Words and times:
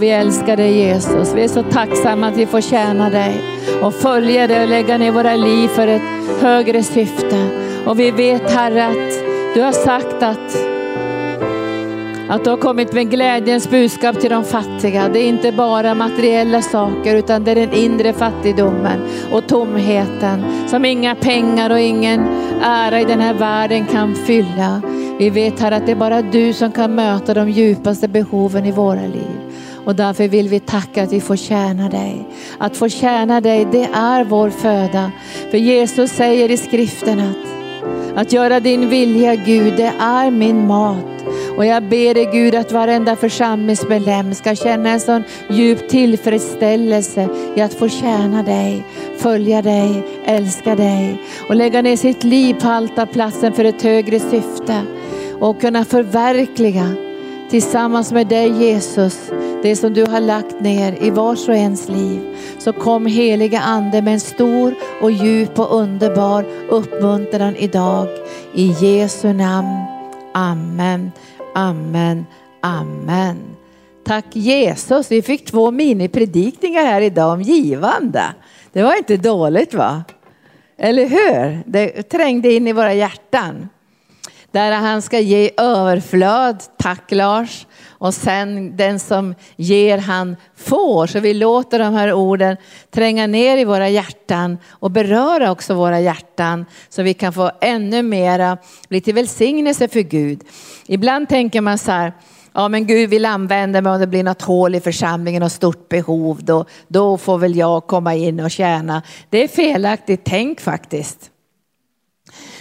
Vi 0.00 0.10
älskar 0.10 0.56
dig 0.56 0.78
Jesus. 0.78 1.34
Vi 1.34 1.44
är 1.44 1.48
så 1.48 1.62
tacksamma 1.62 2.28
att 2.28 2.36
vi 2.36 2.46
får 2.46 2.60
tjäna 2.60 3.10
dig 3.10 3.40
och 3.82 3.94
följa 3.94 4.46
dig 4.46 4.62
och 4.62 4.68
lägga 4.68 4.98
ner 4.98 5.12
våra 5.12 5.36
liv 5.36 5.68
för 5.68 5.86
ett 5.86 6.02
högre 6.40 6.82
syfte. 6.82 7.48
Och 7.86 8.00
vi 8.00 8.10
vet 8.10 8.50
Herre 8.50 8.86
att 8.86 9.24
du 9.54 9.62
har 9.62 9.72
sagt 9.72 10.22
att 10.22 10.56
att 12.28 12.44
du 12.44 12.50
har 12.50 12.56
kommit 12.56 12.92
med 12.92 13.10
glädjens 13.10 13.70
budskap 13.70 14.20
till 14.20 14.30
de 14.30 14.44
fattiga. 14.44 15.08
Det 15.08 15.18
är 15.18 15.28
inte 15.28 15.52
bara 15.52 15.94
materiella 15.94 16.62
saker 16.62 17.16
utan 17.16 17.44
det 17.44 17.50
är 17.50 17.54
den 17.54 17.72
inre 17.72 18.12
fattigdomen 18.12 19.00
och 19.32 19.46
tomheten 19.46 20.68
som 20.68 20.84
inga 20.84 21.14
pengar 21.14 21.70
och 21.70 21.80
ingen 21.80 22.20
ära 22.62 23.00
i 23.00 23.04
den 23.04 23.20
här 23.20 23.34
världen 23.34 23.86
kan 23.86 24.14
fylla. 24.14 24.82
Vi 25.18 25.30
vet 25.30 25.60
här 25.60 25.72
att 25.72 25.86
det 25.86 25.92
är 25.92 25.96
bara 25.96 26.22
du 26.22 26.52
som 26.52 26.72
kan 26.72 26.94
möta 26.94 27.34
de 27.34 27.50
djupaste 27.50 28.08
behoven 28.08 28.66
i 28.66 28.72
våra 28.72 29.00
liv. 29.00 29.49
Och 29.84 29.96
därför 29.96 30.28
vill 30.28 30.48
vi 30.48 30.60
tacka 30.60 31.02
att 31.02 31.12
vi 31.12 31.20
får 31.20 31.36
tjäna 31.36 31.88
dig. 31.88 32.26
Att 32.58 32.76
få 32.76 32.88
tjäna 32.88 33.40
dig, 33.40 33.66
det 33.72 33.88
är 33.92 34.24
vår 34.24 34.50
föda. 34.50 35.10
För 35.50 35.58
Jesus 35.58 36.10
säger 36.10 36.50
i 36.50 36.56
skriften 36.56 37.20
att, 37.20 38.18
att 38.18 38.32
göra 38.32 38.60
din 38.60 38.88
vilja 38.88 39.34
Gud, 39.34 39.76
det 39.76 39.92
är 40.00 40.30
min 40.30 40.66
mat. 40.66 41.04
Och 41.56 41.66
jag 41.66 41.82
ber 41.82 42.14
dig 42.14 42.28
Gud 42.32 42.54
att 42.54 42.72
varenda 42.72 43.16
församlingsmedlem 43.16 44.34
ska 44.34 44.54
känna 44.54 44.90
en 44.90 45.00
sån 45.00 45.22
djup 45.48 45.88
tillfredsställelse 45.88 47.28
i 47.56 47.60
att 47.60 47.74
få 47.74 47.88
tjäna 47.88 48.42
dig, 48.42 48.84
följa 49.18 49.62
dig, 49.62 50.02
älska 50.24 50.76
dig 50.76 51.22
och 51.48 51.56
lägga 51.56 51.82
ner 51.82 51.96
sitt 51.96 52.24
liv 52.24 52.54
på 52.60 52.68
altarplatsen 52.68 53.52
för 53.52 53.64
ett 53.64 53.82
högre 53.82 54.20
syfte 54.20 54.82
och 55.40 55.60
kunna 55.60 55.84
förverkliga 55.84 57.09
tillsammans 57.50 58.12
med 58.12 58.26
dig 58.26 58.64
Jesus 58.64 59.30
det 59.62 59.76
som 59.76 59.94
du 59.94 60.06
har 60.06 60.20
lagt 60.20 60.60
ner 60.60 61.02
i 61.02 61.10
vars 61.10 61.48
och 61.48 61.54
ens 61.54 61.88
liv. 61.88 62.36
Så 62.58 62.72
kom 62.72 63.06
heliga 63.06 63.60
ande 63.60 64.02
med 64.02 64.14
en 64.14 64.20
stor 64.20 64.74
och 65.00 65.10
djup 65.10 65.58
och 65.58 65.76
underbar 65.80 66.44
uppmuntran 66.68 67.56
idag. 67.56 68.08
I 68.54 68.74
Jesu 68.80 69.32
namn. 69.32 69.84
Amen. 70.34 71.12
Amen, 71.54 72.26
amen. 72.60 73.36
Tack 74.04 74.24
Jesus, 74.32 75.10
vi 75.10 75.22
fick 75.22 75.44
två 75.44 75.70
minipredikningar 75.70 76.82
här 76.82 77.00
idag 77.00 77.32
om 77.32 77.42
givande. 77.42 78.24
Det 78.72 78.82
var 78.82 78.96
inte 78.96 79.16
dåligt 79.16 79.74
va? 79.74 80.04
Eller 80.78 81.06
hur? 81.08 81.62
Det 81.66 82.02
trängde 82.02 82.52
in 82.52 82.66
i 82.66 82.72
våra 82.72 82.94
hjärtan. 82.94 83.68
Där 84.52 84.72
han 84.72 85.02
ska 85.02 85.18
ge 85.18 85.50
överflöd, 85.56 86.62
tack 86.78 87.12
Lars. 87.12 87.66
Och 87.88 88.14
sen 88.14 88.76
den 88.76 89.00
som 89.00 89.34
ger 89.56 89.98
han 89.98 90.36
får. 90.56 91.06
Så 91.06 91.20
vi 91.20 91.34
låter 91.34 91.78
de 91.78 91.94
här 91.94 92.12
orden 92.12 92.56
tränga 92.90 93.26
ner 93.26 93.58
i 93.58 93.64
våra 93.64 93.88
hjärtan 93.88 94.58
och 94.70 94.90
beröra 94.90 95.50
också 95.50 95.74
våra 95.74 96.00
hjärtan. 96.00 96.66
Så 96.88 97.02
vi 97.02 97.14
kan 97.14 97.32
få 97.32 97.50
ännu 97.60 98.02
mera 98.02 98.58
bli 98.88 99.00
till 99.00 99.14
välsignelse 99.14 99.88
för 99.88 100.00
Gud. 100.00 100.40
Ibland 100.86 101.28
tänker 101.28 101.60
man 101.60 101.78
så 101.78 101.92
här, 101.92 102.12
ja 102.52 102.68
men 102.68 102.86
Gud 102.86 103.10
vill 103.10 103.24
använda 103.24 103.80
mig 103.80 103.92
om 103.92 104.00
det 104.00 104.06
blir 104.06 104.22
något 104.22 104.42
hål 104.42 104.74
i 104.74 104.80
församlingen 104.80 105.42
och 105.42 105.52
stort 105.52 105.88
behov. 105.88 106.44
Då, 106.44 106.64
då 106.88 107.18
får 107.18 107.38
väl 107.38 107.56
jag 107.56 107.86
komma 107.86 108.14
in 108.14 108.40
och 108.40 108.50
tjäna. 108.50 109.02
Det 109.30 109.44
är 109.44 109.48
felaktigt 109.48 110.20
tänk 110.24 110.60
faktiskt. 110.60 111.29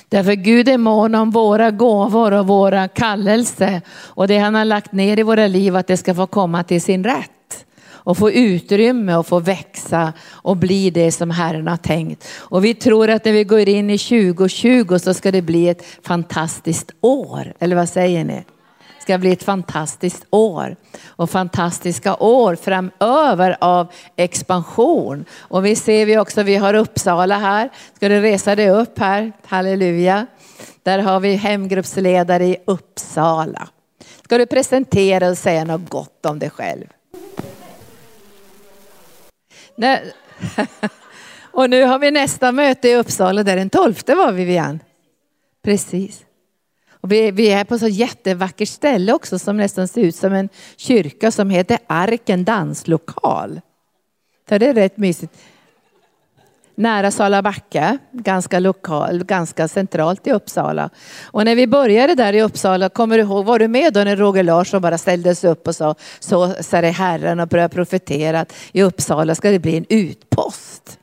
Därför 0.10 0.34
Gud 0.34 0.70
är 0.70 0.78
mån 0.78 1.16
om 1.16 1.32
våra 1.32 1.72
gåvor 1.72 2.32
och 2.34 2.48
våra 2.48 2.88
kallelse 2.88 3.82
och 3.92 4.28
det 4.28 4.38
han 4.38 4.56
har 4.56 4.66
lagt 4.66 4.92
ner 4.92 5.20
i 5.20 5.24
våra 5.24 5.48
liv 5.48 5.76
att 5.76 5.88
det 5.88 5.98
ska 5.98 6.16
få 6.16 6.28
komma 6.28 6.64
till 6.64 6.82
sin 6.82 7.04
rätt 7.04 7.66
och 7.92 8.18
få 8.18 8.32
utrymme 8.32 9.16
och 9.16 9.28
få 9.28 9.40
växa 9.40 10.14
och 10.30 10.58
bli 10.58 10.90
det 10.90 11.12
som 11.12 11.32
Herren 11.32 11.68
har 11.68 11.78
tänkt. 11.78 12.28
Och 12.38 12.66
vi 12.66 12.74
tror 12.74 13.10
att 13.10 13.26
när 13.26 13.32
vi 13.32 13.44
går 13.44 13.70
in 13.70 13.90
i 13.90 13.98
2020 13.98 14.98
så 14.98 15.14
ska 15.14 15.32
det 15.32 15.42
bli 15.42 15.70
ett 15.70 15.86
fantastiskt 16.04 16.92
år. 17.02 17.54
Eller 17.60 17.76
vad 17.76 17.90
säger 17.90 18.24
ni? 18.24 18.44
Ska 19.10 19.18
bli 19.18 19.32
ett 19.32 19.44
fantastiskt 19.44 20.26
år 20.30 20.76
och 21.08 21.30
fantastiska 21.30 22.16
år 22.16 22.56
framöver 22.56 23.58
av 23.60 23.88
expansion. 24.16 25.26
Och 25.38 25.66
vi 25.66 25.76
ser 25.76 26.06
vi 26.06 26.18
också, 26.18 26.44
vi 26.44 26.56
har 26.56 26.74
Uppsala 26.74 27.38
här. 27.38 27.70
Ska 27.96 28.10
du 28.10 28.22
resa 28.22 28.56
dig 28.56 28.70
upp 28.70 29.00
här? 29.00 29.32
Halleluja. 29.46 30.26
Där 30.84 31.00
har 31.00 31.20
vi 31.20 31.36
hemgruppsledare 31.36 32.46
i 32.46 32.58
Uppsala. 32.66 33.68
Ska 34.24 34.38
du 34.38 34.46
presentera 34.46 35.30
och 35.30 35.38
säga 35.38 35.64
något 35.64 35.90
gott 35.90 36.26
om 36.26 36.40
dig 36.40 36.50
själv? 36.50 36.86
Och 41.52 41.70
nu 41.70 41.84
har 41.84 42.00
vi 42.00 42.12
nästa 42.12 42.52
möte 42.52 42.90
i 42.90 42.96
Uppsala, 42.96 43.44
där 43.44 43.56
den 43.56 43.70
12 43.70 43.96
var 44.08 44.32
Vivian. 44.32 44.80
Precis. 45.64 46.26
Och 47.02 47.12
vi, 47.12 47.32
vi 47.32 47.52
är 47.52 47.64
på 47.64 47.76
ett 47.76 47.82
så 47.82 47.88
jättevackert 47.88 48.70
ställe 48.70 49.14
också 49.14 49.40
som 49.40 49.58
nästan 49.58 49.88
ser 49.88 50.02
ut 50.02 50.16
som 50.16 50.34
en 50.34 50.50
kyrka 50.78 51.32
som 51.32 51.50
heter 51.50 51.78
Arken 51.88 52.44
danslokal. 52.44 53.62
Så 54.50 54.58
det 54.58 54.68
är 54.68 54.74
rätt 54.74 54.98
mysigt. 54.98 55.34
Nära 56.76 57.12
Salabacka, 57.12 57.98
ganska 58.12 58.60
lokal, 58.60 59.24
ganska 59.24 59.68
centralt 59.68 60.28
i 60.28 60.32
Uppsala. 60.32 60.90
Och 61.24 61.46
när 61.46 61.56
vi 61.56 61.68
började 61.68 62.16
där 62.16 62.34
i 62.34 62.42
Uppsala, 62.42 62.90
kommer 62.90 63.18
du 63.18 63.24
ihåg, 63.24 63.46
var 63.46 63.60
du 63.60 63.68
med 63.68 63.94
då 63.94 64.04
när 64.04 64.16
Roger 64.16 64.44
Larsson 64.44 64.82
bara 64.82 64.98
ställde 64.98 65.36
sig 65.36 65.50
upp 65.50 65.68
och 65.68 65.76
sa, 65.76 65.96
så 66.20 66.54
sa 66.60 66.82
det 66.82 66.90
Herren 66.90 67.40
och 67.40 67.48
började 67.48 67.76
profetera 67.76 68.40
att 68.40 68.54
i 68.72 68.84
Uppsala 68.84 69.36
ska 69.36 69.52
det 69.52 69.60
bli 69.60 69.78
en 69.78 69.86
utpost. 69.90 70.99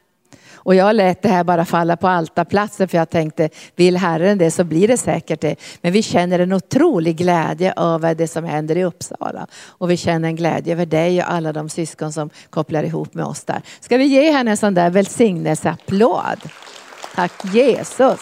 Och 0.66 0.74
jag 0.74 0.96
lät 0.96 1.22
det 1.22 1.28
här 1.28 1.44
bara 1.44 1.64
falla 1.64 1.96
på 1.96 2.08
altarplatsen 2.08 2.88
för 2.88 2.98
jag 2.98 3.10
tänkte, 3.10 3.48
vill 3.76 3.96
Herren 3.96 4.38
det 4.38 4.50
så 4.50 4.64
blir 4.64 4.88
det 4.88 4.96
säkert 4.96 5.40
det. 5.40 5.56
Men 5.80 5.92
vi 5.92 6.02
känner 6.02 6.38
en 6.38 6.52
otrolig 6.52 7.16
glädje 7.16 7.74
över 7.76 8.14
det 8.14 8.28
som 8.28 8.44
händer 8.44 8.76
i 8.76 8.84
Uppsala. 8.84 9.46
Och 9.66 9.90
vi 9.90 9.96
känner 9.96 10.28
en 10.28 10.36
glädje 10.36 10.72
över 10.72 10.86
dig 10.86 11.22
och 11.22 11.32
alla 11.32 11.52
de 11.52 11.68
syskon 11.68 12.12
som 12.12 12.30
kopplar 12.50 12.82
ihop 12.82 13.14
med 13.14 13.24
oss 13.24 13.44
där. 13.44 13.62
Ska 13.80 13.96
vi 13.96 14.04
ge 14.04 14.30
henne 14.30 14.50
en 14.50 14.56
sån 14.56 14.74
där 14.74 14.90
välsignelseapplåd? 14.90 16.40
Tack 17.14 17.54
Jesus. 17.54 18.20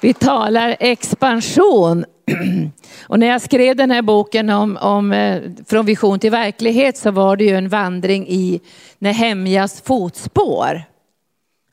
Vi 0.00 0.14
talar 0.14 0.76
expansion. 0.80 2.04
Och 3.06 3.18
när 3.18 3.26
jag 3.26 3.42
skrev 3.42 3.76
den 3.76 3.90
här 3.90 4.02
boken 4.02 4.50
om, 4.50 4.76
om 4.76 5.12
eh, 5.12 5.42
Från 5.66 5.86
vision 5.86 6.18
till 6.18 6.30
verklighet 6.30 6.96
så 6.96 7.10
var 7.10 7.36
det 7.36 7.44
ju 7.44 7.56
en 7.56 7.68
vandring 7.68 8.28
i 8.28 8.60
Nehemjas 8.98 9.80
fotspår. 9.80 10.82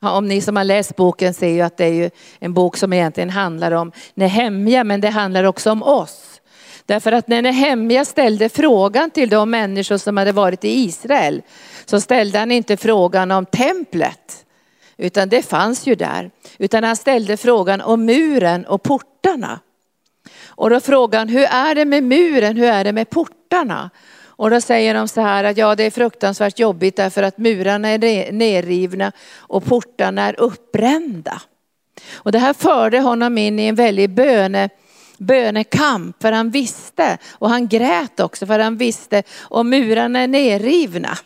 om 0.00 0.28
ni 0.28 0.40
som 0.40 0.56
har 0.56 0.64
läst 0.64 0.96
boken 0.96 1.34
ser 1.34 1.48
ju 1.48 1.60
att 1.60 1.76
det 1.76 1.84
är 1.84 1.92
ju 1.92 2.10
en 2.38 2.54
bok 2.54 2.76
som 2.76 2.92
egentligen 2.92 3.30
handlar 3.30 3.72
om 3.72 3.92
Nehemja 4.14 4.84
men 4.84 5.00
det 5.00 5.10
handlar 5.10 5.44
också 5.44 5.70
om 5.70 5.82
oss. 5.82 6.40
Därför 6.86 7.12
att 7.12 7.28
när 7.28 7.42
Nehemja 7.42 8.04
ställde 8.04 8.48
frågan 8.48 9.10
till 9.10 9.28
de 9.28 9.50
människor 9.50 9.96
som 9.96 10.16
hade 10.16 10.32
varit 10.32 10.64
i 10.64 10.68
Israel 10.68 11.42
så 11.84 12.00
ställde 12.00 12.38
han 12.38 12.50
inte 12.50 12.76
frågan 12.76 13.30
om 13.30 13.46
templet 13.46 14.46
utan 14.96 15.28
det 15.28 15.42
fanns 15.42 15.86
ju 15.86 15.94
där. 15.94 16.30
Utan 16.58 16.84
han 16.84 16.96
ställde 16.96 17.36
frågan 17.36 17.80
om 17.80 18.04
muren 18.04 18.66
och 18.66 18.82
portarna. 18.82 19.60
Och 20.60 20.70
då 20.70 20.80
frågar 20.80 21.18
han, 21.18 21.28
hur 21.28 21.44
är 21.44 21.74
det 21.74 21.84
med 21.84 22.02
muren, 22.02 22.56
hur 22.56 22.68
är 22.68 22.84
det 22.84 22.92
med 22.92 23.10
portarna? 23.10 23.90
Och 24.24 24.50
då 24.50 24.60
säger 24.60 24.94
de 24.94 25.08
så 25.08 25.20
här 25.20 25.44
att 25.44 25.56
ja 25.56 25.74
det 25.74 25.84
är 25.84 25.90
fruktansvärt 25.90 26.58
jobbigt 26.58 26.96
därför 26.96 27.22
att 27.22 27.38
murarna 27.38 27.88
är 27.88 28.32
nerrivna 28.32 29.12
och 29.36 29.64
portarna 29.64 30.22
är 30.22 30.40
uppbrända. 30.40 31.42
Och 32.14 32.32
det 32.32 32.38
här 32.38 32.52
förde 32.52 33.00
honom 33.00 33.38
in 33.38 33.58
i 33.58 33.66
en 33.66 33.74
väldig 33.74 34.10
böne, 34.10 34.68
bönekamp 35.18 36.22
för 36.22 36.32
han 36.32 36.50
visste 36.50 37.18
och 37.30 37.50
han 37.50 37.68
grät 37.68 38.20
också 38.20 38.46
för 38.46 38.58
han 38.58 38.76
visste 38.76 39.22
om 39.40 39.70
murarna 39.70 40.20
är 40.20 40.28
nerrivna 40.28 41.18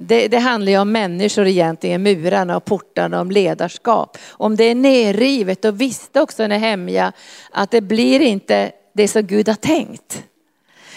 det, 0.00 0.28
det, 0.28 0.38
handlar 0.38 0.72
ju 0.72 0.78
om 0.78 0.92
människor 0.92 1.46
egentligen, 1.46 2.02
murarna 2.02 2.56
och 2.56 2.64
portarna, 2.64 3.20
om 3.20 3.30
ledarskap. 3.30 4.18
Om 4.30 4.56
det 4.56 4.64
är 4.64 4.74
nerrivet, 4.74 5.62
då 5.62 5.70
visste 5.70 6.20
också 6.20 6.46
Nehemja 6.46 7.12
att 7.50 7.70
det 7.70 7.80
blir 7.80 8.20
inte 8.20 8.72
det 8.92 9.08
som 9.08 9.22
Gud 9.22 9.48
har 9.48 9.54
tänkt. 9.54 10.22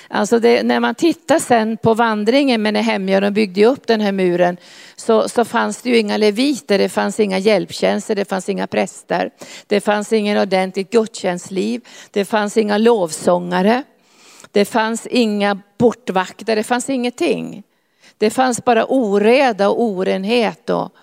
Alltså 0.07 0.39
det, 0.39 0.63
när 0.63 0.79
man 0.79 0.95
tittar 0.95 1.39
sen 1.39 1.77
på 1.77 1.93
vandringen 1.93 2.61
med 2.61 2.73
Nehemja, 2.73 3.19
de 3.19 3.33
byggde 3.33 3.59
ju 3.59 3.65
upp 3.65 3.87
den 3.87 4.01
här 4.01 4.11
muren, 4.11 4.57
så, 4.95 5.29
så 5.29 5.45
fanns 5.45 5.81
det 5.81 5.89
ju 5.89 5.97
inga 5.97 6.17
leviter, 6.17 6.77
det 6.77 6.89
fanns 6.89 7.19
inga 7.19 7.37
hjälptjänster, 7.37 8.15
det 8.15 8.29
fanns 8.29 8.49
inga 8.49 8.67
präster. 8.67 9.31
Det 9.67 9.81
fanns 9.81 10.13
ingen 10.13 10.37
ordentligt 10.37 10.91
gudstjänstliv, 10.91 11.81
det 12.11 12.25
fanns 12.25 12.57
inga 12.57 12.77
lovsångare. 12.77 13.83
Det 14.51 14.65
fanns 14.65 15.07
inga 15.07 15.59
portvakter, 15.77 16.55
det 16.55 16.63
fanns 16.63 16.89
ingenting. 16.89 17.63
Det 18.21 18.29
fanns 18.29 18.65
bara 18.65 18.85
oreda 18.85 19.69
och 19.69 19.81
orenhet 19.81 20.69
och 20.69 20.93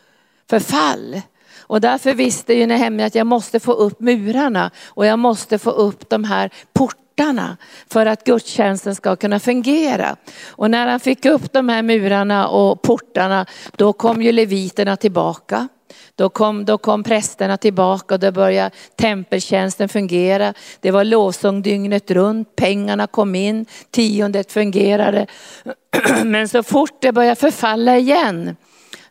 förfall. 0.50 1.20
Och 1.60 1.80
därför 1.80 2.14
visste 2.14 2.54
ju 2.54 2.66
Nehemja 2.66 3.06
att 3.06 3.14
jag 3.14 3.26
måste 3.26 3.60
få 3.60 3.72
upp 3.72 4.00
murarna 4.00 4.70
och 4.86 5.06
jag 5.06 5.18
måste 5.18 5.58
få 5.58 5.70
upp 5.70 6.08
de 6.08 6.24
här 6.24 6.50
portarna 6.72 7.08
portarna 7.18 7.56
för 7.90 8.06
att 8.06 8.24
gudstjänsten 8.24 8.94
ska 8.94 9.16
kunna 9.16 9.40
fungera. 9.40 10.16
Och 10.48 10.70
när 10.70 10.86
han 10.86 11.00
fick 11.00 11.24
upp 11.24 11.52
de 11.52 11.68
här 11.68 11.82
murarna 11.82 12.48
och 12.48 12.82
portarna, 12.82 13.46
då 13.76 13.92
kom 13.92 14.22
ju 14.22 14.32
leviterna 14.32 14.96
tillbaka. 14.96 15.68
Då 16.14 16.28
kom, 16.28 16.64
då 16.64 16.78
kom 16.78 17.02
prästerna 17.02 17.56
tillbaka 17.56 18.14
och 18.14 18.20
då 18.20 18.32
började 18.32 18.70
tempeltjänsten 18.96 19.88
fungera. 19.88 20.54
Det 20.80 20.90
var 20.90 21.04
lovsång 21.04 21.62
dygnet 21.62 22.10
runt, 22.10 22.56
pengarna 22.56 23.06
kom 23.06 23.34
in, 23.34 23.66
tiondet 23.90 24.52
fungerade. 24.52 25.26
Men 26.24 26.48
så 26.48 26.62
fort 26.62 27.02
det 27.02 27.12
började 27.12 27.36
förfalla 27.36 27.98
igen 27.98 28.56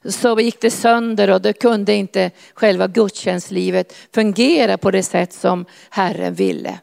så 0.06 0.40
gick 0.40 0.62
det 0.62 0.72
sönder 0.72 1.30
och 1.30 1.42
då 1.42 1.54
kunde 1.54 1.94
inte 1.94 2.32
själva 2.54 2.88
gudstjänstlivet 2.88 3.94
fungera 4.14 4.78
på 4.78 4.92
det 4.92 5.04
sätt 5.04 5.34
som 5.34 5.66
Herren 5.90 6.34
ville. 6.34 6.80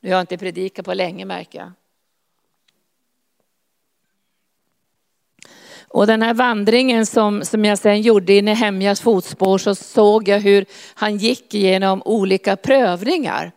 Nu 0.00 0.08
har 0.08 0.16
jag 0.16 0.22
inte 0.22 0.38
predikat 0.38 0.84
på 0.84 0.94
länge 0.94 1.24
märker 1.24 1.58
jag. 1.58 1.72
Och 5.88 6.06
den 6.06 6.22
här 6.22 6.34
vandringen 6.34 7.06
som, 7.06 7.44
som 7.44 7.64
jag 7.64 7.78
sen 7.78 8.00
gjorde 8.00 8.32
i 8.32 8.42
Nehemjas 8.42 9.00
fotspår 9.00 9.58
så 9.58 9.74
såg 9.74 10.28
jag 10.28 10.40
hur 10.40 10.64
han 10.94 11.16
gick 11.16 11.54
igenom 11.54 12.02
olika 12.04 12.56
prövningar 12.56 13.52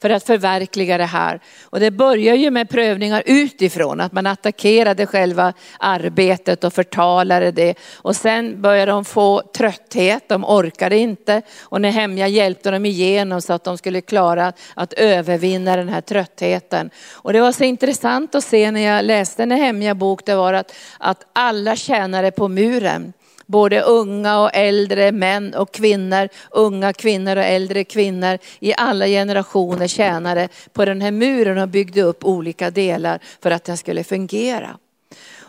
för 0.00 0.10
att 0.10 0.24
förverkliga 0.24 0.98
det 0.98 1.04
här. 1.04 1.40
Och 1.62 1.80
det 1.80 1.90
börjar 1.90 2.34
ju 2.34 2.50
med 2.50 2.68
prövningar 2.68 3.22
utifrån, 3.26 4.00
att 4.00 4.12
man 4.12 4.26
attackerade 4.26 5.06
själva 5.06 5.52
arbetet 5.78 6.64
och 6.64 6.72
förtalade 6.72 7.50
det. 7.50 7.74
Och 7.96 8.16
sen 8.16 8.62
började 8.62 8.92
de 8.92 9.04
få 9.04 9.42
trötthet, 9.56 10.28
de 10.28 10.44
orkade 10.44 10.96
inte. 10.96 11.42
Och 11.60 11.80
Nehemja 11.80 12.28
hjälpte 12.28 12.70
dem 12.70 12.86
igenom 12.86 13.42
så 13.42 13.52
att 13.52 13.64
de 13.64 13.78
skulle 13.78 14.00
klara 14.00 14.52
att 14.74 14.92
övervinna 14.92 15.76
den 15.76 15.88
här 15.88 16.00
tröttheten. 16.00 16.90
Och 17.12 17.32
det 17.32 17.40
var 17.40 17.52
så 17.52 17.64
intressant 17.64 18.34
att 18.34 18.44
se 18.44 18.70
när 18.70 18.80
jag 18.80 19.04
läste 19.04 19.46
Nehemja 19.46 19.94
bok, 19.94 20.26
det 20.26 20.34
var 20.34 20.52
att, 20.52 20.74
att 20.98 21.26
alla 21.32 21.76
tjänade 21.76 22.30
på 22.30 22.48
muren 22.48 23.12
både 23.48 23.80
unga 23.80 24.40
och 24.40 24.50
äldre 24.54 25.12
män 25.12 25.54
och 25.54 25.72
kvinnor, 25.72 26.28
unga 26.50 26.92
kvinnor 26.92 27.36
och 27.36 27.44
äldre 27.44 27.84
kvinnor 27.84 28.38
i 28.60 28.74
alla 28.76 29.06
generationer 29.06 29.86
tjänade 29.86 30.48
på 30.72 30.84
den 30.84 31.00
här 31.00 31.10
muren 31.10 31.58
och 31.58 31.68
byggde 31.68 32.02
upp 32.02 32.24
olika 32.24 32.70
delar 32.70 33.20
för 33.42 33.50
att 33.50 33.64
den 33.64 33.76
skulle 33.76 34.04
fungera. 34.04 34.78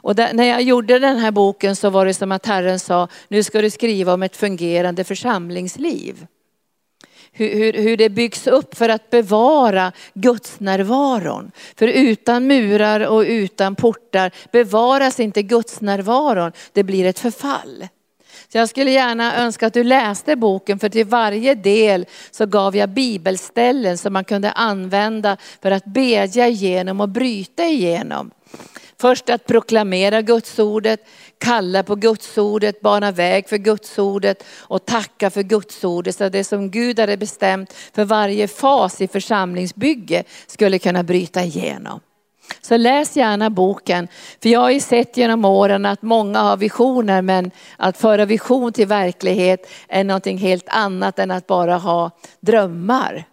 Och 0.01 0.15
där, 0.15 0.33
när 0.33 0.43
jag 0.43 0.61
gjorde 0.61 0.99
den 0.99 1.17
här 1.17 1.31
boken 1.31 1.75
så 1.75 1.89
var 1.89 2.05
det 2.05 2.13
som 2.13 2.31
att 2.31 2.45
Herren 2.45 2.79
sa, 2.79 3.07
nu 3.27 3.43
ska 3.43 3.61
du 3.61 3.69
skriva 3.69 4.13
om 4.13 4.23
ett 4.23 4.35
fungerande 4.35 5.03
församlingsliv. 5.03 6.25
Hur, 7.31 7.55
hur, 7.55 7.73
hur, 7.73 7.97
det 7.97 8.09
byggs 8.09 8.47
upp 8.47 8.77
för 8.77 8.89
att 8.89 9.09
bevara 9.09 9.91
Guds 10.13 10.59
närvaron. 10.59 11.51
För 11.75 11.87
utan 11.87 12.47
murar 12.47 12.99
och 12.99 13.21
utan 13.21 13.75
portar 13.75 14.31
bevaras 14.51 15.19
inte 15.19 15.41
Guds 15.41 15.81
närvaron. 15.81 16.51
Det 16.73 16.83
blir 16.83 17.05
ett 17.05 17.19
förfall. 17.19 17.87
Så 18.51 18.57
jag 18.57 18.69
skulle 18.69 18.91
gärna 18.91 19.37
önska 19.37 19.67
att 19.67 19.73
du 19.73 19.83
läste 19.83 20.35
boken 20.35 20.79
för 20.79 20.89
till 20.89 21.05
varje 21.05 21.55
del 21.55 22.05
så 22.31 22.45
gav 22.45 22.75
jag 22.75 22.89
bibelställen 22.89 23.97
som 23.97 24.13
man 24.13 24.23
kunde 24.23 24.51
använda 24.51 25.37
för 25.61 25.71
att 25.71 25.85
bedja 25.85 26.47
igenom 26.47 27.01
och 27.01 27.09
bryta 27.09 27.65
igenom. 27.65 28.31
Först 29.01 29.29
att 29.29 29.45
proklamera 29.45 30.21
Gudsordet, 30.21 30.99
kalla 31.37 31.83
på 31.83 31.95
Gudsordet, 31.95 32.81
bana 32.81 33.11
väg 33.11 33.49
för 33.49 33.57
Gudsordet 33.57 34.43
och 34.57 34.85
tacka 34.85 35.29
för 35.29 35.43
Gudsordet. 35.43 36.15
Så 36.15 36.29
det 36.29 36.43
som 36.43 36.71
Gud 36.71 36.99
hade 36.99 37.17
bestämt 37.17 37.73
för 37.93 38.05
varje 38.05 38.47
fas 38.47 39.01
i 39.01 39.07
församlingsbygge 39.07 40.23
skulle 40.47 40.79
kunna 40.79 41.03
bryta 41.03 41.43
igenom. 41.43 41.99
Så 42.61 42.77
läs 42.77 43.17
gärna 43.17 43.49
boken. 43.49 44.07
För 44.41 44.49
jag 44.49 44.59
har 44.59 44.69
ju 44.69 44.79
sett 44.79 45.17
genom 45.17 45.45
åren 45.45 45.85
att 45.85 46.01
många 46.01 46.39
har 46.39 46.57
visioner 46.57 47.21
men 47.21 47.51
att 47.77 47.97
föra 47.97 48.25
vision 48.25 48.73
till 48.73 48.87
verklighet 48.87 49.69
är 49.87 50.03
någonting 50.03 50.37
helt 50.37 50.69
annat 50.69 51.19
än 51.19 51.31
att 51.31 51.47
bara 51.47 51.77
ha 51.77 52.11
drömmar. 52.39 53.28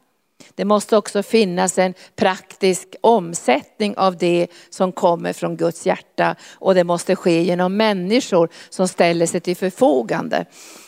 Det 0.57 0.65
måste 0.65 0.97
också 0.97 1.23
finnas 1.23 1.79
en 1.79 1.95
praktisk 2.17 2.89
omsättning 3.01 3.97
av 3.97 4.17
det 4.17 4.47
som 4.71 4.93
kommer 4.93 5.33
från 5.33 5.57
Guds 5.57 5.87
hjärta 5.87 6.37
och 6.55 6.75
det 6.75 6.85
måste 6.85 7.17
ske 7.17 7.43
genom 7.43 7.77
människor 7.77 8.49
som 8.71 8.89
ställer 8.89 9.27
sig 9.27 9.41
till 9.41 9.57
förfogande. 9.57 10.45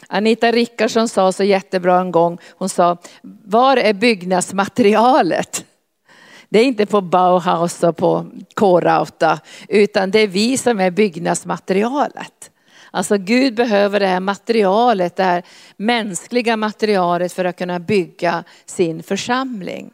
Anita 0.07 0.53
Rickardsson 0.53 1.09
sa 1.09 1.33
så 1.33 1.45
jättebra 1.45 2.01
en 2.01 2.13
gång, 2.13 2.39
hon 2.51 2.69
sa, 2.69 2.97
var 3.45 3.77
är 3.77 3.93
byggnadsmaterialet? 3.93 5.65
Det 6.49 6.59
är 6.59 6.65
inte 6.65 6.87
på 6.87 7.01
Bauhaus 7.01 7.83
och 7.83 7.97
på 7.97 8.27
K-Rauta, 8.55 9.41
utan 9.69 10.11
det 10.11 10.19
är 10.19 10.29
vi 10.29 10.59
som 10.59 10.81
är 10.81 10.91
byggnadsmaterialet. 10.91 12.51
Alltså 12.91 13.19
Gud 13.19 13.55
behöver 13.55 14.01
det 14.01 14.07
här 14.07 14.21
materialet, 14.21 15.17
det 15.17 15.23
här 15.23 15.43
mänskliga 15.77 16.57
materialet 16.57 17.33
för 17.33 17.45
att 17.45 17.57
kunna 17.57 17.79
bygga 17.79 18.45
sin 18.67 19.03
församling. 19.03 19.91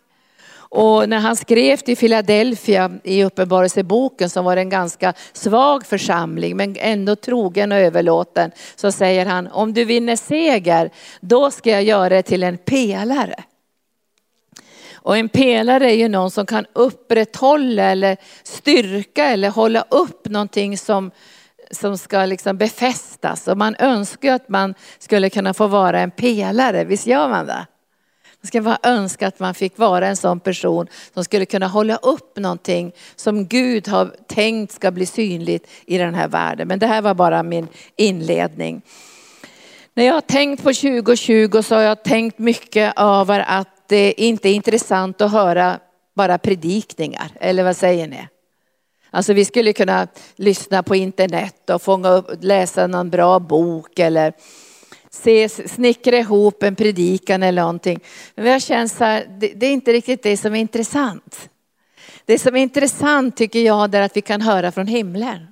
Och 0.76 1.08
när 1.08 1.18
han 1.18 1.36
skrev 1.36 1.76
till 1.76 1.96
Philadelphia 1.96 2.90
i 3.04 3.24
Uppenbarelseboken 3.24 4.30
som 4.30 4.44
var 4.44 4.56
en 4.56 4.68
ganska 4.68 5.14
svag 5.32 5.86
församling 5.86 6.56
men 6.56 6.76
ändå 6.78 7.16
trogen 7.16 7.72
och 7.72 7.78
överlåten 7.78 8.50
så 8.76 8.92
säger 8.92 9.26
han 9.26 9.46
om 9.46 9.74
du 9.74 9.84
vinner 9.84 10.16
seger 10.16 10.90
då 11.20 11.50
ska 11.50 11.70
jag 11.70 11.82
göra 11.82 12.08
det 12.08 12.22
till 12.22 12.42
en 12.42 12.58
pelare. 12.58 13.44
Och 14.94 15.16
en 15.16 15.28
pelare 15.28 15.90
är 15.90 15.96
ju 15.96 16.08
någon 16.08 16.30
som 16.30 16.46
kan 16.46 16.66
upprätthålla 16.72 17.82
eller 17.82 18.16
styrka 18.42 19.24
eller 19.24 19.50
hålla 19.50 19.84
upp 19.90 20.28
någonting 20.28 20.78
som 20.78 21.10
som 21.74 21.98
ska 21.98 22.24
liksom 22.24 22.56
befästas. 22.56 23.48
Och 23.48 23.58
man 23.58 23.76
önskar 23.78 24.34
att 24.34 24.48
man 24.48 24.74
skulle 24.98 25.30
kunna 25.30 25.54
få 25.54 25.66
vara 25.66 26.00
en 26.00 26.10
pelare, 26.10 26.84
visst 26.84 27.06
gör 27.06 27.28
man 27.28 27.46
det? 27.46 27.66
Man 28.44 28.48
ska 28.48 28.62
bara 28.62 28.78
önska 28.82 29.26
att 29.26 29.38
man 29.38 29.54
fick 29.54 29.78
vara 29.78 30.06
en 30.06 30.16
sån 30.16 30.40
person 30.40 30.86
som 31.14 31.24
skulle 31.24 31.46
kunna 31.46 31.66
hålla 31.66 31.96
upp 31.96 32.36
någonting 32.36 32.92
som 33.16 33.46
Gud 33.46 33.88
har 33.88 34.14
tänkt 34.26 34.72
ska 34.72 34.90
bli 34.90 35.06
synligt 35.06 35.70
i 35.86 35.98
den 35.98 36.14
här 36.14 36.28
världen. 36.28 36.68
Men 36.68 36.78
det 36.78 36.86
här 36.86 37.02
var 37.02 37.14
bara 37.14 37.42
min 37.42 37.68
inledning. 37.96 38.82
När 39.94 40.04
jag 40.04 40.14
har 40.14 40.20
tänkt 40.20 40.62
på 40.62 40.72
2020 40.72 41.62
så 41.62 41.74
har 41.74 41.82
jag 41.82 42.04
tänkt 42.04 42.38
mycket 42.38 42.92
över 42.96 43.44
att 43.48 43.88
det 43.88 44.14
inte 44.16 44.48
är 44.48 44.54
intressant 44.54 45.20
att 45.20 45.32
höra 45.32 45.78
bara 46.14 46.38
predikningar, 46.38 47.30
eller 47.40 47.64
vad 47.64 47.76
säger 47.76 48.08
ni? 48.08 48.28
Alltså 49.14 49.32
vi 49.32 49.44
skulle 49.44 49.72
kunna 49.72 50.08
lyssna 50.36 50.82
på 50.82 50.96
internet 50.96 51.70
och 51.70 51.82
fånga 51.82 52.08
upp, 52.08 52.30
läsa 52.40 52.86
någon 52.86 53.10
bra 53.10 53.38
bok 53.38 53.98
eller 53.98 54.32
se, 55.10 55.48
snickra 55.48 56.18
ihop 56.18 56.62
en 56.62 56.76
predikan 56.76 57.42
eller 57.42 57.62
någonting. 57.62 58.00
Men 58.34 58.46
jag 58.46 58.62
känner 58.62 58.86
så 58.86 59.04
här, 59.04 59.26
det, 59.40 59.52
det, 59.54 59.66
är 59.66 59.72
inte 59.72 59.92
riktigt 59.92 60.22
det 60.22 60.36
som 60.36 60.54
är 60.54 60.60
intressant. 60.60 61.48
Det 62.24 62.38
som 62.38 62.56
är 62.56 62.60
intressant 62.60 63.36
tycker 63.36 63.60
jag 63.60 63.94
är 63.94 64.02
att 64.02 64.16
vi 64.16 64.20
kan 64.20 64.40
höra 64.40 64.72
från 64.72 64.86
himlen. 64.86 65.46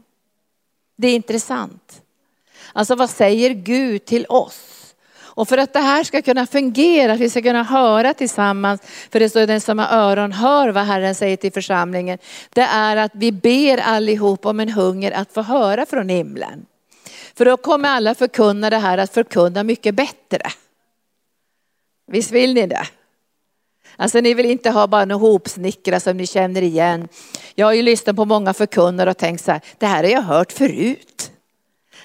Det 0.97 1.09
är 1.09 1.15
intressant. 1.15 2.03
Alltså 2.73 2.95
vad 2.95 3.11
säger 3.11 3.51
Gud 3.51 4.05
till 4.05 4.27
oss? 4.29 4.82
Och 5.35 5.49
för 5.49 5.59
att 5.59 5.73
det 5.73 5.81
här 5.81 6.05
ska 6.05 6.23
kunna 6.23 6.47
fungera, 6.47 7.13
att 7.13 7.21
vi 7.21 7.31
ska 7.31 7.43
kunna 7.43 7.63
höra 7.63 8.15
tillsammans, 8.15 8.81
för 9.13 9.21
det 9.21 9.29
står 9.29 9.47
den 9.47 9.61
som 9.61 9.79
har 9.79 9.87
öron 9.87 10.33
hör 10.33 10.69
vad 10.69 10.85
Herren 10.85 11.15
säger 11.15 11.37
till 11.37 11.53
församlingen. 11.53 12.19
Det 12.51 12.61
är 12.61 12.97
att 12.97 13.13
vi 13.15 13.33
ber 13.33 13.79
allihop 13.79 14.47
om 14.47 14.61
en 14.61 14.69
hunger 14.69 15.13
att 15.13 15.33
få 15.33 15.43
höra 15.43 15.87
från 15.87 16.09
himlen. 16.09 16.67
För 17.35 17.45
då 17.45 17.57
kommer 17.57 17.89
alla 17.89 18.15
förkunna 18.15 18.71
det 18.71 18.79
här 18.79 18.99
att 18.99 19.15
förkunna 19.15 19.63
mycket 19.63 19.95
bättre. 19.95 20.51
Visst 22.07 22.31
vill 22.31 22.55
ni 22.55 22.67
det? 22.67 22.87
Alltså 23.97 24.21
ni 24.21 24.35
vill 24.35 24.47
inte 24.47 24.71
ha 24.71 24.87
bara 24.87 25.05
några 25.05 25.21
hopsnickra 25.21 26.01
som 26.01 26.17
ni 26.17 26.27
känner 26.27 26.63
igen. 26.63 27.09
Jag 27.55 27.67
har 27.67 27.73
ju 27.73 27.83
lyssnat 27.83 28.17
på 28.17 28.25
många 28.25 28.55
förkunnare 28.55 29.11
och 29.11 29.17
tänkt 29.17 29.45
så 29.45 29.53
här, 29.53 29.61
det 29.79 29.87
här 29.87 30.05
har 30.05 30.11
jag 30.11 30.23
hört 30.23 30.53
förut. 30.53 31.32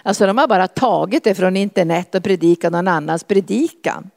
Alltså 0.08 0.28
de 0.28 0.38
har 0.38 0.48
bara 0.48 0.68
tagit 0.68 1.24
det 1.24 1.36
från 1.36 1.58
internet 1.58 2.16
och 2.16 2.24
predikat 2.24 2.72
någon 2.72 2.88
annans 2.88 3.24
predikan. 3.24 4.10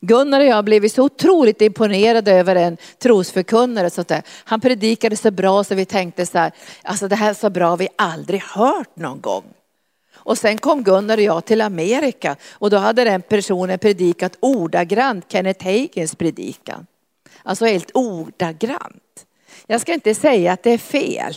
Gunnar 0.00 0.40
och 0.40 0.46
jag 0.46 0.54
har 0.54 0.62
blivit 0.62 0.92
så 0.92 1.02
otroligt 1.02 1.62
imponerade 1.62 2.32
över 2.32 2.56
en 2.56 2.76
trosförkunnare. 2.98 3.90
Så 3.90 4.00
att 4.00 4.12
han 4.44 4.60
predikade 4.60 5.16
så 5.16 5.30
bra 5.30 5.64
så 5.64 5.74
vi 5.74 5.84
tänkte 5.84 6.26
så 6.26 6.38
här, 6.38 6.52
alltså 6.82 7.08
det 7.08 7.16
här 7.16 7.30
är 7.30 7.34
så 7.34 7.50
bra 7.50 7.76
vi 7.76 7.88
aldrig 7.96 8.42
hört 8.42 8.96
någon 8.96 9.20
gång. 9.20 9.44
Och 10.14 10.38
sen 10.38 10.58
kom 10.58 10.82
Gunnar 10.82 11.16
och 11.16 11.22
jag 11.22 11.44
till 11.44 11.60
Amerika 11.60 12.36
och 12.52 12.70
då 12.70 12.76
hade 12.76 13.04
den 13.04 13.22
personen 13.22 13.78
predikat 13.78 14.36
ordagrant 14.40 15.24
Kenneth 15.28 15.64
Hagins 15.64 16.14
predikan. 16.14 16.86
Alltså 17.42 17.64
helt 17.64 17.90
ordagrant. 17.94 19.26
Jag 19.66 19.80
ska 19.80 19.94
inte 19.94 20.14
säga 20.14 20.52
att 20.52 20.62
det 20.62 20.70
är 20.70 20.78
fel. 20.78 21.34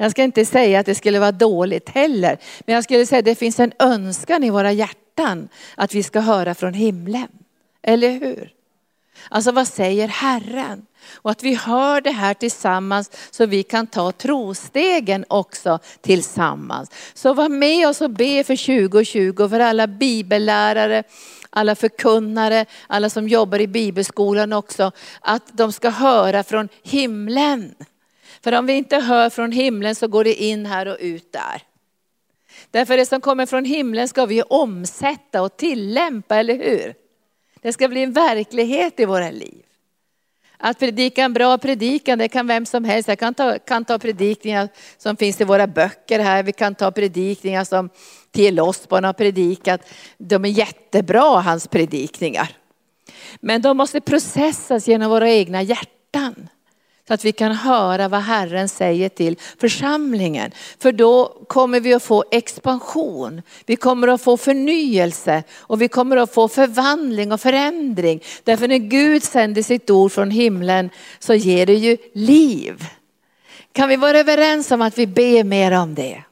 Jag 0.00 0.10
ska 0.10 0.22
inte 0.22 0.44
säga 0.44 0.80
att 0.80 0.86
det 0.86 0.94
skulle 0.94 1.18
vara 1.18 1.32
dåligt 1.32 1.88
heller. 1.88 2.38
Men 2.66 2.74
jag 2.74 2.84
skulle 2.84 3.06
säga 3.06 3.18
att 3.18 3.24
det 3.24 3.34
finns 3.34 3.60
en 3.60 3.72
önskan 3.78 4.44
i 4.44 4.50
våra 4.50 4.72
hjärtan 4.72 5.48
att 5.74 5.94
vi 5.94 6.02
ska 6.02 6.20
höra 6.20 6.54
från 6.54 6.74
himlen. 6.74 7.28
Eller 7.82 8.10
hur? 8.10 8.52
Alltså 9.28 9.52
vad 9.52 9.68
säger 9.68 10.08
Herren? 10.08 10.86
Och 11.14 11.30
att 11.30 11.42
vi 11.42 11.54
hör 11.54 12.00
det 12.00 12.10
här 12.10 12.34
tillsammans 12.34 13.10
så 13.30 13.46
vi 13.46 13.62
kan 13.62 13.86
ta 13.86 14.12
trostegen 14.12 15.24
också 15.28 15.78
tillsammans. 16.00 16.90
Så 17.14 17.34
var 17.34 17.48
med 17.48 17.88
oss 17.88 18.00
och 18.00 18.10
be 18.10 18.44
för 18.44 18.56
2020 18.66 19.48
för 19.48 19.60
alla 19.60 19.86
bibellärare, 19.86 21.02
alla 21.50 21.74
förkunnare, 21.74 22.66
alla 22.86 23.10
som 23.10 23.28
jobbar 23.28 23.58
i 23.58 23.66
bibelskolan 23.66 24.52
också, 24.52 24.92
att 25.20 25.42
de 25.52 25.72
ska 25.72 25.90
höra 25.90 26.42
från 26.42 26.68
himlen. 26.82 27.74
För 28.42 28.52
om 28.52 28.66
vi 28.66 28.72
inte 28.72 28.96
hör 28.96 29.30
från 29.30 29.52
himlen 29.52 29.94
så 29.94 30.08
går 30.08 30.24
det 30.24 30.42
in 30.42 30.66
här 30.66 30.88
och 30.88 30.96
ut 31.00 31.32
där. 31.32 31.62
Därför 32.70 32.96
det 32.96 33.06
som 33.06 33.20
kommer 33.20 33.46
från 33.46 33.64
himlen 33.64 34.08
ska 34.08 34.26
vi 34.26 34.42
omsätta 34.42 35.42
och 35.42 35.56
tillämpa, 35.56 36.36
eller 36.36 36.58
hur? 36.58 36.94
Det 37.62 37.72
ska 37.72 37.88
bli 37.88 38.02
en 38.02 38.12
verklighet 38.12 39.00
i 39.00 39.04
våra 39.04 39.30
liv. 39.30 39.62
Att 40.60 40.78
predika 40.78 41.24
en 41.24 41.32
bra 41.32 41.58
predikan, 41.58 42.18
det 42.18 42.28
kan 42.28 42.46
vem 42.46 42.66
som 42.66 42.84
helst. 42.84 43.08
Jag 43.08 43.18
kan 43.18 43.34
ta, 43.34 43.58
kan 43.58 43.84
ta 43.84 43.98
predikningar 43.98 44.68
som 44.98 45.16
finns 45.16 45.40
i 45.40 45.44
våra 45.44 45.66
böcker 45.66 46.18
här. 46.18 46.42
Vi 46.42 46.52
kan 46.52 46.74
ta 46.74 46.90
predikningar 46.90 47.64
som 47.64 47.88
T.L. 48.30 48.60
Osborn 48.60 49.04
har 49.04 49.12
predikat. 49.12 49.80
De 50.18 50.44
är 50.44 50.48
jättebra, 50.48 51.40
hans 51.40 51.68
predikningar. 51.68 52.56
Men 53.40 53.62
de 53.62 53.76
måste 53.76 54.00
processas 54.00 54.88
genom 54.88 55.10
våra 55.10 55.30
egna 55.30 55.62
hjärtan. 55.62 56.48
Så 57.08 57.14
att 57.14 57.24
vi 57.24 57.32
kan 57.32 57.52
höra 57.52 58.08
vad 58.08 58.20
Herren 58.20 58.68
säger 58.68 59.08
till 59.08 59.36
församlingen. 59.60 60.50
För 60.78 60.92
då 60.92 61.38
kommer 61.46 61.80
vi 61.80 61.94
att 61.94 62.02
få 62.02 62.24
expansion. 62.30 63.42
Vi 63.66 63.76
kommer 63.76 64.08
att 64.08 64.22
få 64.22 64.36
förnyelse 64.36 65.42
och 65.56 65.82
vi 65.82 65.88
kommer 65.88 66.16
att 66.16 66.34
få 66.34 66.48
förvandling 66.48 67.32
och 67.32 67.40
förändring. 67.40 68.22
Därför 68.44 68.68
när 68.68 68.78
Gud 68.78 69.22
sänder 69.22 69.62
sitt 69.62 69.90
ord 69.90 70.12
från 70.12 70.30
himlen 70.30 70.90
så 71.18 71.34
ger 71.34 71.66
det 71.66 71.74
ju 71.74 71.96
liv. 72.12 72.84
Kan 73.72 73.88
vi 73.88 73.96
vara 73.96 74.18
överens 74.18 74.70
om 74.70 74.82
att 74.82 74.98
vi 74.98 75.06
ber 75.06 75.44
mer 75.44 75.72
om 75.72 75.94
det? 75.94 76.24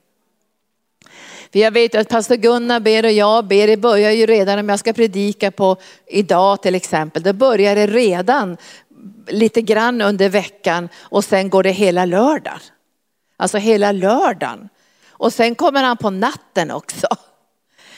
För 1.52 1.58
jag 1.58 1.70
vet 1.70 1.94
att 1.94 2.08
pastor 2.08 2.36
Gunnar 2.36 2.80
ber 2.80 3.04
och 3.04 3.12
jag 3.12 3.44
ber, 3.44 3.66
det 3.66 3.76
börjar 3.76 4.10
ju 4.10 4.26
redan 4.26 4.58
om 4.58 4.68
jag 4.68 4.78
ska 4.78 4.92
predika 4.92 5.50
på 5.50 5.76
idag 6.06 6.62
till 6.62 6.74
exempel. 6.74 7.22
Då 7.22 7.32
börjar 7.32 7.74
det 7.74 7.86
redan 7.86 8.56
lite 9.26 9.62
grann 9.62 10.00
under 10.00 10.28
veckan 10.28 10.88
och 10.98 11.24
sen 11.24 11.50
går 11.50 11.62
det 11.62 11.70
hela 11.70 12.04
lördagen. 12.04 12.60
Alltså 13.36 13.58
hela 13.58 13.92
lördagen. 13.92 14.68
Och 15.08 15.32
sen 15.32 15.54
kommer 15.54 15.82
han 15.82 15.96
på 15.96 16.10
natten 16.10 16.70
också. 16.70 17.06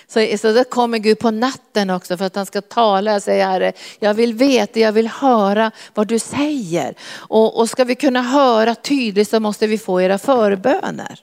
Så, 0.07 0.39
så 0.39 0.53
då 0.53 0.65
kommer 0.65 0.99
Gud 0.99 1.19
på 1.19 1.31
natten 1.31 1.91
också 1.91 2.17
för 2.17 2.25
att 2.25 2.37
han 2.37 2.47
ska 2.47 2.61
tala 2.61 3.15
och 3.15 3.23
säga 3.23 3.47
Herre, 3.47 3.73
jag 3.99 4.15
vill 4.15 4.35
veta, 4.35 4.81
jag 4.81 4.93
vill 4.93 5.09
höra 5.09 5.71
vad 5.95 6.07
du 6.07 6.19
säger. 6.19 6.95
Och, 7.15 7.59
och 7.59 7.71
ska 7.71 7.85
vi 7.85 7.95
kunna 7.95 8.23
höra 8.23 8.75
tydligt 8.75 9.29
så 9.29 9.41
måste 9.41 9.67
vi 9.67 9.79
få 9.79 10.01
era 10.01 10.19
förböner. 10.19 11.21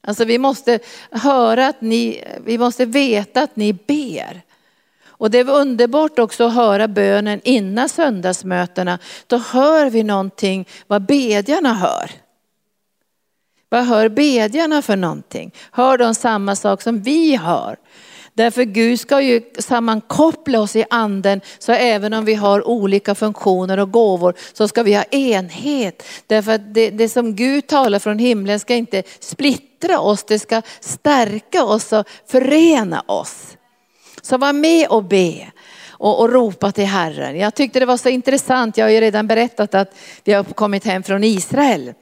Alltså 0.00 0.24
vi 0.24 0.38
måste 0.38 0.78
höra 1.10 1.66
att 1.66 1.80
ni, 1.80 2.24
vi 2.44 2.58
måste 2.58 2.84
veta 2.84 3.42
att 3.42 3.56
ni 3.56 3.72
ber. 3.72 4.42
Och 5.18 5.30
det 5.30 5.38
är 5.38 5.50
underbart 5.50 6.18
också 6.18 6.44
att 6.44 6.54
höra 6.54 6.88
bönen 6.88 7.40
innan 7.44 7.88
söndagsmötena. 7.88 8.98
Då 9.26 9.36
hör 9.36 9.90
vi 9.90 10.02
någonting 10.02 10.68
vad 10.86 11.06
bedjarna 11.06 11.74
hör. 11.74 12.10
Vad 13.68 13.84
hör 13.84 14.08
bedjarna 14.08 14.82
för 14.82 14.96
någonting? 14.96 15.54
Hör 15.70 15.98
de 15.98 16.14
samma 16.14 16.56
sak 16.56 16.82
som 16.82 17.02
vi 17.02 17.36
hör? 17.36 17.76
Därför 18.36 18.62
Gud 18.62 19.00
ska 19.00 19.20
ju 19.20 19.42
sammankoppla 19.58 20.60
oss 20.60 20.76
i 20.76 20.84
anden 20.90 21.40
så 21.58 21.72
även 21.72 22.12
om 22.12 22.24
vi 22.24 22.34
har 22.34 22.68
olika 22.68 23.14
funktioner 23.14 23.78
och 23.78 23.90
gåvor 23.90 24.34
så 24.52 24.68
ska 24.68 24.82
vi 24.82 24.94
ha 24.94 25.02
enhet. 25.02 26.02
Därför 26.26 26.52
att 26.52 26.74
det, 26.74 26.90
det 26.90 27.08
som 27.08 27.34
Gud 27.34 27.66
talar 27.66 27.98
från 27.98 28.18
himlen 28.18 28.60
ska 28.60 28.74
inte 28.74 29.02
splittra 29.20 30.00
oss, 30.00 30.24
det 30.24 30.38
ska 30.38 30.62
stärka 30.80 31.64
oss 31.64 31.92
och 31.92 32.08
förena 32.26 33.00
oss. 33.06 33.56
Så 34.26 34.38
var 34.38 34.52
med 34.52 34.88
och 34.88 35.04
be 35.04 35.46
och, 35.90 36.20
och 36.20 36.32
ropa 36.32 36.72
till 36.72 36.86
Herren. 36.86 37.38
Jag 37.38 37.54
tyckte 37.54 37.80
det 37.80 37.86
var 37.86 37.96
så 37.96 38.08
intressant, 38.08 38.76
jag 38.76 38.84
har 38.84 38.90
ju 38.90 39.00
redan 39.00 39.26
berättat 39.26 39.74
att 39.74 39.94
vi 40.24 40.32
har 40.32 40.44
kommit 40.44 40.84
hem 40.84 41.02
från 41.02 41.24
Israel. 41.24 41.92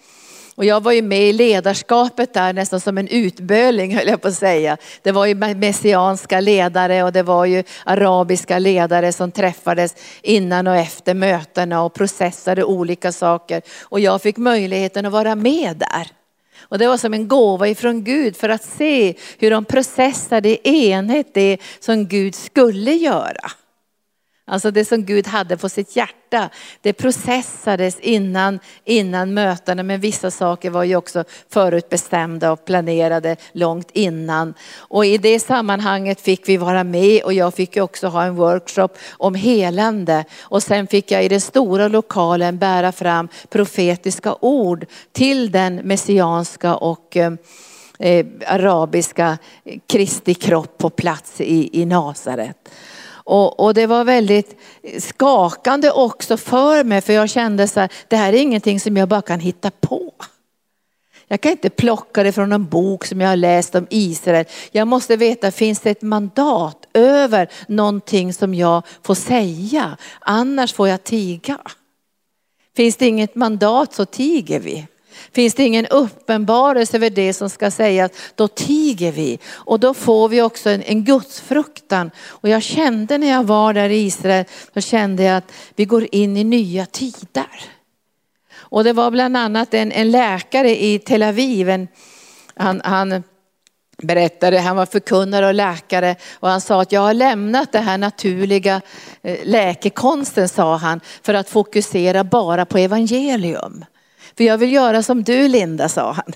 Och 0.55 0.65
jag 0.65 0.83
var 0.83 0.93
ju 0.93 1.03
med 1.03 1.29
i 1.29 1.33
ledarskapet 1.33 2.35
där 2.35 2.53
nästan 2.53 2.81
som 2.81 2.99
en 2.99 3.09
utböling 3.09 3.97
höll 3.97 4.09
jag 4.09 4.23
på 4.23 4.29
att 4.29 4.35
säga. 4.35 4.77
Det 5.03 5.13
var 5.13 5.27
ju 5.27 5.35
messianska 5.35 6.41
ledare 6.41 7.03
och 7.03 7.13
det 7.13 7.23
var 7.23 7.45
ju 7.45 7.63
arabiska 7.85 8.59
ledare 8.59 9.13
som 9.13 9.31
träffades 9.31 9.95
innan 10.23 10.67
och 10.67 10.77
efter 10.77 11.15
mötena 11.15 11.83
och 11.83 11.95
processade 11.95 12.65
olika 12.65 13.13
saker. 13.13 13.63
Och 13.83 14.01
jag 14.01 14.23
fick 14.23 14.37
möjligheten 14.37 15.07
att 15.07 15.13
vara 15.13 15.35
med 15.35 15.77
där. 15.77 16.24
Och 16.69 16.79
det 16.79 16.87
var 16.87 16.97
som 16.97 17.15
en 17.15 17.29
gåva 17.29 17.69
ifrån 17.69 18.05
Gud 18.05 18.37
för 18.37 18.49
att 18.49 18.65
se 18.65 19.15
hur 19.39 19.51
de 19.51 19.65
processade 19.65 20.49
i 20.49 20.91
enhet 20.91 21.35
det 21.35 21.59
som 21.81 22.07
Gud 22.09 22.35
skulle 22.35 22.93
göra. 22.93 23.51
Alltså 24.47 24.71
det 24.71 24.85
som 24.85 25.05
Gud 25.05 25.27
hade 25.27 25.57
på 25.57 25.69
sitt 25.69 25.97
hjärta, 25.97 26.51
det 26.81 26.93
processades 26.93 28.01
innan, 28.01 28.59
innan 28.85 29.35
mötena, 29.35 29.83
men 29.83 30.01
vissa 30.01 30.31
saker 30.31 30.71
var 30.71 30.85
ju 30.85 30.97
också 30.97 31.25
förutbestämda 31.51 32.53
och 32.53 32.65
planerade 32.65 33.37
långt 33.53 33.89
innan. 33.93 34.55
Och 34.77 35.07
i 35.07 35.19
det 35.19 35.41
sammanhanget 35.41 36.21
fick 36.21 36.49
vi 36.49 36.57
vara 36.57 36.85
med 36.85 37.23
och 37.23 37.33
jag 37.33 37.55
fick 37.55 37.77
också 37.77 38.07
ha 38.07 38.25
en 38.25 38.35
workshop 38.35 38.89
om 39.11 39.35
helande. 39.35 40.25
Och 40.41 40.63
sen 40.63 40.87
fick 40.87 41.11
jag 41.11 41.25
i 41.25 41.29
den 41.29 41.41
stora 41.41 41.89
lokalen 41.89 42.59
bära 42.59 42.93
fram 42.93 43.29
profetiska 43.49 44.37
ord 44.41 44.87
till 45.13 45.51
den 45.51 45.77
messianska 45.77 46.75
och 46.75 47.17
eh, 47.17 47.33
eh 47.99 48.27
arabiska 48.47 49.39
eh, 49.65 49.79
Kristi 49.87 50.35
kropp 50.35 50.79
på 50.79 50.91
plats 50.91 51.41
i, 51.41 51.81
i 51.83 51.85
Nasaret. 51.85 52.57
Och, 53.25 53.61
och, 53.61 53.75
det 53.75 53.87
var 53.87 54.05
väldigt 54.05 54.61
skakande 54.99 55.91
också 55.91 56.37
för 56.37 56.85
mig 56.85 57.01
för 57.01 57.13
jag 57.13 57.31
kände 57.31 57.69
så 57.69 57.81
här, 57.81 57.93
det 58.09 58.17
här 58.17 58.33
är 58.33 58.37
ingenting 58.37 58.81
som 58.81 58.97
jag 58.97 59.09
bara 59.09 59.23
kan 59.23 59.41
hitta 59.41 59.71
på. 59.71 60.13
Jag 61.29 61.41
kan 61.41 61.53
inte 61.53 61.71
plocka 61.71 62.23
det 62.23 62.33
från 62.33 62.53
en 62.53 62.69
bok 62.69 63.05
som 63.05 63.21
jag 63.21 63.29
har 63.29 63.37
läst 63.37 63.75
om 63.75 63.87
Israel. 63.91 64.47
Jag 64.71 64.89
måste 64.89 65.17
veta, 65.17 65.51
finns 65.51 65.81
det 65.81 65.91
ett 65.91 66.03
mandat 66.03 66.87
över 66.93 67.49
någonting 67.69 68.33
som 68.33 68.55
jag 68.55 68.83
får 69.03 69.15
säga? 69.15 69.97
Annars 70.21 70.73
får 70.73 70.89
jag 70.89 71.05
tiga. 71.05 71.59
Finns 72.77 72.97
det 72.97 73.07
inget 73.07 73.35
mandat 73.35 73.95
så 73.95 74.05
tiger 74.05 74.61
vi. 74.61 74.87
Finns 75.33 75.55
det 75.55 75.65
ingen 75.65 75.87
uppenbarelse 75.87 76.97
över 76.97 77.11
det 77.11 77.33
som 77.33 77.51
ska 77.51 77.71
sägas, 77.71 78.11
då 78.35 78.49
tiger 78.49 79.13
vi. 79.13 79.39
Och 79.53 79.81
då 79.81 79.95
får 79.95 80.29
vi 80.29 80.43
också 80.43 80.71
en, 80.71 80.83
en 80.83 81.05
gudsfruktan. 81.05 82.11
Och 82.27 82.49
jag 82.49 82.63
kände 82.63 83.19
när 83.19 83.31
jag 83.31 83.45
var 83.45 83.73
där 83.73 83.89
i 83.89 83.97
Israel, 83.97 84.45
då 84.73 84.81
kände 84.81 85.23
jag 85.23 85.37
att 85.37 85.53
vi 85.77 85.85
går 85.85 86.07
in 86.13 86.37
i 86.37 86.45
nya 86.45 86.87
tider. 86.87 87.65
Och 88.57 88.85
det 88.85 88.93
var 88.93 89.11
bland 89.11 89.37
annat 89.37 89.75
en, 89.75 89.93
en 89.93 90.11
läkare 90.11 90.83
i 90.85 90.99
Tel 90.99 91.23
Aviv, 91.23 91.71
en, 91.71 91.89
han, 92.55 92.81
han 92.85 93.23
berättade, 94.03 94.59
han 94.59 94.77
var 94.77 94.87
förkunnare 94.87 95.47
och 95.47 95.55
läkare 95.55 96.17
och 96.33 96.49
han 96.49 96.61
sa 96.61 96.83
att 96.83 96.93
jag 96.93 97.01
har 97.01 97.15
lämnat 97.15 97.73
det 97.73 97.79
här 97.79 97.99
naturliga 97.99 98.81
eh, 99.23 99.39
läkekonsten 99.45 100.49
sa 100.49 100.77
han 100.77 101.01
för 101.23 101.35
att 101.35 101.49
fokusera 101.49 102.25
bara 102.25 102.65
på 102.65 102.79
evangelium. 102.79 103.85
För 104.37 104.45
jag 104.45 104.59
vill 104.59 104.73
göra 104.73 105.03
som 105.03 105.23
du 105.23 105.49
Linda, 105.49 105.89
sa 105.89 106.13
han. 106.13 106.33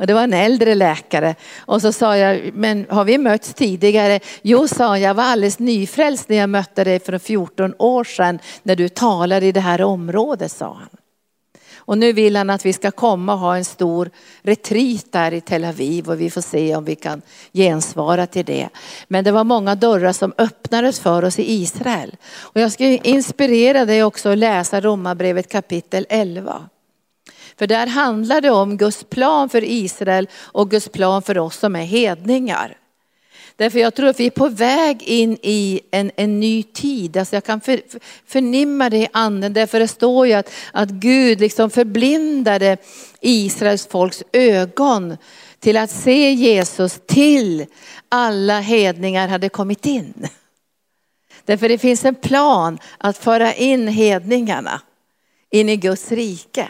Och 0.00 0.06
det 0.06 0.14
var 0.14 0.22
en 0.22 0.32
äldre 0.32 0.74
läkare. 0.74 1.34
Och 1.58 1.82
så 1.82 1.92
sa 1.92 2.16
jag, 2.16 2.50
men 2.54 2.86
har 2.88 3.04
vi 3.04 3.18
mötts 3.18 3.54
tidigare? 3.54 4.20
Jo, 4.42 4.68
sa 4.68 4.86
han, 4.86 5.00
jag 5.00 5.14
var 5.14 5.24
alldeles 5.24 5.58
nyfrälst 5.58 6.28
när 6.28 6.36
jag 6.36 6.50
mötte 6.50 6.84
dig 6.84 7.00
för 7.00 7.18
14 7.18 7.74
år 7.78 8.04
sedan 8.04 8.38
när 8.62 8.76
du 8.76 8.88
talade 8.88 9.46
i 9.46 9.52
det 9.52 9.60
här 9.60 9.82
området, 9.82 10.52
sa 10.52 10.74
han. 10.74 10.88
Och 11.76 11.98
nu 11.98 12.12
vill 12.12 12.36
han 12.36 12.50
att 12.50 12.66
vi 12.66 12.72
ska 12.72 12.90
komma 12.90 13.32
och 13.32 13.38
ha 13.38 13.56
en 13.56 13.64
stor 13.64 14.10
retreat 14.42 15.06
där 15.10 15.32
i 15.32 15.40
Tel 15.40 15.64
Aviv 15.64 16.08
och 16.08 16.20
vi 16.20 16.30
får 16.30 16.40
se 16.40 16.76
om 16.76 16.84
vi 16.84 16.94
kan 16.94 17.22
gensvara 17.52 18.26
till 18.26 18.44
det. 18.44 18.68
Men 19.08 19.24
det 19.24 19.32
var 19.32 19.44
många 19.44 19.74
dörrar 19.74 20.12
som 20.12 20.32
öppnades 20.38 21.00
för 21.00 21.24
oss 21.24 21.38
i 21.38 21.52
Israel. 21.52 22.16
Och 22.32 22.60
jag 22.60 22.72
ska 22.72 22.84
inspirera 22.84 23.84
dig 23.84 24.04
också 24.04 24.28
att 24.28 24.38
läsa 24.38 24.80
Romarbrevet 24.80 25.52
kapitel 25.52 26.06
11. 26.08 26.68
För 27.60 27.66
där 27.66 27.86
handlar 27.86 28.40
det 28.40 28.50
om 28.50 28.76
Guds 28.76 29.04
plan 29.04 29.48
för 29.48 29.64
Israel 29.64 30.28
och 30.34 30.70
Guds 30.70 30.88
plan 30.88 31.22
för 31.22 31.38
oss 31.38 31.56
som 31.56 31.76
är 31.76 31.84
hedningar. 31.84 32.76
Därför 33.56 33.78
jag 33.78 33.94
tror 33.94 34.08
att 34.08 34.20
vi 34.20 34.26
är 34.26 34.30
på 34.30 34.48
väg 34.48 35.02
in 35.02 35.38
i 35.42 35.80
en, 35.90 36.10
en 36.16 36.40
ny 36.40 36.62
tid. 36.62 37.16
Alltså 37.16 37.36
jag 37.36 37.44
kan 37.44 37.60
för, 37.60 37.80
förnimma 38.26 38.90
det 38.90 38.96
i 38.96 39.08
anden. 39.12 39.52
Därför 39.52 39.80
det 39.80 39.88
står 39.88 40.26
ju 40.26 40.32
att, 40.32 40.50
att 40.72 40.88
Gud 40.90 41.40
liksom 41.40 41.70
förblindade 41.70 42.76
Israels 43.20 43.86
folks 43.86 44.22
ögon 44.32 45.16
till 45.58 45.76
att 45.76 45.90
se 45.90 46.32
Jesus 46.32 47.00
till 47.06 47.66
alla 48.08 48.60
hedningar 48.60 49.28
hade 49.28 49.48
kommit 49.48 49.86
in. 49.86 50.28
Därför 51.44 51.68
det 51.68 51.78
finns 51.78 52.04
en 52.04 52.14
plan 52.14 52.78
att 52.98 53.18
föra 53.18 53.54
in 53.54 53.88
hedningarna 53.88 54.80
in 55.50 55.68
i 55.68 55.76
Guds 55.76 56.12
rike. 56.12 56.68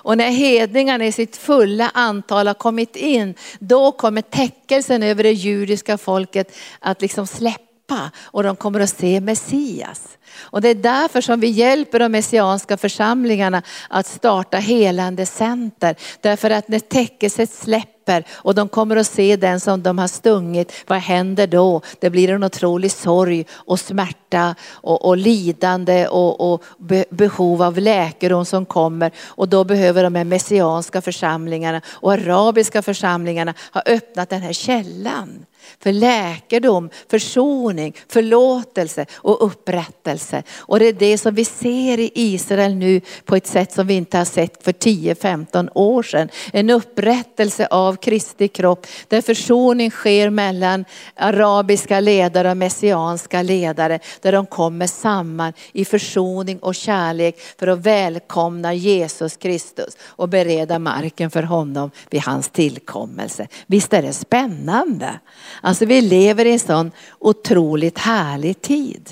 Och 0.00 0.18
när 0.18 0.30
hedningarna 0.30 1.06
i 1.06 1.12
sitt 1.12 1.36
fulla 1.36 1.90
antal 1.94 2.46
har 2.46 2.54
kommit 2.54 2.96
in, 2.96 3.34
då 3.58 3.92
kommer 3.92 4.22
täckelsen 4.22 5.02
över 5.02 5.22
det 5.22 5.32
judiska 5.32 5.98
folket 5.98 6.56
att 6.78 7.02
liksom 7.02 7.26
släppa 7.26 8.10
och 8.24 8.42
de 8.42 8.56
kommer 8.56 8.80
att 8.80 8.90
se 8.90 9.20
Messias. 9.20 10.18
Och 10.38 10.60
det 10.60 10.68
är 10.68 10.74
därför 10.74 11.20
som 11.20 11.40
vi 11.40 11.48
hjälper 11.48 11.98
de 11.98 12.12
messianska 12.12 12.76
församlingarna 12.76 13.62
att 13.88 14.06
starta 14.06 14.56
helande 14.56 15.26
center. 15.26 15.96
Därför 16.20 16.50
att 16.50 16.68
när 16.68 16.78
täckelset 16.78 17.50
släpper 17.50 17.97
och 18.32 18.54
de 18.54 18.68
kommer 18.68 18.96
att 18.96 19.06
se 19.06 19.36
den 19.36 19.60
som 19.60 19.82
de 19.82 19.98
har 19.98 20.08
stungit, 20.08 20.72
vad 20.86 20.98
händer 20.98 21.46
då? 21.46 21.80
Det 21.98 22.10
blir 22.10 22.30
en 22.30 22.44
otrolig 22.44 22.92
sorg 22.92 23.46
och 23.52 23.80
smärta 23.80 24.54
och, 24.70 25.04
och 25.04 25.16
lidande 25.16 26.06
och, 26.06 26.52
och 26.52 26.62
be, 26.78 27.04
behov 27.10 27.62
av 27.62 27.78
läkedom 27.78 28.44
som 28.44 28.66
kommer. 28.66 29.10
Och 29.26 29.48
då 29.48 29.64
behöver 29.64 30.02
de 30.02 30.14
här 30.14 30.24
messianska 30.24 31.00
församlingarna 31.00 31.80
och 31.88 32.12
arabiska 32.12 32.82
församlingarna 32.82 33.54
ha 33.72 33.82
öppnat 33.86 34.30
den 34.30 34.42
här 34.42 34.52
källan 34.52 35.46
för 35.82 35.92
läkedom, 35.92 36.90
försoning, 37.10 37.96
förlåtelse 38.08 39.06
och 39.14 39.46
upprättelse. 39.46 40.42
Och 40.56 40.78
det 40.78 40.86
är 40.86 40.92
det 40.92 41.18
som 41.18 41.34
vi 41.34 41.44
ser 41.44 41.98
i 41.98 42.10
Israel 42.14 42.74
nu 42.74 43.00
på 43.24 43.36
ett 43.36 43.46
sätt 43.46 43.72
som 43.72 43.86
vi 43.86 43.94
inte 43.94 44.18
har 44.18 44.24
sett 44.24 44.64
för 44.64 44.72
10-15 44.72 45.68
år 45.74 46.02
sedan. 46.02 46.28
En 46.52 46.70
upprättelse 46.70 47.66
av 47.66 47.96
Kristi 47.96 48.48
kropp 48.48 48.86
där 49.08 49.20
försoning 49.20 49.90
sker 49.90 50.30
mellan 50.30 50.84
arabiska 51.16 52.00
ledare 52.00 52.50
och 52.50 52.56
messianska 52.56 53.42
ledare. 53.42 53.98
Där 54.20 54.32
de 54.32 54.46
kommer 54.46 54.86
samman 54.86 55.52
i 55.72 55.84
försoning 55.84 56.58
och 56.58 56.74
kärlek 56.74 57.38
för 57.58 57.66
att 57.66 57.78
välkomna 57.78 58.74
Jesus 58.74 59.36
Kristus 59.36 59.96
och 60.02 60.28
bereda 60.28 60.78
marken 60.78 61.30
för 61.30 61.42
honom 61.42 61.90
vid 62.10 62.22
hans 62.22 62.48
tillkommelse. 62.48 63.48
Visst 63.66 63.92
är 63.92 64.02
det 64.02 64.12
spännande? 64.12 65.20
Alltså 65.60 65.84
vi 65.84 66.00
lever 66.00 66.44
i 66.44 66.52
en 66.52 66.58
sån 66.58 66.90
otroligt 67.18 67.98
härlig 67.98 68.62
tid. 68.62 69.10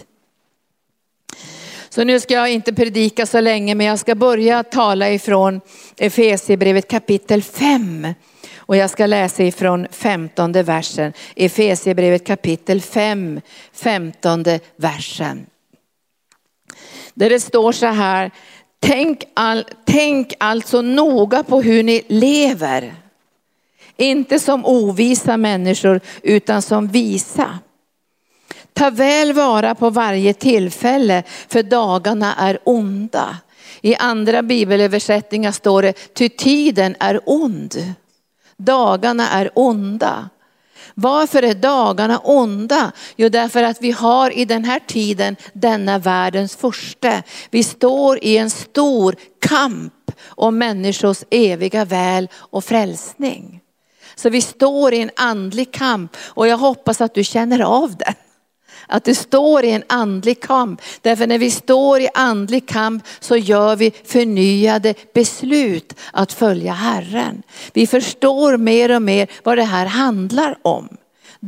Så 1.89 2.05
nu 2.05 2.21
ska 2.21 2.35
jag 2.35 2.53
inte 2.53 2.73
predika 2.73 3.27
så 3.27 3.41
länge 3.41 3.75
men 3.75 3.87
jag 3.87 3.99
ska 3.99 4.15
börja 4.15 4.63
tala 4.63 5.11
ifrån 5.11 5.61
Efesierbrevet 5.97 6.89
kapitel 6.89 7.43
5. 7.43 8.15
Och 8.57 8.77
jag 8.77 8.91
ska 8.91 9.07
läsa 9.07 9.43
ifrån 9.43 9.87
15 9.91 10.53
versen. 10.53 11.13
Efesierbrevet 11.37 12.27
kapitel 12.27 12.81
5, 12.81 13.41
15 13.73 14.45
versen. 14.77 15.47
Där 17.15 17.31
det 17.31 17.41
står 17.41 17.73
så 17.73 17.87
här, 17.87 18.31
tänk, 18.81 19.25
all, 19.35 19.65
tänk 19.85 20.35
alltså 20.39 20.83
noga 20.83 21.43
på 21.43 21.63
hur 21.63 21.83
ni 21.83 22.03
lever 22.09 22.95
inte 23.97 24.39
som 24.39 24.67
ovisa 24.67 25.37
människor 25.37 26.01
utan 26.23 26.63
som 26.63 26.89
visa. 26.89 27.59
Ta 28.73 28.91
väl 28.91 29.33
vara 29.33 29.75
på 29.75 29.91
varje 29.91 30.35
tillfälle 30.35 31.23
för 31.49 31.63
dagarna 31.63 32.35
är 32.35 32.59
onda. 32.65 33.37
I 33.81 33.97
andra 33.97 34.43
bibelöversättningar 34.43 35.53
står 35.53 35.83
det, 35.83 35.93
ty 36.15 36.29
tiden 36.29 36.97
är 37.01 37.21
ond. 37.25 37.95
Dagarna 38.57 39.29
är 39.31 39.51
onda. 39.55 40.29
Varför 40.95 41.43
är 41.43 41.55
dagarna 41.55 42.19
onda? 42.19 42.93
Jo, 43.17 43.29
därför 43.29 43.63
att 43.63 43.83
vi 43.83 43.91
har 43.91 44.39
i 44.39 44.45
den 44.45 44.65
här 44.65 44.81
tiden 44.87 45.37
denna 45.53 45.99
världens 45.99 46.57
första. 46.57 47.23
Vi 47.51 47.63
står 47.63 48.25
i 48.25 48.37
en 48.37 48.51
stor 48.51 49.15
kamp 49.41 50.11
om 50.27 50.59
människors 50.59 51.25
eviga 51.31 51.85
väl 51.85 52.29
och 52.35 52.65
frälsning. 52.65 53.61
Så 54.17 54.31
vi 54.31 54.41
står 54.41 54.95
i 54.95 55.01
en 55.01 55.11
andlig 55.17 55.73
kamp 55.73 56.17
och 56.21 56.49
jag 56.49 56.57
hoppas 56.59 57.01
att 57.01 57.15
du 57.15 57.25
känner 57.25 57.61
av 57.61 57.97
den. 57.97 58.15
Att 58.89 59.05
du 59.05 59.15
står 59.15 59.65
i 59.65 59.71
en 59.71 59.83
andlig 59.87 60.41
kamp. 60.41 60.83
Därför 61.01 61.27
när 61.27 61.39
vi 61.39 61.51
står 61.51 62.01
i 62.01 62.09
andlig 62.15 62.69
kamp 62.69 63.05
så 63.21 63.37
gör 63.37 63.77
vi 63.77 63.91
förnyade 64.05 64.95
beslut 65.15 65.95
att 66.13 66.33
följa 66.33 66.73
Herren. 66.73 67.43
Vi 67.73 67.87
förstår 67.87 68.57
mer 68.57 68.97
och 68.97 69.03
mer 69.03 69.29
vad 69.43 69.59
det 69.59 69.65
här 69.65 69.87
handlar 69.87 70.59
om. 70.63 70.89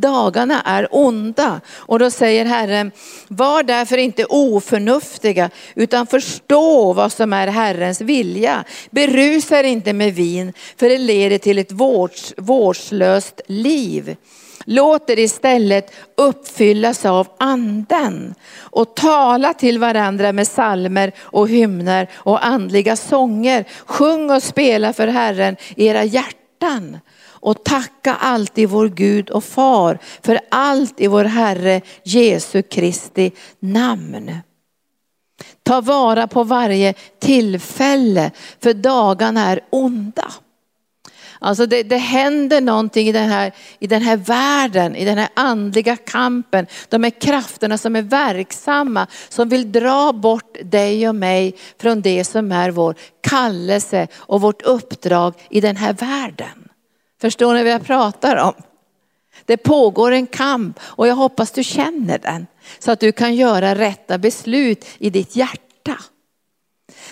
Dagarna 0.00 0.62
är 0.62 0.88
onda. 0.90 1.60
Och 1.76 1.98
då 1.98 2.10
säger 2.10 2.44
Herren, 2.44 2.92
var 3.28 3.62
därför 3.62 3.98
inte 3.98 4.24
oförnuftiga 4.24 5.50
utan 5.74 6.06
förstå 6.06 6.92
vad 6.92 7.12
som 7.12 7.32
är 7.32 7.46
Herrens 7.46 8.00
vilja. 8.00 8.64
Berusa 8.90 9.58
er 9.58 9.64
inte 9.64 9.92
med 9.92 10.14
vin 10.14 10.52
för 10.76 10.88
det 10.88 10.98
leder 10.98 11.38
till 11.38 11.58
ett 11.58 11.72
vårds, 11.72 12.34
vårdslöst 12.36 13.40
liv. 13.46 14.16
Låt 14.64 15.10
er 15.10 15.18
istället 15.18 15.92
uppfyllas 16.16 17.04
av 17.04 17.28
anden 17.38 18.34
och 18.58 18.96
tala 18.96 19.54
till 19.54 19.78
varandra 19.78 20.32
med 20.32 20.48
salmer 20.48 21.12
och 21.20 21.48
hymner 21.48 22.08
och 22.14 22.46
andliga 22.46 22.96
sånger. 22.96 23.64
Sjung 23.86 24.30
och 24.30 24.42
spela 24.42 24.92
för 24.92 25.06
Herren 25.06 25.56
i 25.76 25.86
era 25.86 26.04
hjärtan 26.04 26.98
och 27.40 27.64
tacka 27.64 28.14
alltid 28.14 28.68
vår 28.68 28.88
Gud 28.88 29.30
och 29.30 29.44
far 29.44 29.98
för 30.22 30.40
allt 30.48 31.00
i 31.00 31.06
vår 31.06 31.24
Herre 31.24 31.80
Jesu 32.02 32.62
Kristi 32.62 33.32
namn. 33.60 34.38
Ta 35.62 35.80
vara 35.80 36.26
på 36.26 36.44
varje 36.44 36.94
tillfälle 37.18 38.30
för 38.60 38.74
dagarna 38.74 39.46
är 39.46 39.60
onda. 39.70 40.32
Alltså 41.40 41.66
det, 41.66 41.82
det 41.82 41.96
händer 41.96 42.60
någonting 42.60 43.08
i 43.08 43.12
den, 43.12 43.28
här, 43.28 43.52
i 43.78 43.86
den 43.86 44.02
här 44.02 44.16
världen, 44.16 44.96
i 44.96 45.04
den 45.04 45.18
här 45.18 45.28
andliga 45.34 45.96
kampen. 45.96 46.66
De 46.88 47.02
här 47.02 47.10
krafterna 47.10 47.78
som 47.78 47.96
är 47.96 48.02
verksamma, 48.02 49.06
som 49.28 49.48
vill 49.48 49.72
dra 49.72 50.12
bort 50.12 50.56
dig 50.62 51.08
och 51.08 51.14
mig 51.14 51.56
från 51.80 52.00
det 52.00 52.24
som 52.24 52.52
är 52.52 52.70
vår 52.70 52.94
kallelse 53.20 54.08
och 54.16 54.40
vårt 54.40 54.62
uppdrag 54.62 55.34
i 55.50 55.60
den 55.60 55.76
här 55.76 55.92
världen. 55.92 56.67
Förstår 57.20 57.54
ni 57.54 57.62
vad 57.62 57.72
jag 57.72 57.86
pratar 57.86 58.36
om? 58.36 58.54
Det 59.44 59.56
pågår 59.56 60.12
en 60.12 60.26
kamp 60.26 60.80
och 60.82 61.08
jag 61.08 61.14
hoppas 61.14 61.50
du 61.50 61.64
känner 61.64 62.18
den. 62.18 62.46
Så 62.78 62.90
att 62.90 63.00
du 63.00 63.12
kan 63.12 63.34
göra 63.34 63.74
rätta 63.74 64.18
beslut 64.18 64.86
i 64.98 65.10
ditt 65.10 65.36
hjärta. 65.36 65.96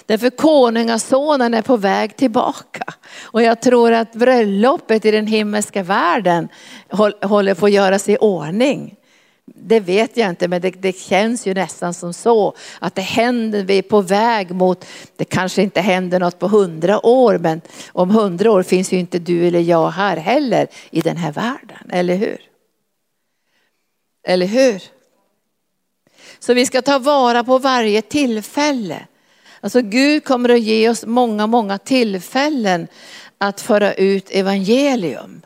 Därför 0.07 0.31
konungasonen 0.31 1.55
är 1.55 1.63
på 1.63 1.77
väg 1.77 2.17
tillbaka. 2.17 2.85
Och 3.23 3.43
jag 3.43 3.63
tror 3.63 3.93
att 3.93 4.13
bröllopet 4.13 5.05
i 5.05 5.11
den 5.11 5.27
himmelska 5.27 5.83
världen 5.83 6.49
håller 7.23 7.55
på 7.55 7.67
att 7.67 7.73
göras 7.73 8.09
i 8.09 8.17
ordning. 8.17 8.97
Det 9.55 9.81
vet 9.81 10.17
jag 10.17 10.31
inte 10.31 10.49
men 10.49 10.61
det, 10.61 10.71
det, 10.71 10.97
känns 10.97 11.47
ju 11.47 11.55
nästan 11.55 11.95
som 11.95 12.13
så 12.13 12.55
att 12.79 12.95
det 12.95 13.03
händer, 13.03 13.65
vi 13.65 13.79
är 13.79 13.83
på 13.83 14.01
väg 14.01 14.51
mot, 14.51 14.87
det 15.17 15.25
kanske 15.25 15.63
inte 15.63 15.81
händer 15.81 16.21
något 16.21 16.39
på 16.39 16.49
hundra 16.49 17.07
år 17.07 17.39
men 17.39 17.61
om 17.93 18.11
hundra 18.11 18.53
år 18.53 18.63
finns 18.63 18.93
ju 18.93 18.99
inte 18.99 19.19
du 19.19 19.47
eller 19.47 19.61
jag 19.61 19.91
här 19.91 20.17
heller 20.17 20.67
i 20.91 21.01
den 21.01 21.17
här 21.17 21.33
världen, 21.33 21.91
eller 21.91 22.17
hur? 22.17 22.39
Eller 24.29 24.47
hur? 24.47 24.83
Så 26.39 26.55
vi 26.55 26.67
ska 26.67 26.83
ta 26.83 26.99
vara 26.99 27.45
på 27.45 27.59
varje 27.59 28.03
tillfälle. 28.03 29.07
Alltså 29.61 29.81
Gud 29.81 30.25
kommer 30.25 30.49
att 30.49 30.61
ge 30.61 30.89
oss 30.89 31.07
många, 31.07 31.47
många 31.47 31.79
tillfällen 31.79 32.89
att 33.39 33.61
föra 33.61 33.95
ut 33.95 34.31
evangelium. 34.31 35.43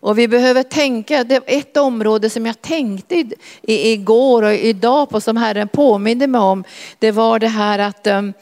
Och 0.00 0.18
vi 0.18 0.28
behöver 0.28 0.62
tänka, 0.62 1.24
det 1.24 1.34
är 1.34 1.42
ett 1.46 1.76
område 1.76 2.30
som 2.30 2.46
jag 2.46 2.62
tänkte 2.62 3.14
i, 3.14 3.32
i, 3.62 3.92
igår 3.92 4.42
och 4.42 4.54
idag 4.54 5.10
på 5.10 5.20
som 5.20 5.36
Herren 5.36 5.68
påminde 5.68 6.26
mig 6.26 6.40
om. 6.40 6.64
Det 6.98 7.10
var 7.10 7.38
det 7.38 7.48
här 7.48 7.78
att 7.78 8.06
um, 8.06 8.32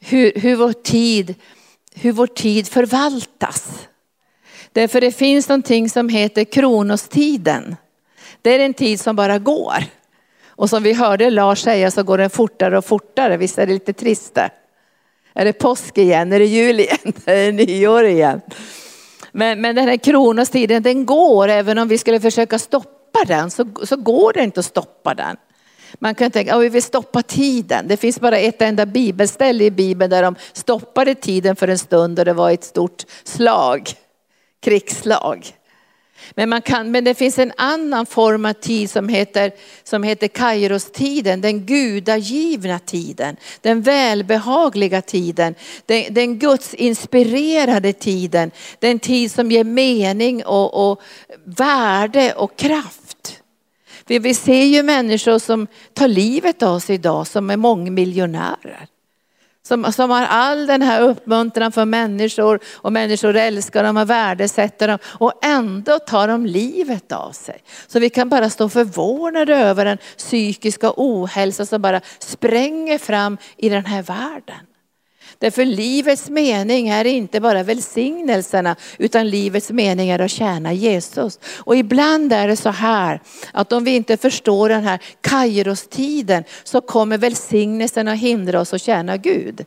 hur, 0.00 0.32
hur, 0.36 0.56
vår 0.56 0.72
tid, 0.72 1.34
hur 1.94 2.12
vår 2.12 2.26
tid 2.26 2.68
förvaltas. 2.68 3.88
Därför 4.72 5.00
det 5.00 5.12
finns 5.12 5.48
någonting 5.48 5.90
som 5.90 6.08
heter 6.08 6.44
kronostiden. 6.44 7.76
Det 8.42 8.54
är 8.54 8.58
en 8.58 8.74
tid 8.74 9.00
som 9.00 9.16
bara 9.16 9.38
går. 9.38 9.84
Och 10.46 10.70
som 10.70 10.82
vi 10.82 10.92
hörde 10.92 11.30
Lars 11.30 11.62
säga 11.62 11.90
så 11.90 12.02
går 12.02 12.18
den 12.18 12.30
fortare 12.30 12.78
och 12.78 12.84
fortare. 12.84 13.36
Visst 13.36 13.58
är 13.58 13.66
det 13.66 13.72
lite 13.72 13.92
trist 13.92 14.34
det? 14.34 14.50
Är 15.34 15.44
det 15.44 15.52
påsk 15.52 15.98
igen? 15.98 16.32
Är 16.32 16.38
det 16.38 16.46
jul 16.46 16.80
igen? 16.80 16.98
Är 17.24 17.36
det 17.36 17.52
nyår 17.52 18.04
igen? 18.04 18.40
Men, 19.32 19.60
men 19.60 19.76
den 19.76 19.88
här 19.88 19.96
kronostiden 19.96 20.82
den 20.82 21.06
går, 21.06 21.48
även 21.48 21.78
om 21.78 21.88
vi 21.88 21.98
skulle 21.98 22.20
försöka 22.20 22.58
stoppa 22.58 23.24
den 23.26 23.50
så, 23.50 23.66
så 23.82 23.96
går 23.96 24.32
det 24.32 24.42
inte 24.42 24.60
att 24.60 24.66
stoppa 24.66 25.14
den. 25.14 25.36
Man 25.98 26.14
kan 26.14 26.30
tänka 26.30 26.54
att 26.54 26.62
vi 26.62 26.68
vill 26.68 26.82
stoppa 26.82 27.22
tiden. 27.22 27.88
Det 27.88 27.96
finns 27.96 28.20
bara 28.20 28.38
ett 28.38 28.62
enda 28.62 28.86
bibelställe 28.86 29.64
i 29.64 29.70
Bibeln 29.70 30.10
där 30.10 30.22
de 30.22 30.34
stoppade 30.52 31.14
tiden 31.14 31.56
för 31.56 31.68
en 31.68 31.78
stund 31.78 32.18
och 32.18 32.24
det 32.24 32.32
var 32.32 32.50
ett 32.50 32.64
stort 32.64 33.06
slag, 33.24 33.90
krigsslag. 34.62 35.57
Men, 36.34 36.48
man 36.48 36.62
kan, 36.62 36.90
men 36.90 37.04
det 37.04 37.14
finns 37.14 37.38
en 37.38 37.52
annan 37.56 38.06
form 38.06 38.44
av 38.44 38.52
tid 38.52 38.90
som 38.90 39.08
heter, 39.08 39.52
som 39.84 40.02
heter 40.02 40.28
Kairos-tiden, 40.28 41.40
den 41.40 41.66
gudagivna 41.66 42.78
tiden, 42.78 43.36
den 43.60 43.82
välbehagliga 43.82 45.02
tiden, 45.02 45.54
den, 45.86 46.14
den 46.14 46.38
gudsinspirerade 46.38 47.92
tiden, 47.92 48.50
den 48.78 48.98
tid 48.98 49.32
som 49.32 49.50
ger 49.50 49.64
mening 49.64 50.44
och, 50.44 50.90
och 50.90 51.02
värde 51.44 52.32
och 52.32 52.56
kraft. 52.56 53.42
Vi, 54.06 54.18
vi 54.18 54.34
ser 54.34 54.64
ju 54.64 54.82
människor 54.82 55.38
som 55.38 55.66
tar 55.94 56.08
livet 56.08 56.62
av 56.62 56.80
sig 56.80 56.94
idag 56.94 57.26
som 57.26 57.50
är 57.50 57.56
mångmiljonärer. 57.56 58.88
Som, 59.68 59.92
som 59.92 60.10
har 60.10 60.22
all 60.22 60.66
den 60.66 60.82
här 60.82 61.00
uppmuntran 61.00 61.72
för 61.72 61.84
människor 61.84 62.60
och 62.74 62.92
människor 62.92 63.36
älskar 63.36 63.84
dem 63.84 63.96
och 63.96 64.10
värdesätter 64.10 64.88
dem 64.88 64.98
och 65.04 65.32
ändå 65.42 65.98
tar 65.98 66.28
de 66.28 66.46
livet 66.46 67.12
av 67.12 67.32
sig. 67.32 67.62
Så 67.86 67.98
vi 67.98 68.10
kan 68.10 68.28
bara 68.28 68.50
stå 68.50 68.68
förvånade 68.68 69.56
över 69.56 69.84
den 69.84 69.98
psykiska 70.16 70.92
ohälsa 70.96 71.66
som 71.66 71.82
bara 71.82 72.00
spränger 72.18 72.98
fram 72.98 73.38
i 73.56 73.68
den 73.68 73.86
här 73.86 74.02
världen. 74.02 74.66
Därför 75.38 75.64
livets 75.64 76.30
mening 76.30 76.88
är 76.88 77.04
inte 77.04 77.40
bara 77.40 77.62
välsignelserna 77.62 78.76
utan 78.98 79.30
livets 79.30 79.70
mening 79.70 80.10
är 80.10 80.18
att 80.18 80.30
tjäna 80.30 80.72
Jesus. 80.72 81.38
Och 81.58 81.76
ibland 81.76 82.32
är 82.32 82.48
det 82.48 82.56
så 82.56 82.70
här 82.70 83.20
att 83.52 83.72
om 83.72 83.84
vi 83.84 83.96
inte 83.96 84.16
förstår 84.16 84.68
den 84.68 84.84
här 84.84 84.98
Kairostiden, 85.20 86.44
så 86.64 86.80
kommer 86.80 87.18
välsignelsen 87.18 88.08
att 88.08 88.18
hindra 88.18 88.60
oss 88.60 88.74
att 88.74 88.82
tjäna 88.82 89.16
Gud. 89.16 89.64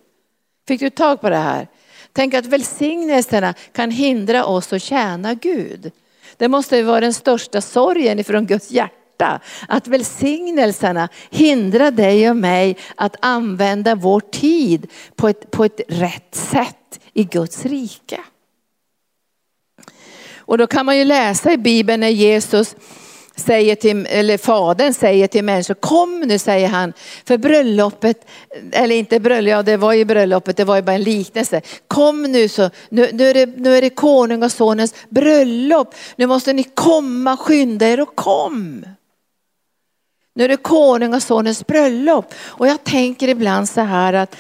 Fick 0.68 0.80
du 0.80 0.90
tag 0.90 1.22
på 1.22 1.30
det 1.30 1.38
här? 1.38 1.68
Tänk 2.14 2.34
att 2.34 2.46
välsignelserna 2.46 3.54
kan 3.74 3.92
hindra 3.92 4.46
oss 4.46 4.74
att 4.74 4.82
tjäna 4.82 5.34
Gud. 5.34 5.92
Det 6.38 6.48
måste 6.48 6.84
vara 6.84 7.00
den 7.00 7.14
största 7.14 7.62
sorgen 7.62 8.20
ifrån 8.20 8.46
Guds 8.46 8.72
hjärta 8.72 9.01
hjärta. 9.22 9.40
Att 9.68 9.88
välsignelserna 9.88 11.10
hindrar 11.30 11.92
dig 11.92 12.30
och 12.30 12.38
mig 12.38 12.78
att 12.96 13.16
använda 13.20 13.96
vår 13.96 14.20
tid 14.20 14.88
på 15.16 15.28
ett, 15.28 15.52
på 15.52 15.66
ett 15.66 15.82
rätt 15.88 16.36
sätt 16.36 17.00
i 17.14 17.24
Guds 17.24 17.66
rike. 17.66 18.20
Och 20.38 20.58
då 20.58 20.68
kan 20.68 20.86
man 20.86 20.98
ju 20.98 21.06
läsa 21.06 21.52
i 21.52 21.58
Bibeln 21.58 22.00
när 22.00 22.10
Jesus 22.10 22.76
säger 23.36 23.76
till, 23.76 24.08
eller 24.10 24.38
fadern 24.38 24.94
säger 24.94 25.28
till 25.28 25.44
människor, 25.44 25.74
kom 25.74 26.20
nu 26.20 26.40
säger 26.40 26.68
han, 26.68 26.94
för 27.26 27.38
bröllopet, 27.38 28.26
eller 28.72 28.96
inte 28.96 29.20
bröllop, 29.20 29.50
ja 29.52 29.64
det 29.64 29.78
var 29.78 29.94
ju 29.94 30.06
bröllopet, 30.06 30.58
det 30.58 30.66
var 30.66 30.76
ju 30.76 30.82
bara 30.82 30.96
en 30.96 31.04
liknelse. 31.04 31.62
Kom 31.88 32.24
nu 32.24 32.48
så, 32.48 32.70
nu, 32.90 33.10
nu, 33.14 33.30
är, 33.30 33.34
det, 33.34 33.46
nu 33.46 33.78
är 33.78 33.82
det 33.82 33.90
konung 33.90 34.44
och 34.44 34.52
sonens 34.52 34.96
bröllop, 35.10 35.96
nu 36.16 36.28
måste 36.28 36.54
ni 36.54 36.64
komma, 36.64 37.38
skynda 37.38 37.88
er 37.88 38.02
och 38.02 38.16
kom. 38.16 38.86
Nu 40.34 40.44
är 40.44 40.48
det 40.48 40.58
konung 40.58 41.14
och 41.14 41.24
sonens 41.24 41.68
bröllop. 41.68 42.34
Och 42.44 42.68
jag 42.68 42.84
tänker 42.84 43.28
ibland 43.28 43.70
så 43.70 43.82
här 43.82 44.14
att, 44.14 44.36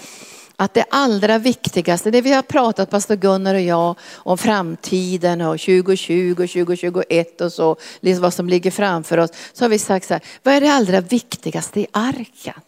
att 0.55 0.73
det 0.73 0.85
allra 0.89 1.37
viktigaste, 1.37 2.11
det 2.11 2.21
vi 2.21 2.33
har 2.33 2.41
pratat 2.41 2.89
pastor 2.89 3.15
Gunnar 3.15 3.55
och 3.55 3.61
jag 3.61 3.95
om 4.13 4.37
framtiden 4.37 5.41
och 5.41 5.59
2020 5.59 6.31
och 6.31 6.49
2021 6.49 7.41
och 7.41 7.53
så, 7.53 7.75
liksom 7.99 8.21
vad 8.21 8.33
som 8.33 8.49
ligger 8.49 8.71
framför 8.71 9.17
oss. 9.17 9.31
Så 9.53 9.63
har 9.63 9.69
vi 9.69 9.79
sagt 9.79 10.07
så 10.07 10.13
här, 10.13 10.23
vad 10.43 10.53
är 10.53 10.61
det 10.61 10.71
allra 10.71 11.01
viktigaste 11.01 11.79
i 11.79 11.87
arken? 11.91 12.61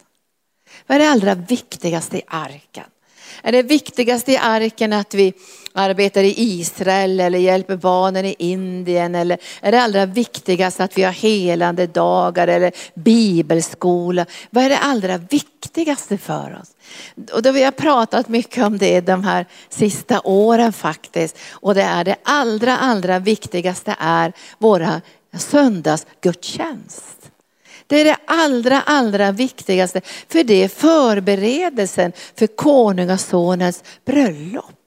Vad 0.88 0.96
är 0.96 1.00
det 1.00 1.10
allra 1.10 1.36
viktigaste 1.36 2.18
i 2.18 2.22
arken? 2.28 2.84
Är 3.42 3.52
det 3.52 3.64
viktigaste 3.64 4.32
i 4.32 4.38
arken 4.38 4.94
att 4.94 5.14
vi 5.14 5.34
arbetar 5.74 6.24
i 6.24 6.34
Israel 6.38 7.20
eller 7.20 7.40
hjälper 7.40 7.76
barnen 7.76 8.26
i 8.26 8.36
Indien? 8.40 9.16
Eller 9.16 9.38
är 9.62 9.72
det 9.72 9.82
allra 9.82 10.06
viktigaste 10.06 10.84
att 10.84 10.98
vi 10.98 11.04
har 11.04 11.12
helande 11.12 11.88
dagar 11.88 12.48
eller 12.48 12.72
bibelskola? 12.96 14.26
Vad 14.50 14.64
är 14.64 14.70
det 14.70 14.78
allra 14.78 15.18
viktigaste 15.18 16.18
för 16.18 16.60
oss? 16.62 16.70
Och 17.34 17.42
då 17.42 17.52
vi 17.52 17.64
har 17.64 17.72
pratat 17.72 18.30
mycket 18.30 18.64
om 18.64 18.78
det 18.78 19.02
de 19.02 19.24
här 19.24 19.46
sista 19.70 20.22
åren 20.24 20.74
faktiskt. 20.74 21.38
Och 21.52 21.76
det 21.76 21.84
är 21.84 22.04
det 22.04 22.16
allra, 22.24 22.78
allra 22.78 23.20
viktigaste 23.20 23.96
är 24.00 24.34
våra 24.58 25.02
söndagsgudstjänst. 25.38 27.32
Det 27.88 28.02
är 28.02 28.06
det 28.06 28.18
allra, 28.26 28.82
allra 28.82 29.32
viktigaste. 29.32 30.02
För 30.28 30.44
det 30.44 30.64
är 30.64 30.68
förberedelsen 30.68 32.12
för 32.36 32.48
konungasonens 32.48 33.84
bröllop. 34.06 34.83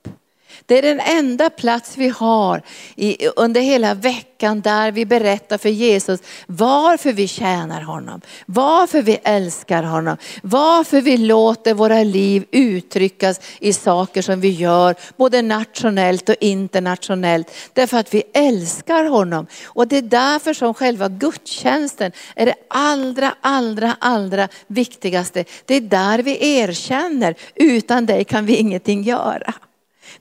Det 0.66 0.78
är 0.78 0.82
den 0.82 1.00
enda 1.00 1.50
plats 1.50 1.96
vi 1.96 2.08
har 2.08 2.62
i, 2.94 3.28
under 3.36 3.60
hela 3.60 3.94
veckan 3.94 4.60
där 4.60 4.92
vi 4.92 5.06
berättar 5.06 5.58
för 5.58 5.68
Jesus 5.68 6.20
varför 6.46 7.12
vi 7.12 7.28
tjänar 7.28 7.80
honom, 7.80 8.20
varför 8.46 9.02
vi 9.02 9.18
älskar 9.24 9.82
honom, 9.82 10.16
varför 10.42 11.00
vi 11.00 11.16
låter 11.16 11.74
våra 11.74 12.02
liv 12.02 12.44
uttryckas 12.50 13.40
i 13.60 13.72
saker 13.72 14.22
som 14.22 14.40
vi 14.40 14.50
gör, 14.50 14.94
både 15.16 15.42
nationellt 15.42 16.28
och 16.28 16.36
internationellt. 16.40 17.50
Därför 17.72 17.96
att 17.96 18.14
vi 18.14 18.22
älskar 18.34 19.04
honom. 19.04 19.46
Och 19.64 19.88
det 19.88 19.96
är 19.96 20.02
därför 20.02 20.54
som 20.54 20.74
själva 20.74 21.08
gudstjänsten 21.08 22.12
är 22.36 22.46
det 22.46 22.54
allra, 22.68 23.34
allra, 23.40 23.96
allra 24.00 24.48
viktigaste. 24.66 25.44
Det 25.64 25.74
är 25.74 25.80
där 25.80 26.18
vi 26.18 26.58
erkänner, 26.58 27.34
utan 27.54 28.06
dig 28.06 28.24
kan 28.24 28.46
vi 28.46 28.56
ingenting 28.56 29.02
göra. 29.02 29.54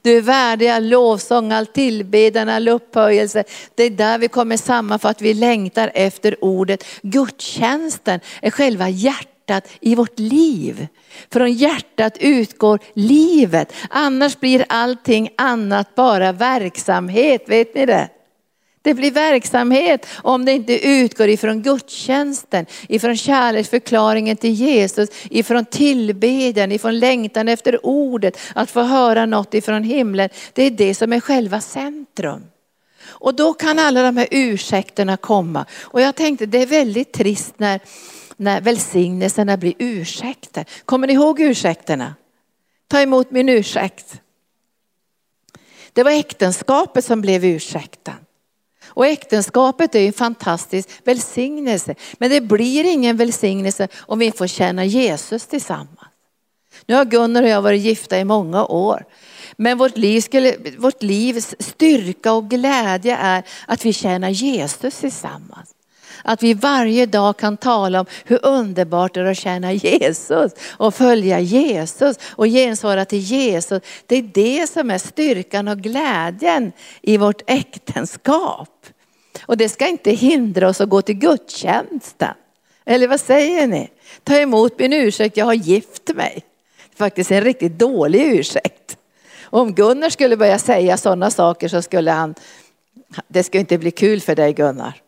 Du 0.05 0.17
är 0.17 0.21
värdig 0.21 0.67
all 0.67 0.87
lovsång, 0.89 1.51
all 1.51 1.65
tillbedjan, 1.65 2.49
all 2.49 2.67
upphöjelse. 2.67 3.43
Det 3.75 3.83
är 3.83 3.89
där 3.89 4.17
vi 4.17 4.27
kommer 4.27 4.57
samman 4.57 4.99
för 4.99 5.09
att 5.09 5.21
vi 5.21 5.33
längtar 5.33 5.91
efter 5.93 6.43
ordet. 6.43 6.85
Gudstjänsten 7.01 8.19
är 8.41 8.51
själva 8.51 8.89
hjärtat 8.89 9.67
i 9.79 9.95
vårt 9.95 10.19
liv. 10.19 10.87
Från 11.31 11.53
hjärtat 11.53 12.17
utgår 12.19 12.79
livet. 12.93 13.73
Annars 13.89 14.39
blir 14.39 14.65
allting 14.69 15.29
annat 15.37 15.95
bara 15.95 16.31
verksamhet, 16.31 17.43
vet 17.47 17.75
ni 17.75 17.85
det? 17.85 18.09
Det 18.85 18.93
blir 18.93 19.11
verksamhet 19.11 20.07
om 20.15 20.45
det 20.45 20.51
inte 20.51 20.87
utgår 20.87 21.29
ifrån 21.29 21.61
gudstjänsten, 21.61 22.65
ifrån 22.89 23.17
kärleksförklaringen 23.17 24.37
till 24.37 24.53
Jesus, 24.53 25.09
ifrån 25.29 25.65
tillbedjan, 25.65 26.71
ifrån 26.71 26.99
längtan 26.99 27.47
efter 27.47 27.85
ordet, 27.85 28.39
att 28.55 28.71
få 28.71 28.81
höra 28.81 29.25
något 29.25 29.53
ifrån 29.53 29.83
himlen. 29.83 30.29
Det 30.53 30.63
är 30.63 30.71
det 30.71 30.95
som 30.95 31.13
är 31.13 31.19
själva 31.19 31.61
centrum. 31.61 32.43
Och 33.05 33.35
då 33.35 33.53
kan 33.53 33.79
alla 33.79 34.03
de 34.03 34.17
här 34.17 34.27
ursäkterna 34.31 35.17
komma. 35.17 35.65
Och 35.81 36.01
jag 36.01 36.15
tänkte 36.15 36.45
det 36.45 36.61
är 36.61 36.65
väldigt 36.65 37.13
trist 37.13 37.53
när, 37.57 37.79
när 38.37 38.61
välsignelserna 38.61 39.57
blir 39.57 39.73
ursäkter. 39.79 40.65
Kommer 40.85 41.07
ni 41.07 41.13
ihåg 41.13 41.39
ursäkterna? 41.39 42.15
Ta 42.87 43.01
emot 43.01 43.31
min 43.31 43.49
ursäkt. 43.49 44.21
Det 45.93 46.03
var 46.03 46.11
äktenskapet 46.11 47.05
som 47.05 47.21
blev 47.21 47.45
ursäkten. 47.45 48.24
Och 48.95 49.05
äktenskapet 49.05 49.95
är 49.95 49.99
ju 49.99 50.07
en 50.07 50.13
fantastisk 50.13 50.89
välsignelse. 51.03 51.95
Men 52.17 52.29
det 52.29 52.41
blir 52.41 52.83
ingen 52.83 53.17
välsignelse 53.17 53.87
om 53.97 54.19
vi 54.19 54.31
får 54.31 54.47
känna 54.47 54.85
Jesus 54.85 55.47
tillsammans. 55.47 55.99
Nu 56.85 56.95
har 56.95 57.05
Gunnar 57.05 57.43
och 57.43 57.49
jag 57.49 57.61
varit 57.61 57.81
gifta 57.81 58.19
i 58.19 58.25
många 58.25 58.65
år. 58.65 59.05
Men 59.57 59.77
vårt, 59.77 59.97
liv 59.97 60.21
skulle, 60.21 60.55
vårt 60.77 61.03
livs 61.03 61.55
styrka 61.59 62.33
och 62.33 62.49
glädje 62.49 63.17
är 63.17 63.43
att 63.67 63.85
vi 63.85 63.93
tjänar 63.93 64.29
Jesus 64.29 64.99
tillsammans. 64.99 65.74
Att 66.27 66.43
vi 66.43 66.53
varje 66.53 67.05
dag 67.05 67.37
kan 67.37 67.57
tala 67.57 67.99
om 67.99 68.05
hur 68.25 68.45
underbart 68.45 69.13
det 69.13 69.19
är 69.19 69.25
att 69.25 69.37
tjäna 69.37 69.73
Jesus 69.73 70.51
och 70.71 70.93
följa 70.93 71.39
Jesus 71.39 72.19
och 72.25 72.45
gensvara 72.45 73.05
till 73.05 73.19
Jesus. 73.19 73.83
Det 74.05 74.15
är 74.15 74.21
det 74.21 74.69
som 74.69 74.91
är 74.91 74.97
styrkan 74.97 75.67
och 75.67 75.77
glädjen 75.77 76.71
i 77.01 77.17
vårt 77.17 77.41
äktenskap. 77.47 78.85
Och 79.41 79.57
det 79.57 79.69
ska 79.69 79.87
inte 79.87 80.11
hindra 80.11 80.69
oss 80.69 80.81
att 80.81 80.89
gå 80.89 81.01
till 81.01 81.15
gudstjänsten. 81.15 82.33
Eller 82.85 83.07
vad 83.07 83.19
säger 83.19 83.67
ni? 83.67 83.89
Ta 84.23 84.35
emot 84.35 84.79
min 84.79 84.93
ursäkt, 84.93 85.37
jag 85.37 85.45
har 85.45 85.53
gift 85.53 86.15
mig. 86.15 86.43
Faktiskt 86.95 87.31
en 87.31 87.41
riktigt 87.41 87.79
dålig 87.79 88.21
ursäkt. 88.21 88.97
Om 89.43 89.73
Gunnar 89.73 90.09
skulle 90.09 90.37
börja 90.37 90.59
säga 90.59 90.97
sådana 90.97 91.31
saker 91.31 91.67
så 91.67 91.81
skulle 91.81 92.11
han, 92.11 92.35
det 93.27 93.43
skulle 93.43 93.59
inte 93.59 93.77
bli 93.77 93.91
kul 93.91 94.21
för 94.21 94.35
dig 94.35 94.53
Gunnar. 94.53 95.01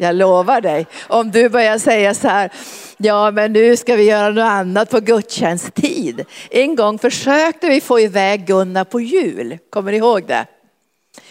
Jag 0.00 0.16
lovar 0.16 0.60
dig. 0.60 0.86
Om 1.08 1.30
du 1.30 1.48
börjar 1.48 1.78
säga 1.78 2.14
så 2.14 2.28
här, 2.28 2.52
ja 2.96 3.30
men 3.30 3.52
nu 3.52 3.76
ska 3.76 3.96
vi 3.96 4.02
göra 4.02 4.30
något 4.30 4.42
annat 4.42 4.90
på 4.90 5.00
gudstjänsttid. 5.00 6.24
En 6.50 6.76
gång 6.76 6.98
försökte 6.98 7.68
vi 7.68 7.80
få 7.80 8.00
iväg 8.00 8.46
Gunnar 8.46 8.84
på 8.84 9.00
jul, 9.00 9.58
kommer 9.70 9.92
ni 9.92 9.98
ihåg 9.98 10.26
det? 10.26 10.46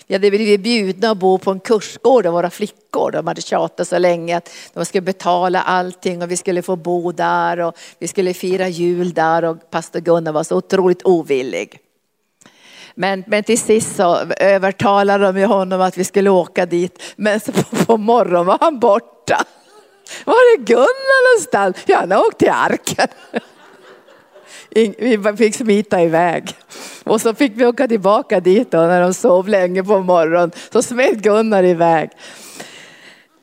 Vi 0.07 0.15
hade 0.15 0.29
blivit 0.29 0.61
bjudna 0.61 1.11
att 1.11 1.17
bo 1.17 1.37
på 1.37 1.51
en 1.51 1.59
kursgård 1.59 2.25
av 2.25 2.33
våra 2.33 2.49
flickor. 2.49 3.11
De 3.11 3.27
hade 3.27 3.41
tjatat 3.41 3.87
så 3.87 3.97
länge 3.97 4.37
att 4.37 4.49
de 4.73 4.85
skulle 4.85 5.01
betala 5.01 5.61
allting 5.61 6.21
och 6.21 6.31
vi 6.31 6.37
skulle 6.37 6.61
få 6.61 6.75
bo 6.75 7.11
där 7.11 7.59
och 7.59 7.77
vi 7.99 8.07
skulle 8.07 8.33
fira 8.33 8.67
jul 8.67 9.13
där 9.13 9.43
och 9.45 9.69
pastor 9.69 9.99
Gunnar 9.99 10.31
var 10.31 10.43
så 10.43 10.55
otroligt 10.55 11.05
ovillig. 11.05 11.79
Men, 12.99 13.23
men 13.27 13.43
till 13.43 13.59
sist 13.59 13.95
så 13.95 14.17
övertalade 14.39 15.25
de 15.25 15.39
ju 15.39 15.45
honom 15.45 15.81
att 15.81 15.97
vi 15.97 16.03
skulle 16.03 16.29
åka 16.29 16.65
dit. 16.65 17.03
Men 17.15 17.39
så 17.39 17.51
på, 17.51 17.85
på 17.85 17.97
morgonen 17.97 18.45
var 18.45 18.57
han 18.61 18.79
borta. 18.79 19.43
Var 20.25 20.33
är 20.33 20.57
Gunnar 20.57 21.33
någonstans? 21.33 21.77
Ja, 21.85 21.97
han 21.97 22.11
har 22.11 22.27
åkt 22.27 22.37
till 22.37 22.49
arken. 22.49 23.07
Vi 24.97 25.35
fick 25.37 25.55
smita 25.55 26.01
iväg. 26.01 26.55
Och 27.03 27.21
så 27.21 27.33
fick 27.33 27.51
vi 27.55 27.65
åka 27.65 27.87
tillbaka 27.87 28.39
dit 28.39 28.71
då 28.71 28.77
när 28.77 29.01
de 29.01 29.13
sov 29.13 29.47
länge 29.47 29.83
på 29.83 29.99
morgonen. 29.99 30.51
Så 30.71 30.81
smet 30.81 31.17
Gunnar 31.17 31.63
iväg. 31.63 32.09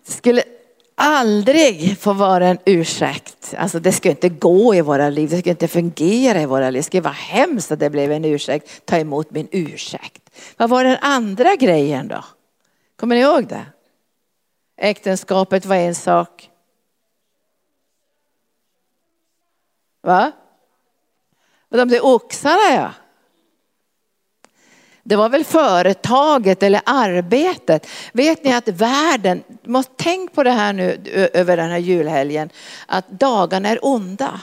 Skulle 0.08 0.42
aldrig 0.94 1.98
få 1.98 2.12
vara 2.12 2.48
en 2.48 2.58
ursäkt. 2.64 3.54
Alltså 3.58 3.80
det 3.80 3.92
ska 3.92 4.10
inte 4.10 4.28
gå 4.28 4.74
i 4.74 4.80
våra 4.80 5.10
liv, 5.10 5.28
det 5.28 5.38
ska 5.38 5.50
inte 5.50 5.68
fungera 5.68 6.40
i 6.40 6.46
våra 6.46 6.70
liv. 6.70 6.80
Det 6.80 6.86
ska 6.86 7.00
vara 7.00 7.12
hemskt 7.12 7.72
att 7.72 7.78
det 7.78 7.90
blev 7.90 8.12
en 8.12 8.24
ursäkt. 8.24 8.86
Ta 8.86 8.96
emot 8.98 9.30
min 9.30 9.48
ursäkt. 9.50 10.30
Vad 10.56 10.70
var 10.70 10.84
den 10.84 10.98
andra 11.00 11.56
grejen 11.56 12.08
då? 12.08 12.24
Kommer 12.96 13.14
ni 13.14 13.20
ihåg 13.20 13.46
det? 13.48 13.66
Äktenskapet 14.76 15.66
var 15.66 15.76
en 15.76 15.94
sak. 15.94 16.50
Va? 20.02 20.32
Och 21.70 21.76
de 21.76 21.88
blev 21.88 22.02
oxarna 22.02 22.74
ja. 22.74 22.92
Det 25.06 25.16
var 25.16 25.28
väl 25.28 25.44
företaget 25.44 26.62
eller 26.62 26.80
arbetet. 26.84 27.86
Vet 28.12 28.44
ni 28.44 28.52
att 28.52 28.68
världen, 28.68 29.42
tänk 29.96 30.32
på 30.32 30.42
det 30.42 30.50
här 30.50 30.72
nu 30.72 31.00
över 31.34 31.56
den 31.56 31.70
här 31.70 31.78
julhelgen, 31.78 32.50
att 32.86 33.08
dagarna 33.08 33.68
är 33.68 33.78
onda. 33.84 34.40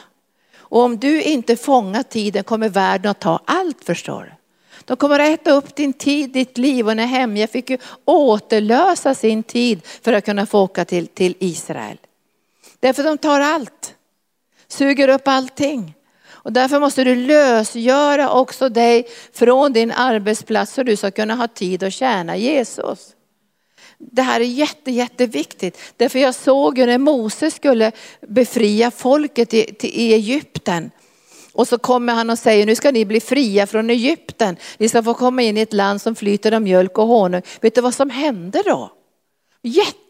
Och 0.57 0.81
om 0.81 0.97
du 0.97 1.21
inte 1.21 1.55
fångar 1.57 2.03
tiden 2.03 2.43
kommer 2.43 2.69
världen 2.69 3.11
att 3.11 3.19
ta 3.19 3.39
allt 3.45 3.83
förstår 3.83 4.23
du. 4.23 4.31
De 4.85 4.97
kommer 4.97 5.19
att 5.19 5.39
äta 5.39 5.51
upp 5.51 5.75
din 5.75 5.93
tid, 5.93 6.31
ditt 6.31 6.57
liv 6.57 6.87
och 6.87 6.97
när 6.97 7.05
Hemja 7.05 7.47
fick 7.47 7.69
ju 7.69 7.77
återlösa 8.05 9.15
sin 9.15 9.43
tid 9.43 9.81
för 10.01 10.13
att 10.13 10.25
kunna 10.25 10.45
få 10.45 10.59
åka 10.59 10.85
till, 10.85 11.07
till 11.07 11.35
Israel. 11.39 11.97
Därför 12.79 13.03
de 13.03 13.17
tar 13.17 13.39
allt, 13.39 13.93
suger 14.67 15.07
upp 15.07 15.27
allting. 15.27 15.93
Och 16.43 16.53
därför 16.53 16.79
måste 16.79 17.03
du 17.03 17.15
lösgöra 17.15 18.31
också 18.31 18.69
dig 18.69 19.07
från 19.33 19.73
din 19.73 19.91
arbetsplats 19.91 20.73
så 20.73 20.83
du 20.83 20.95
ska 20.95 21.11
kunna 21.11 21.35
ha 21.35 21.47
tid 21.47 21.83
att 21.83 21.93
tjäna 21.93 22.37
Jesus. 22.37 23.15
Det 23.97 24.21
här 24.21 24.39
är 24.39 24.45
jätte, 24.45 24.91
jätteviktigt. 24.91 25.77
Därför 25.97 26.19
jag 26.19 26.35
såg 26.35 26.77
ju 26.77 26.85
när 26.85 26.97
Moses 26.97 27.55
skulle 27.55 27.91
befria 28.27 28.91
folket 28.91 29.53
i, 29.53 29.75
i 29.81 30.13
Egypten. 30.13 30.91
Och 31.53 31.67
så 31.67 31.77
kommer 31.77 32.13
han 32.13 32.29
och 32.29 32.39
säger, 32.39 32.65
nu 32.65 32.75
ska 32.75 32.91
ni 32.91 33.05
bli 33.05 33.19
fria 33.19 33.67
från 33.67 33.89
Egypten. 33.89 34.57
Ni 34.77 34.89
ska 34.89 35.03
få 35.03 35.13
komma 35.13 35.41
in 35.41 35.57
i 35.57 35.61
ett 35.61 35.73
land 35.73 36.01
som 36.01 36.15
flyter 36.15 36.51
av 36.51 36.61
mjölk 36.61 36.97
och 36.97 37.07
honung. 37.07 37.41
Vet 37.61 37.75
du 37.75 37.81
vad 37.81 37.93
som 37.93 38.09
hände 38.09 38.63
då? 38.65 38.91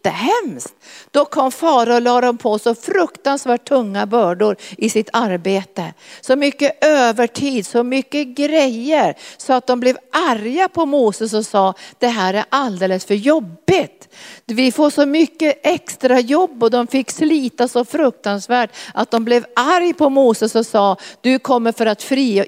Jättehemskt. 0.03 0.73
Då 1.11 1.25
kom 1.25 1.51
farao 1.51 1.95
och 1.95 2.01
la 2.01 2.21
dem 2.21 2.37
på 2.37 2.59
så 2.59 2.75
fruktansvärt 2.75 3.67
tunga 3.67 4.05
bördor 4.05 4.55
i 4.77 4.89
sitt 4.89 5.09
arbete. 5.13 5.93
Så 6.21 6.35
mycket 6.35 6.85
övertid, 6.85 7.65
så 7.65 7.83
mycket 7.83 8.27
grejer 8.27 9.15
så 9.37 9.53
att 9.53 9.67
de 9.67 9.79
blev 9.79 9.97
arga 10.11 10.67
på 10.67 10.85
Moses 10.85 11.33
och 11.33 11.45
sa 11.45 11.73
det 11.99 12.07
här 12.07 12.33
är 12.33 12.45
alldeles 12.49 13.05
för 13.05 13.15
jobbigt. 13.15 14.07
Vi 14.45 14.71
får 14.71 14.89
så 14.89 15.05
mycket 15.05 15.59
extra 15.63 16.19
jobb 16.19 16.63
och 16.63 16.71
de 16.71 16.87
fick 16.87 17.11
slita 17.11 17.67
så 17.67 17.85
fruktansvärt 17.85 18.69
att 18.93 19.11
de 19.11 19.25
blev 19.25 19.45
arg 19.55 19.93
på 19.93 20.09
Moses 20.09 20.55
och 20.55 20.65
sa 20.65 20.97
du 21.21 21.39
kommer 21.39 21.71
för 21.71 21.85
att 21.85 22.03
fri, 22.03 22.43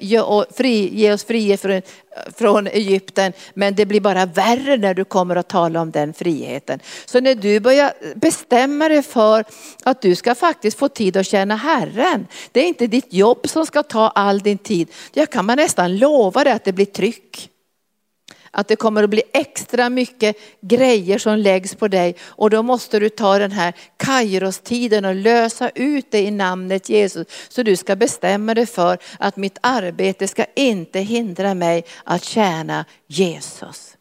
fri, 0.54 0.90
ge 0.94 1.12
oss 1.12 1.24
frihet 1.24 1.60
från, 1.60 1.82
från 2.36 2.66
Egypten 2.66 3.32
men 3.54 3.74
det 3.74 3.86
blir 3.86 4.00
bara 4.00 4.26
värre 4.26 4.76
när 4.76 4.94
du 4.94 5.04
kommer 5.04 5.36
att 5.36 5.48
tala 5.48 5.80
om 5.80 5.90
den 5.90 6.14
friheten. 6.14 6.80
Så 7.06 7.20
när 7.20 7.34
du 7.44 7.60
börjar 7.60 7.92
bestämma 8.14 8.88
dig 8.88 9.02
för 9.02 9.44
att 9.82 10.02
du 10.02 10.14
ska 10.14 10.34
faktiskt 10.34 10.78
få 10.78 10.88
tid 10.88 11.16
att 11.16 11.26
känna 11.26 11.56
Herren. 11.56 12.26
Det 12.52 12.60
är 12.60 12.68
inte 12.68 12.86
ditt 12.86 13.12
jobb 13.12 13.48
som 13.48 13.66
ska 13.66 13.82
ta 13.82 14.08
all 14.08 14.38
din 14.38 14.58
tid. 14.58 14.88
Jag 15.12 15.30
kan 15.30 15.44
man 15.44 15.56
nästan 15.56 15.96
lova 15.96 16.44
dig 16.44 16.52
att 16.52 16.64
det 16.64 16.72
blir 16.72 16.86
tryck. 16.86 17.50
Att 18.50 18.68
det 18.68 18.76
kommer 18.76 19.02
att 19.02 19.10
bli 19.10 19.22
extra 19.32 19.88
mycket 19.88 20.36
grejer 20.60 21.18
som 21.18 21.38
läggs 21.38 21.74
på 21.74 21.88
dig 21.88 22.16
och 22.22 22.50
då 22.50 22.62
måste 22.62 22.98
du 22.98 23.08
ta 23.08 23.38
den 23.38 23.52
här 23.52 23.74
Kairostiden 23.96 25.04
och 25.04 25.14
lösa 25.14 25.70
ut 25.74 26.06
det 26.10 26.20
i 26.20 26.30
namnet 26.30 26.88
Jesus. 26.88 27.26
Så 27.48 27.62
du 27.62 27.76
ska 27.76 27.96
bestämma 27.96 28.54
dig 28.54 28.66
för 28.66 28.98
att 29.18 29.36
mitt 29.36 29.58
arbete 29.60 30.28
ska 30.28 30.44
inte 30.56 31.00
hindra 31.00 31.54
mig 31.54 31.84
att 32.04 32.24
tjäna 32.24 32.84
Jesus. 33.06 33.96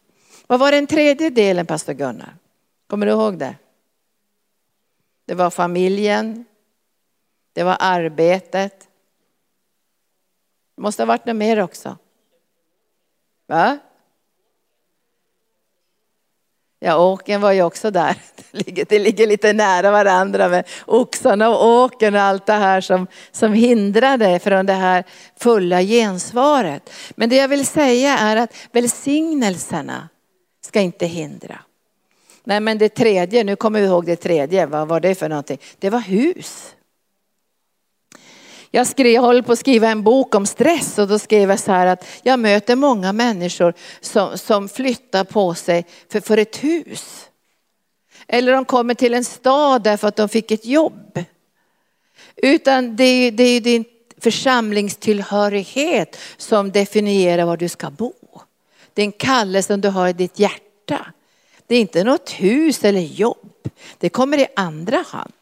Vad 0.48 0.60
var 0.60 0.72
den 0.72 0.88
tredje 0.88 1.30
delen 1.30 1.66
pastor 1.66 1.94
Gunnar? 1.94 2.43
Kommer 2.88 3.06
du 3.06 3.12
ihåg 3.12 3.38
det? 3.38 3.56
Det 5.26 5.36
var 5.36 5.50
familjen, 5.50 6.46
det 7.54 7.64
var 7.64 7.78
arbetet. 7.80 8.88
Det 10.76 10.82
måste 10.82 11.02
ha 11.02 11.08
varit 11.08 11.26
något 11.26 11.36
mer 11.36 11.60
också. 11.60 11.98
Va? 13.48 13.80
Ja, 16.86 16.98
åken 16.98 17.42
var 17.42 17.52
ju 17.52 17.64
också 17.64 17.92
där. 17.92 18.16
Det 18.52 18.66
ligger, 18.66 18.86
det 18.90 19.00
ligger 19.00 19.28
lite 19.28 19.54
nära 19.54 19.92
varandra 19.92 20.50
med 20.50 20.68
oxarna 20.86 21.50
och 21.50 21.68
åken 21.68 22.16
och 22.16 22.22
allt 22.22 22.46
det 22.46 22.54
här 22.54 22.82
som, 22.82 23.08
som 23.32 23.54
hindrade 23.54 24.40
från 24.40 24.66
det 24.66 24.74
här 24.74 25.04
fulla 25.36 25.82
gensvaret. 25.82 26.90
Men 27.16 27.30
det 27.30 27.36
jag 27.36 27.48
vill 27.48 27.66
säga 27.66 28.18
är 28.18 28.36
att 28.36 28.56
välsignelserna 28.72 30.10
ska 30.62 30.80
inte 30.80 31.06
hindra. 31.06 31.60
Nej 32.44 32.60
men 32.60 32.78
det 32.78 32.90
tredje, 32.90 33.44
nu 33.44 33.56
kommer 33.56 33.82
vi 33.82 33.88
ihåg 33.88 34.06
det 34.06 34.16
tredje, 34.16 34.66
vad 34.66 34.88
var 34.88 35.00
det 35.00 35.16
för 35.16 35.30
någonting? 35.30 35.58
Det 35.80 35.90
var 35.90 36.00
hus. 36.00 36.76
Jag, 38.72 38.88
skrev, 38.88 39.08
jag 39.08 39.22
håller 39.22 39.42
på 39.42 39.52
att 39.52 39.60
skriva 39.60 39.90
en 39.90 40.04
bok 40.04 40.36
om 40.36 40.46
stress 40.46 41.00
och 41.00 41.08
då 41.08 41.20
skrev 41.20 41.50
jag 41.50 41.60
så 41.60 41.72
här 41.72 41.88
att 41.88 42.06
jag 42.24 42.40
möter 42.40 42.76
många 42.76 43.14
människor 43.14 43.74
som, 44.02 44.38
som 44.38 44.70
flyttar 44.70 45.24
på 45.24 45.54
sig 45.54 45.86
för, 46.10 46.20
för 46.20 46.38
ett 46.38 46.64
hus. 46.64 47.30
Eller 48.28 48.54
de 48.54 48.66
kommer 48.66 48.94
till 48.94 49.14
en 49.14 49.24
stad 49.24 49.84
därför 49.84 50.08
att 50.08 50.16
de 50.16 50.30
fick 50.30 50.52
ett 50.52 50.66
jobb. 50.66 51.24
Utan 52.36 52.96
det 52.96 53.04
är, 53.04 53.32
det 53.32 53.44
är 53.44 53.62
din 53.62 53.86
församlingstillhörighet 54.18 56.18
som 56.38 56.72
definierar 56.72 57.46
var 57.46 57.58
du 57.58 57.70
ska 57.70 57.90
bo. 57.90 58.14
Det 58.94 59.02
är 59.02 59.06
en 59.06 59.12
kallelse 59.12 59.74
som 59.74 59.82
du 59.82 59.90
har 59.90 60.08
i 60.08 60.14
ditt 60.14 60.40
hjärta. 60.40 61.14
Det 61.68 61.76
är 61.76 61.82
inte 61.82 62.04
något 62.04 62.30
hus 62.30 62.84
eller 62.84 63.02
jobb. 63.02 63.70
Det 63.98 64.10
kommer 64.10 64.38
i 64.38 64.48
andra 64.56 65.06
hand. 65.08 65.34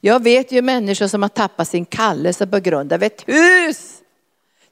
Jag 0.00 0.22
vet 0.22 0.52
ju 0.52 0.62
människor 0.62 1.06
som 1.06 1.22
har 1.22 1.28
tappat 1.28 1.68
sin 1.68 1.84
kallelse 1.84 2.46
på 2.46 2.58
grund 2.58 2.92
av 2.92 3.02
ett 3.02 3.28
hus. 3.28 3.96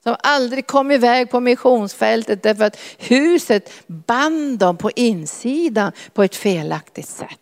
Som 0.03 0.17
aldrig 0.19 0.67
kom 0.67 0.91
iväg 0.91 1.31
på 1.31 1.41
missionsfältet 1.41 2.43
därför 2.43 2.65
att 2.65 2.79
huset 2.99 3.73
band 3.87 4.59
dem 4.59 4.77
på 4.77 4.91
insidan 4.91 5.93
på 6.13 6.23
ett 6.23 6.37
felaktigt 6.37 7.09
sätt. 7.09 7.39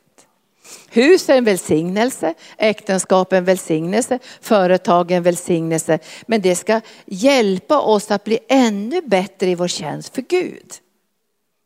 Hus 0.91 1.29
är 1.29 1.37
en 1.37 1.45
välsignelse, 1.45 2.35
äktenskap 2.59 3.33
är 3.33 3.37
en 3.37 3.45
välsignelse, 3.45 4.19
företag 4.41 5.11
är 5.11 5.17
en 5.17 5.23
välsignelse. 5.23 5.99
Men 6.27 6.41
det 6.41 6.57
ska 6.57 6.81
hjälpa 7.07 7.81
oss 7.81 8.11
att 8.11 8.25
bli 8.25 8.39
ännu 8.49 9.01
bättre 9.01 9.51
i 9.51 9.55
vår 9.55 9.69
tjänst 9.69 10.15
för 10.15 10.23
Gud. 10.23 10.73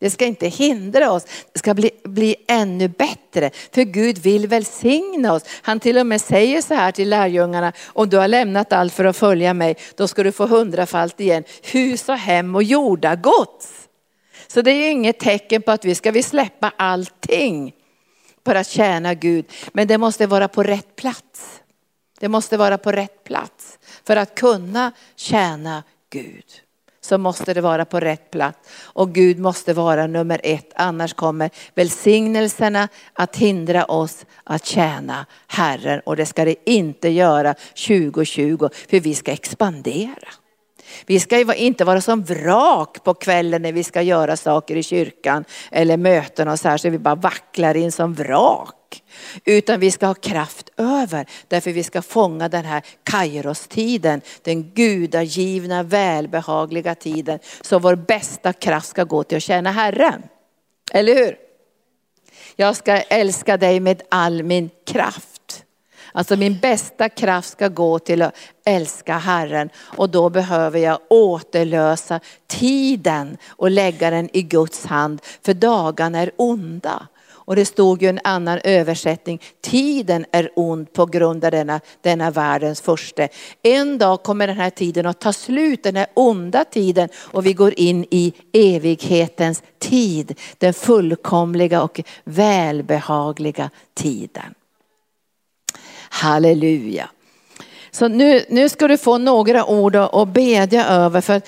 Det 0.01 0.11
ska 0.11 0.27
inte 0.27 0.47
hindra 0.47 1.13
oss, 1.13 1.27
det 1.53 1.59
ska 1.59 1.75
bli, 1.75 1.91
bli 2.05 2.37
ännu 2.49 2.89
bättre. 2.89 3.51
För 3.73 3.83
Gud 3.83 4.19
vill 4.19 4.47
välsigna 4.47 5.33
oss. 5.33 5.43
Han 5.63 5.81
till 5.81 5.99
och 5.99 6.07
med 6.07 6.21
säger 6.21 6.63
så 6.63 6.75
här 6.75 6.93
till 6.93 7.09
lärjungarna, 7.09 7.73
om 7.87 8.09
du 8.09 8.17
har 8.17 8.29
lämnat 8.29 8.73
allt 8.73 8.93
för 8.93 9.05
att 9.05 9.17
följa 9.17 9.55
mig, 9.55 9.77
då 9.97 10.09
ska 10.09 10.23
du 10.23 10.33
få 10.33 10.47
hundrafalt 10.47 11.21
igen. 11.21 11.45
Hus 11.63 12.09
och 12.09 12.17
hem 12.17 12.55
och 12.55 12.63
jordagods. 12.63 13.89
Så 14.47 14.63
det 14.63 14.71
är 14.71 14.91
inget 14.91 15.19
tecken 15.19 15.63
på 15.63 15.71
att 15.71 15.85
vi 15.85 15.95
ska 15.95 16.11
vi 16.11 16.23
släppa 16.23 16.73
allting 16.77 17.75
för 18.45 18.55
att 18.55 18.69
tjäna 18.69 19.15
Gud. 19.15 19.45
Men 19.73 19.89
det 19.89 19.99
måste 19.99 20.27
vara 20.27 20.49
på 20.49 20.63
rätt 20.63 20.97
plats. 20.97 21.61
Det 22.21 22.29
måste 22.29 22.57
vara 22.57 22.79
på 22.79 22.93
rätt 22.93 23.25
plats 23.25 23.79
för 24.05 24.17
att 24.17 24.35
kunna 24.35 24.93
tjäna 25.17 25.83
Gud 26.11 26.45
så 27.01 27.19
måste 27.19 27.55
det 27.55 27.61
vara 27.61 27.85
på 27.85 28.01
rätt 28.01 28.31
plats. 28.31 28.59
Och 28.83 29.13
Gud 29.15 29.39
måste 29.39 29.73
vara 29.73 30.07
nummer 30.07 30.41
ett, 30.43 30.73
annars 30.75 31.15
kommer 31.15 31.51
välsignelserna 31.75 32.89
att 33.13 33.37
hindra 33.37 33.85
oss 33.85 34.27
att 34.45 34.67
tjäna 34.67 35.27
Herren. 35.47 36.01
Och 36.01 36.17
det 36.17 36.27
ska 36.27 36.45
det 36.45 36.71
inte 36.71 37.09
göra 37.09 37.55
2020, 37.87 38.69
för 38.91 39.01
vi 39.01 39.15
ska 39.15 39.33
expandera. 39.33 40.29
Vi 41.07 41.21
ska 41.21 41.55
inte 41.55 41.85
vara 41.85 42.01
som 42.01 42.23
vrak 42.23 43.05
på 43.05 43.15
kvällen 43.15 43.63
när 43.63 43.73
vi 43.73 43.85
ska 43.85 44.03
göra 44.03 44.37
saker 44.37 44.77
i 44.77 44.83
kyrkan 44.83 45.45
eller 45.71 45.97
möten 45.97 46.49
och 46.49 46.61
så 46.61 46.69
här 46.69 46.77
så 46.77 46.91
vi 46.91 46.99
bara 46.99 47.15
vacklar 47.15 47.77
in 47.77 47.93
som 47.93 48.15
vrak 48.15 48.80
sak. 48.90 49.03
Utan 49.44 49.81
vi 49.81 49.90
ska 49.90 50.07
ha 50.07 50.14
kraft 50.14 50.70
över. 50.76 51.26
Därför 51.48 51.72
vi 51.72 51.83
ska 51.83 52.03
fånga 52.03 52.48
den 52.48 52.64
här 52.64 52.83
kairostiden. 53.05 54.20
Den 54.42 54.62
gudagivna, 54.74 55.83
välbehagliga 55.83 56.94
tiden. 56.94 57.38
Så 57.61 57.79
vår 57.79 57.94
bästa 57.94 58.53
kraft 58.53 58.88
ska 58.88 59.05
gå 59.05 59.24
till 59.24 59.37
att 59.37 59.42
tjäna 59.42 59.70
Herren. 59.70 60.22
Eller 60.92 61.14
hur? 61.14 61.37
Jag 62.57 62.76
ska 62.76 62.92
älska 62.92 63.57
dig 63.57 63.81
med 63.81 64.03
all 64.11 64.42
min 64.42 64.70
kraft. 64.87 65.64
Alltså 66.12 66.37
min 66.37 66.59
bästa 66.59 67.09
kraft 67.09 67.50
ska 67.50 67.68
gå 67.68 67.98
till 67.98 68.22
att 68.22 68.35
älska 68.64 69.18
Herren 69.18 69.70
och 69.96 70.11
då 70.11 70.31
behöver 70.31 70.79
jag 70.79 70.98
återlösa 71.11 72.20
tiden 72.46 73.37
och 73.48 73.70
lägga 73.70 74.11
den 74.11 74.29
i 74.33 74.42
Guds 74.42 74.87
hand 74.87 75.20
för 75.42 75.55
dagarna 75.55 76.18
är 76.18 76.31
onda. 76.37 77.09
Och 77.51 77.57
det 77.57 77.65
stod 77.65 78.03
ju 78.03 78.09
en 78.09 78.21
annan 78.25 78.61
översättning, 78.65 79.41
tiden 79.61 80.27
är 80.33 80.51
ond 80.57 80.93
på 80.93 81.07
grund 81.07 81.45
av 81.45 81.51
denna, 81.51 81.81
denna 82.01 82.31
världens 82.31 82.81
första. 82.81 83.29
En 83.63 83.99
dag 83.99 84.23
kommer 84.23 84.47
den 84.47 84.57
här 84.57 84.71
tiden 84.71 85.07
att 85.07 85.21
ta 85.21 85.33
slut, 85.33 85.83
den 85.83 85.97
här 85.97 86.07
onda 86.15 86.65
tiden 86.65 87.09
och 87.17 87.47
vi 87.47 87.53
går 87.53 87.75
in 87.77 88.07
i 88.11 88.33
evighetens 88.53 89.63
tid. 89.79 90.39
Den 90.59 90.75
fullkomliga 90.75 91.83
och 91.83 92.01
välbehagliga 92.25 93.71
tiden. 93.95 94.55
Halleluja. 96.11 97.11
Så 97.91 98.09
nu, 98.09 98.45
nu 98.49 98.69
ska 98.69 98.89
du 98.89 98.99
få 98.99 99.19
några 99.19 99.65
ord 99.65 99.97
att 99.97 100.29
bedja 100.29 100.87
över. 100.87 101.21
För 101.21 101.43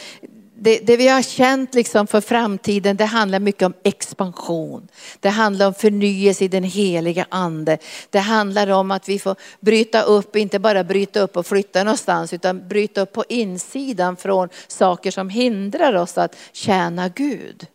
det, 0.63 0.79
det, 0.79 0.97
vi 0.97 1.09
har 1.09 1.23
känt 1.23 1.75
liksom 1.75 2.07
för 2.07 2.21
framtiden, 2.21 2.97
det 2.97 3.05
handlar 3.05 3.41
mycket 3.41 3.63
om 3.63 3.75
expansion. 3.83 4.89
Det 5.21 5.29
handlar 5.29 5.67
om 5.67 5.75
förnyelse 5.75 6.45
i 6.45 6.49
den 6.49 6.65
heliga 6.65 7.27
ande. 7.29 7.79
Det 8.11 8.19
handlar 8.19 8.69
om 8.69 8.91
att 8.91 9.09
vi 9.09 9.19
får 9.19 9.37
bryta 9.61 10.03
upp, 10.03 10.37
inte 10.37 10.59
bara 10.59 10.85
bryta 10.85 11.21
upp 11.21 11.37
och 11.37 11.47
flytta 11.47 11.85
någonstans, 11.85 12.33
utan 12.33 12.69
bryta 12.69 13.01
upp 13.01 13.13
på 13.13 13.25
insidan 13.29 14.17
från 14.17 14.49
saker 14.67 15.11
som 15.11 15.29
hindrar 15.29 15.95
oss 15.95 16.19
att 16.19 16.37
tjäna 16.53 17.09
Gud. 17.09 17.67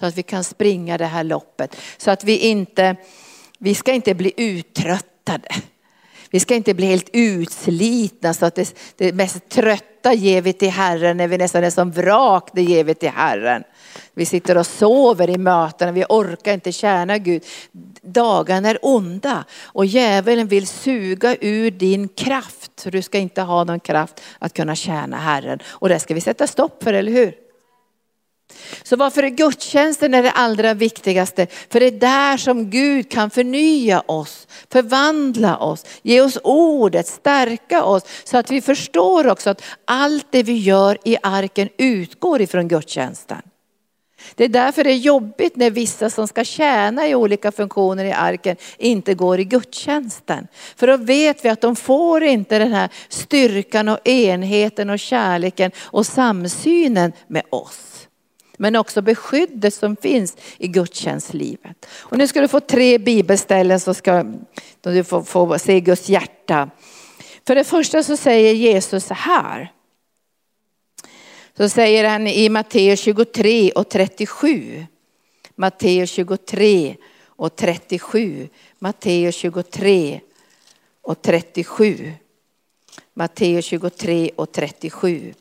Så 0.00 0.06
att 0.06 0.18
vi 0.18 0.22
kan 0.22 0.44
springa 0.44 0.98
det 0.98 1.06
här 1.06 1.24
loppet. 1.24 1.76
Så 1.96 2.10
att 2.10 2.24
vi 2.24 2.38
inte, 2.38 2.96
vi 3.58 3.74
ska 3.74 3.92
inte 3.92 4.14
bli 4.14 4.32
uttröttade. 4.36 5.48
Vi 6.30 6.40
ska 6.40 6.54
inte 6.54 6.74
bli 6.74 6.86
helt 6.86 7.10
utslitna 7.12 8.34
så 8.34 8.46
att 8.46 8.54
det, 8.54 8.74
det 8.96 9.12
mest 9.12 9.48
trötta 9.48 10.14
ger 10.14 10.42
vi 10.42 10.52
till 10.52 10.70
Herren 10.70 11.16
när 11.16 11.28
vi 11.28 11.38
nästan 11.38 11.64
är 11.64 11.70
som 11.70 11.90
vrak, 11.90 12.48
det 12.52 12.62
ger 12.62 12.84
vi 12.84 12.94
till 12.94 13.10
Herren. 13.10 13.64
Vi 14.14 14.26
sitter 14.26 14.58
och 14.58 14.66
sover 14.66 15.30
i 15.30 15.38
mötena, 15.38 15.92
vi 15.92 16.04
orkar 16.08 16.54
inte 16.54 16.72
tjäna 16.72 17.18
Gud. 17.18 17.44
Dagarna 18.02 18.70
är 18.70 18.78
onda 18.82 19.44
och 19.62 19.86
djävulen 19.86 20.48
vill 20.48 20.66
suga 20.66 21.36
ur 21.40 21.70
din 21.70 22.08
kraft. 22.08 22.70
Så 22.80 22.90
du 22.90 23.02
ska 23.02 23.18
inte 23.18 23.42
ha 23.42 23.64
någon 23.64 23.80
kraft 23.80 24.20
att 24.38 24.52
kunna 24.52 24.74
tjäna 24.74 25.16
Herren. 25.16 25.58
Och 25.68 25.88
det 25.88 25.98
ska 25.98 26.14
vi 26.14 26.20
sätta 26.20 26.46
stopp 26.46 26.82
för, 26.82 26.92
eller 26.92 27.12
hur? 27.12 27.49
Så 28.82 28.96
varför 28.96 29.22
är 29.22 29.28
gudstjänsten 29.28 30.10
det 30.10 30.30
allra 30.30 30.74
viktigaste? 30.74 31.46
För 31.70 31.80
det 31.80 31.86
är 31.86 31.90
där 31.90 32.36
som 32.36 32.70
Gud 32.70 33.10
kan 33.10 33.30
förnya 33.30 34.02
oss, 34.06 34.48
förvandla 34.72 35.56
oss, 35.56 35.84
ge 36.02 36.20
oss 36.20 36.38
ordet, 36.44 37.06
stärka 37.06 37.84
oss. 37.84 38.02
Så 38.24 38.38
att 38.38 38.50
vi 38.50 38.60
förstår 38.60 39.26
också 39.26 39.50
att 39.50 39.62
allt 39.84 40.26
det 40.30 40.42
vi 40.42 40.58
gör 40.58 40.98
i 41.04 41.16
arken 41.22 41.68
utgår 41.78 42.40
ifrån 42.40 42.68
gudstjänsten. 42.68 43.42
Det 44.34 44.44
är 44.44 44.48
därför 44.48 44.84
det 44.84 44.90
är 44.90 44.96
jobbigt 44.96 45.56
när 45.56 45.70
vissa 45.70 46.10
som 46.10 46.28
ska 46.28 46.44
tjäna 46.44 47.08
i 47.08 47.14
olika 47.14 47.52
funktioner 47.52 48.04
i 48.04 48.12
arken 48.12 48.56
inte 48.78 49.14
går 49.14 49.40
i 49.40 49.44
gudstjänsten. 49.44 50.46
För 50.76 50.86
då 50.86 50.96
vet 50.96 51.44
vi 51.44 51.48
att 51.48 51.60
de 51.60 51.76
får 51.76 52.22
inte 52.22 52.58
den 52.58 52.72
här 52.72 52.88
styrkan 53.08 53.88
och 53.88 54.08
enheten 54.08 54.90
och 54.90 54.98
kärleken 54.98 55.70
och 55.78 56.06
samsynen 56.06 57.12
med 57.26 57.42
oss 57.50 57.89
men 58.60 58.76
också 58.76 59.02
beskyddet 59.02 59.74
som 59.74 59.96
finns 59.96 60.36
i 60.58 60.68
gudstjänstlivet. 60.68 61.86
Och 61.92 62.18
nu 62.18 62.28
ska 62.28 62.40
du 62.40 62.48
få 62.48 62.60
tre 62.60 62.98
bibelställen 62.98 63.80
så 63.80 63.94
ska 63.94 64.24
du 64.80 65.04
få, 65.04 65.24
få 65.24 65.58
se 65.58 65.80
Guds 65.80 66.08
hjärta. 66.08 66.70
För 67.46 67.54
det 67.54 67.64
första 67.64 68.02
så 68.02 68.16
säger 68.16 68.54
Jesus 68.54 69.04
så 69.04 69.14
här. 69.14 69.72
Så 71.56 71.68
säger 71.68 72.08
han 72.08 72.26
i 72.26 72.48
Matteus 72.48 73.00
23 73.00 73.72
och 73.72 73.88
37. 73.88 74.86
Matteus 75.54 76.10
23 76.10 76.96
och 77.26 77.56
37. 77.56 78.48
Matteus 78.78 79.34
23 79.34 80.20
och 81.02 81.22
37. 81.22 82.12
Matteus 83.14 83.64
23 83.64 84.30
och 84.36 84.52
37. 84.52 85.34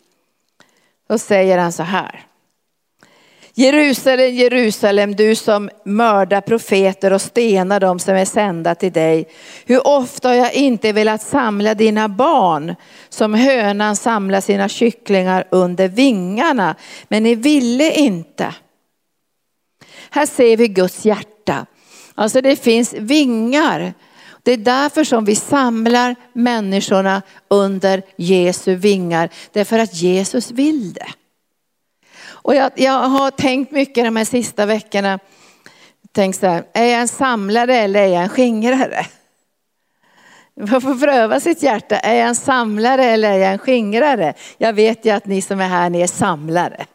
Då 1.08 1.18
säger 1.18 1.58
han 1.58 1.72
så 1.72 1.84
här. 1.84 2.29
Jerusalem, 3.60 4.36
Jerusalem, 4.36 5.16
du 5.16 5.36
som 5.36 5.70
mördar 5.84 6.42
profeter 6.42 7.14
och 7.14 7.22
stenar 7.22 7.80
dem 7.80 8.00
som 8.00 8.16
är 8.16 8.26
sända 8.26 8.76
till 8.76 8.92
dig. 8.92 9.28
Hur 9.66 9.88
ofta 9.88 10.28
har 10.28 10.36
jag 10.36 10.54
inte 10.54 10.92
velat 10.92 11.22
samla 11.22 11.74
dina 11.74 12.10
barn 12.10 12.76
som 13.10 13.34
hönan 13.34 13.96
samlar 13.96 14.42
sina 14.42 14.70
kycklingar 14.70 15.48
under 15.52 15.88
vingarna, 15.88 16.76
men 17.08 17.24
ni 17.24 17.36
ville 17.36 17.92
inte. 17.92 18.56
Här 20.10 20.26
ser 20.26 20.58
vi 20.58 20.68
Guds 20.68 21.06
hjärta. 21.06 21.66
Alltså 22.16 22.42
det 22.42 22.56
finns 22.56 22.94
vingar. 22.94 23.94
Det 24.44 24.52
är 24.52 24.58
därför 24.58 25.04
som 25.04 25.26
vi 25.26 25.36
samlar 25.36 26.16
människorna 26.34 27.22
under 27.48 28.04
Jesu 28.18 28.76
vingar, 28.76 29.30
därför 29.54 29.80
att 29.80 29.96
Jesus 29.96 30.52
vill 30.52 30.94
det. 30.94 31.08
Och 32.42 32.56
jag, 32.56 32.72
jag 32.76 33.10
har 33.10 33.32
tänkt 33.32 33.72
mycket 33.72 34.06
de 34.06 34.16
här 34.16 34.26
sista 34.26 34.66
veckorna. 34.66 35.20
Tänkt 36.12 36.40
så 36.40 36.48
här, 36.48 36.64
är 36.74 36.86
jag 36.86 37.02
en 37.02 37.08
samlare 37.08 37.76
eller 37.76 38.00
är 38.00 38.08
jag 38.08 38.24
en 38.24 38.30
skingrare? 38.30 39.06
Man 40.60 40.82
får 40.82 41.00
pröva 41.00 41.40
sitt 41.40 41.64
hjärta. 41.64 42.00
Är 42.00 42.16
jag 42.16 42.28
en 42.28 42.36
samlare 42.36 43.06
eller 43.06 43.32
är 43.32 43.38
jag 43.38 43.52
en 43.52 43.60
skingrare? 43.60 44.34
Jag 44.58 44.74
vet 44.74 45.06
ju 45.06 45.10
att 45.10 45.26
ni 45.26 45.42
som 45.42 45.60
är 45.60 45.68
här, 45.68 45.90
ni 45.90 46.02
är 46.02 46.08
samlare. 46.08 46.86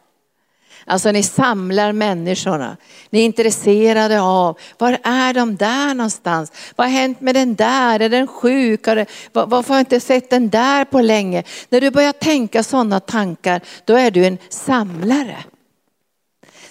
Alltså 0.85 1.11
ni 1.11 1.23
samlar 1.23 1.91
människorna. 1.91 2.77
Ni 3.09 3.19
är 3.19 3.25
intresserade 3.25 4.21
av, 4.21 4.57
var 4.77 4.99
är 5.03 5.33
de 5.33 5.55
där 5.55 5.93
någonstans? 5.93 6.51
Vad 6.75 6.87
har 6.87 6.91
hänt 6.91 7.21
med 7.21 7.35
den 7.35 7.55
där? 7.55 7.99
Är 7.99 8.09
den 8.09 8.27
sjuk? 8.27 8.87
Varför 9.31 9.69
har 9.69 9.75
jag 9.75 9.81
inte 9.81 9.99
sett 9.99 10.29
den 10.29 10.49
där 10.49 10.85
på 10.85 11.01
länge? 11.01 11.43
När 11.69 11.81
du 11.81 11.91
börjar 11.91 12.11
tänka 12.11 12.63
sådana 12.63 12.99
tankar, 12.99 13.61
då 13.85 13.95
är 13.95 14.11
du 14.11 14.25
en 14.25 14.37
samlare. 14.49 15.37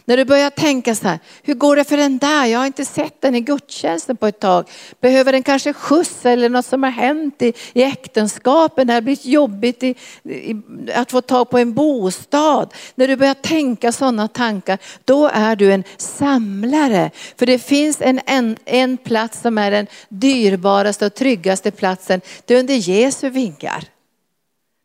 När 0.06 0.16
du 0.16 0.24
börjar 0.24 0.50
tänka 0.50 0.94
så 0.94 1.08
här, 1.08 1.18
hur 1.42 1.54
går 1.54 1.76
det 1.76 1.84
för 1.84 1.96
den 1.96 2.18
där? 2.18 2.46
Jag 2.46 2.58
har 2.58 2.66
inte 2.66 2.84
sett 2.84 3.20
den 3.20 3.34
i 3.34 3.40
gudstjänsten 3.40 4.16
på 4.16 4.26
ett 4.26 4.40
tag. 4.40 4.70
Behöver 5.00 5.32
den 5.32 5.42
kanske 5.42 5.72
skjuts 5.72 6.26
eller 6.26 6.48
något 6.48 6.66
som 6.66 6.82
har 6.82 6.90
hänt 6.90 7.42
i, 7.42 7.52
i 7.72 7.82
äktenskapen? 7.82 8.86
Det 8.86 8.92
har 8.92 9.00
blivit 9.00 9.26
jobbigt 9.26 9.82
i, 9.82 9.94
i, 10.22 10.56
att 10.94 11.10
få 11.10 11.20
tag 11.20 11.50
på 11.50 11.58
en 11.58 11.74
bostad. 11.74 12.74
När 12.94 13.08
du 13.08 13.16
börjar 13.16 13.34
tänka 13.34 13.92
sådana 13.92 14.28
tankar, 14.28 14.78
då 15.04 15.30
är 15.32 15.56
du 15.56 15.72
en 15.72 15.84
samlare. 15.96 17.10
För 17.36 17.46
det 17.46 17.58
finns 17.58 18.00
en, 18.00 18.20
en, 18.26 18.56
en 18.64 18.96
plats 18.96 19.40
som 19.40 19.58
är 19.58 19.70
den 19.70 19.86
dyrbaraste 20.08 21.06
och 21.06 21.14
tryggaste 21.14 21.70
platsen. 21.70 22.20
Det 22.44 22.54
är 22.54 22.58
under 22.58 22.74
Jesu 22.74 23.30
vingar. 23.30 23.84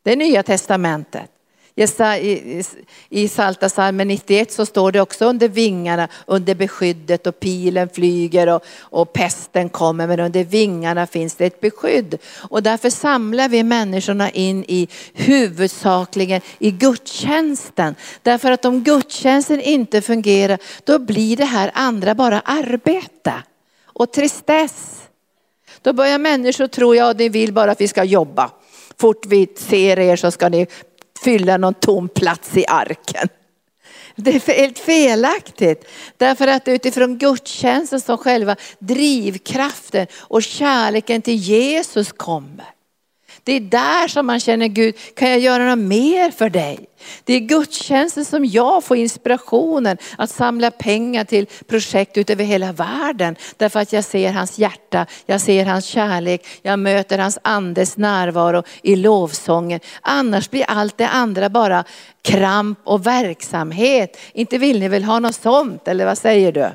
Det 0.04 0.12
är 0.12 0.16
nya 0.16 0.44
testamentet. 0.44 1.32
I 3.10 3.28
Salta 3.28 3.70
salmen 3.70 4.08
91 4.08 4.52
så 4.52 4.66
står 4.66 4.92
det 4.92 5.02
också 5.02 5.26
under 5.26 5.48
vingarna, 5.48 6.08
under 6.26 6.56
beskyddet 6.56 7.28
och 7.28 7.40
pilen 7.40 7.90
flyger 7.90 8.48
och, 8.48 8.64
och 8.80 9.14
pesten 9.14 9.70
kommer. 9.70 10.08
Men 10.08 10.20
under 10.20 10.44
vingarna 10.44 11.08
finns 11.08 11.36
det 11.36 11.46
ett 11.46 11.62
beskydd. 11.62 12.18
Och 12.50 12.64
därför 12.64 12.90
samlar 12.90 13.50
vi 13.50 13.64
människorna 13.64 14.30
in 14.30 14.66
i 14.68 14.88
huvudsakligen 15.14 16.42
i 16.60 16.72
gudstjänsten. 16.72 17.96
Därför 18.24 18.52
att 18.52 18.66
om 18.66 18.84
gudstjänsten 18.84 19.62
inte 19.62 20.02
fungerar, 20.02 20.58
då 20.84 21.00
blir 21.00 21.38
det 21.38 21.46
här 21.46 21.72
andra 21.74 22.16
bara 22.16 22.40
arbete 22.40 23.34
och 23.86 24.14
tristess. 24.14 24.96
Då 25.82 25.94
börjar 25.94 26.18
människor 26.18 26.68
tro, 26.68 26.96
ja 26.96 27.14
ni 27.18 27.30
vill 27.30 27.54
bara 27.54 27.72
att 27.72 27.82
vi 27.82 27.88
ska 27.88 28.04
jobba 28.04 28.52
fort 29.00 29.26
vi 29.26 29.48
ser 29.56 30.00
er 30.00 30.16
så 30.16 30.32
ska 30.32 30.50
ni 30.50 30.68
fylla 31.24 31.58
någon 31.58 31.74
tom 31.74 32.10
plats 32.10 32.58
i 32.58 32.66
arken. 32.68 33.28
Det 34.16 34.36
är 34.36 34.54
helt 34.54 34.80
felaktigt. 34.80 35.88
Därför 36.18 36.48
att 36.48 36.68
utifrån 36.68 37.18
gudstjänsten 37.18 38.02
som 38.02 38.18
själva 38.18 38.56
drivkraften 38.80 40.08
och 40.18 40.44
kärleken 40.44 41.22
till 41.22 41.36
Jesus 41.36 42.12
kommer. 42.12 42.66
Det 43.50 43.56
är 43.56 43.60
där 43.60 44.08
som 44.08 44.26
man 44.26 44.40
känner 44.40 44.68
Gud, 44.68 44.96
kan 45.16 45.30
jag 45.30 45.40
göra 45.40 45.76
något 45.76 45.88
mer 45.88 46.32
för 46.32 46.50
dig? 46.50 46.80
Det 47.24 47.34
är 47.34 47.40
gudstjänsten 47.40 48.26
som 48.26 48.46
jag 48.46 48.84
får 48.84 48.98
inspirationen 48.98 49.98
att 50.18 50.30
samla 50.30 50.72
pengar 50.72 51.24
till 51.24 51.46
projekt 51.68 52.18
utöver 52.18 52.44
hela 52.44 52.72
världen. 52.72 53.36
Därför 53.58 53.80
att 53.80 53.94
jag 53.94 54.04
ser 54.04 54.32
hans 54.32 54.60
hjärta, 54.60 55.06
jag 55.26 55.42
ser 55.42 55.66
hans 55.66 55.86
kärlek, 55.86 56.48
jag 56.62 56.80
möter 56.80 57.18
hans 57.18 57.40
andes 57.42 57.98
närvaro 57.98 58.64
i 58.82 58.96
lovsången. 58.96 59.80
Annars 60.02 60.50
blir 60.50 60.64
allt 60.68 60.98
det 60.98 61.08
andra 61.08 61.50
bara 61.50 61.84
kramp 62.22 62.80
och 62.84 63.08
verksamhet. 63.08 64.18
Inte 64.34 64.58
vill 64.58 64.80
ni 64.80 64.88
väl 64.88 65.04
ha 65.04 65.20
något 65.20 65.36
sånt, 65.36 65.88
eller 65.88 66.06
vad 66.06 66.18
säger 66.18 66.52
du? 66.52 66.70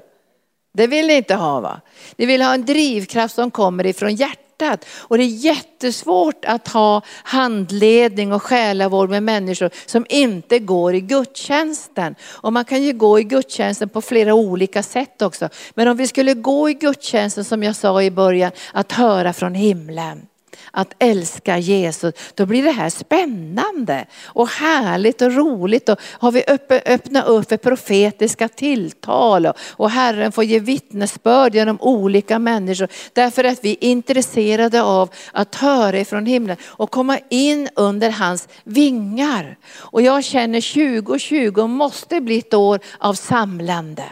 Det 0.72 0.86
vill 0.86 1.06
ni 1.06 1.14
inte 1.14 1.34
ha 1.34 1.60
va? 1.60 1.80
Ni 2.16 2.26
vill 2.26 2.42
ha 2.42 2.54
en 2.54 2.64
drivkraft 2.64 3.34
som 3.34 3.50
kommer 3.50 3.86
ifrån 3.86 4.14
hjärtat 4.14 4.43
hjärtat. 4.60 4.86
Och 4.98 5.18
det 5.18 5.24
är 5.24 5.28
jättesvårt 5.28 6.44
att 6.44 6.68
ha 6.68 7.02
handledning 7.22 8.32
och 8.32 8.42
själavård 8.42 9.10
med 9.10 9.22
människor 9.22 9.70
som 9.86 10.06
inte 10.08 10.58
går 10.58 10.94
i 10.94 11.00
gudstjänsten. 11.00 12.14
Och 12.30 12.52
man 12.52 12.64
kan 12.64 12.82
ju 12.82 12.92
gå 12.92 13.18
i 13.18 13.22
gudstjänsten 13.22 13.88
på 13.88 14.02
flera 14.02 14.34
olika 14.34 14.82
sätt 14.82 15.22
också. 15.22 15.48
Men 15.74 15.88
om 15.88 15.96
vi 15.96 16.06
skulle 16.06 16.34
gå 16.34 16.70
i 16.70 16.74
gudstjänsten 16.74 17.44
som 17.44 17.62
jag 17.62 17.76
sa 17.76 18.02
i 18.02 18.10
början, 18.10 18.52
att 18.72 18.92
höra 18.92 19.32
från 19.32 19.54
himlen 19.54 20.26
att 20.74 20.94
älska 20.98 21.58
Jesus, 21.58 22.14
då 22.34 22.46
blir 22.46 22.62
det 22.62 22.70
här 22.70 22.90
spännande 22.90 24.06
och 24.24 24.48
härligt 24.48 25.22
och 25.22 25.32
roligt. 25.32 25.88
Och 25.88 25.98
har 26.02 26.32
vi 26.32 26.44
öppnat 26.86 27.26
upp 27.26 27.48
för 27.48 27.56
profetiska 27.56 28.48
tilltal 28.48 29.48
och 29.70 29.90
Herren 29.90 30.32
får 30.32 30.44
ge 30.44 30.58
vittnesbörd 30.58 31.54
genom 31.54 31.80
olika 31.80 32.38
människor. 32.38 32.88
Därför 33.12 33.44
att 33.44 33.64
vi 33.64 33.70
är 33.70 33.84
intresserade 33.84 34.82
av 34.82 35.10
att 35.32 35.54
höra 35.54 35.98
ifrån 35.98 36.26
himlen 36.26 36.56
och 36.64 36.90
komma 36.90 37.18
in 37.28 37.68
under 37.76 38.10
hans 38.10 38.48
vingar. 38.64 39.56
Och 39.76 40.02
jag 40.02 40.24
känner 40.24 40.60
2020 41.00 41.66
måste 41.66 42.20
bli 42.20 42.38
ett 42.38 42.54
år 42.54 42.80
av 42.98 43.14
samlande. 43.14 44.04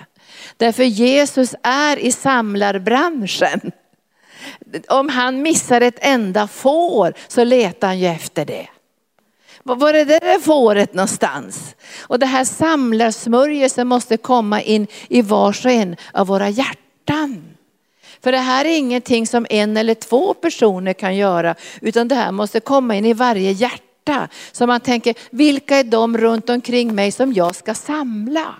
Därför 0.56 0.82
Jesus 0.82 1.54
är 1.62 1.96
i 1.96 2.12
samlarbranschen 2.12 3.72
om 4.88 5.08
han 5.08 5.42
missar 5.42 5.80
ett 5.80 5.98
enda 6.00 6.46
får 6.46 7.14
så 7.28 7.44
letar 7.44 7.88
han 7.88 7.98
ju 7.98 8.06
efter 8.06 8.44
det. 8.44 8.68
Var 9.62 9.94
är 9.94 10.04
det 10.04 10.18
där 10.18 10.38
fåret 10.38 10.94
någonstans? 10.94 11.76
Och 12.00 12.18
det 12.18 12.26
här 12.26 12.44
samlarsmörjelsen 12.44 13.88
måste 13.88 14.16
komma 14.16 14.62
in 14.62 14.86
i 15.08 15.22
vars 15.22 15.64
och 15.64 15.70
en 15.70 15.96
av 16.12 16.26
våra 16.26 16.48
hjärtan. 16.48 17.44
För 18.22 18.32
det 18.32 18.38
här 18.38 18.64
är 18.64 18.76
ingenting 18.76 19.26
som 19.26 19.46
en 19.50 19.76
eller 19.76 19.94
två 19.94 20.34
personer 20.34 20.92
kan 20.92 21.16
göra, 21.16 21.54
utan 21.80 22.08
det 22.08 22.14
här 22.14 22.32
måste 22.32 22.60
komma 22.60 22.96
in 22.96 23.04
i 23.04 23.12
varje 23.12 23.52
hjärta. 23.52 24.28
Så 24.52 24.66
man 24.66 24.80
tänker, 24.80 25.14
vilka 25.30 25.76
är 25.76 25.84
de 25.84 26.18
runt 26.18 26.50
omkring 26.50 26.94
mig 26.94 27.12
som 27.12 27.32
jag 27.32 27.54
ska 27.54 27.74
samla? 27.74 28.54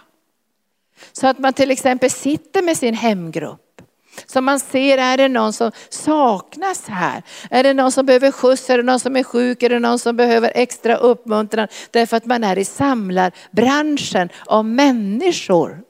Så 1.12 1.26
att 1.26 1.38
man 1.38 1.52
till 1.52 1.70
exempel 1.70 2.10
sitter 2.10 2.62
med 2.62 2.76
sin 2.76 2.94
hemgrupp 2.94 3.61
så 4.26 4.40
man 4.40 4.60
ser, 4.60 4.98
är 4.98 5.16
det 5.16 5.28
någon 5.28 5.52
som 5.52 5.72
saknas 5.88 6.88
här? 6.88 7.22
Är 7.50 7.62
det 7.62 7.74
någon 7.74 7.92
som 7.92 8.06
behöver 8.06 8.30
skjuts? 8.30 8.70
Är 8.70 8.76
det 8.76 8.82
någon 8.82 9.00
som 9.00 9.16
är 9.16 9.22
sjuk? 9.22 9.62
Är 9.62 9.68
det 9.68 9.78
någon 9.78 9.98
som 9.98 10.16
behöver 10.16 10.52
extra 10.54 10.96
uppmuntran? 10.96 11.68
Därför 11.90 12.16
att 12.16 12.26
man 12.26 12.44
är 12.44 12.58
i 12.58 12.64
samlarbranschen 12.64 14.28
av 14.46 14.64
människor. 14.64 15.82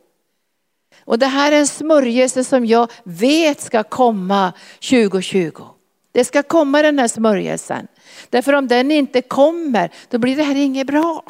Och 1.04 1.18
det 1.18 1.26
här 1.26 1.52
är 1.52 1.56
en 1.56 1.66
smörjelse 1.66 2.44
som 2.44 2.66
jag 2.66 2.90
vet 3.04 3.60
ska 3.60 3.82
komma 3.82 4.52
2020. 4.90 5.64
Det 6.12 6.24
ska 6.24 6.42
komma 6.42 6.82
den 6.82 6.98
här 6.98 7.08
smörjelsen. 7.08 7.86
Därför 8.30 8.52
om 8.52 8.68
den 8.68 8.90
inte 8.90 9.22
kommer, 9.22 9.90
då 10.10 10.18
blir 10.18 10.36
det 10.36 10.42
här 10.42 10.54
inget 10.54 10.86
bra. 10.86 11.24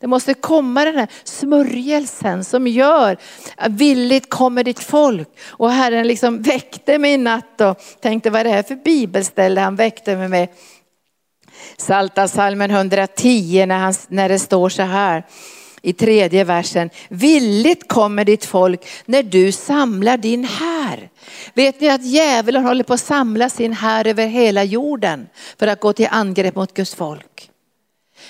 Det 0.00 0.06
måste 0.06 0.34
komma 0.34 0.84
den 0.84 0.96
här 0.96 1.08
smörjelsen 1.24 2.44
som 2.44 2.66
gör 2.66 3.16
att 3.56 3.72
villigt 3.72 4.30
kommer 4.30 4.64
ditt 4.64 4.80
folk. 4.80 5.28
Och 5.46 5.70
Herren 5.70 6.08
liksom 6.08 6.42
väckte 6.42 6.98
mig 6.98 7.12
i 7.12 7.16
natt 7.16 7.60
och 7.60 7.80
tänkte 8.00 8.30
vad 8.30 8.40
är 8.40 8.44
det 8.44 8.50
här 8.50 8.62
för 8.62 8.74
bibelställe 8.74 9.60
han 9.60 9.76
väckte 9.76 10.16
mig 10.16 10.28
med. 10.28 10.48
Salta 11.76 12.28
salmen 12.28 12.70
110 12.70 13.66
när, 13.66 13.78
han, 13.78 13.94
när 14.08 14.28
det 14.28 14.38
står 14.38 14.68
så 14.68 14.82
här 14.82 15.24
i 15.82 15.92
tredje 15.92 16.44
versen. 16.44 16.90
Villigt 17.08 17.88
kommer 17.88 18.24
ditt 18.24 18.44
folk 18.44 18.86
när 19.04 19.22
du 19.22 19.52
samlar 19.52 20.16
din 20.16 20.44
här. 20.44 21.08
Vet 21.54 21.80
ni 21.80 21.88
att 21.88 22.04
djävulen 22.04 22.64
håller 22.64 22.84
på 22.84 22.94
att 22.94 23.00
samla 23.00 23.48
sin 23.48 23.72
här 23.72 24.06
över 24.06 24.26
hela 24.26 24.64
jorden 24.64 25.28
för 25.58 25.66
att 25.66 25.80
gå 25.80 25.92
till 25.92 26.08
angrepp 26.10 26.54
mot 26.54 26.74
Guds 26.74 26.94
folk. 26.94 27.35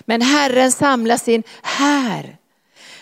Men 0.05 0.23
Herren 0.23 0.73
samlar 0.73 1.17
sin 1.17 1.43
här. 1.63 2.37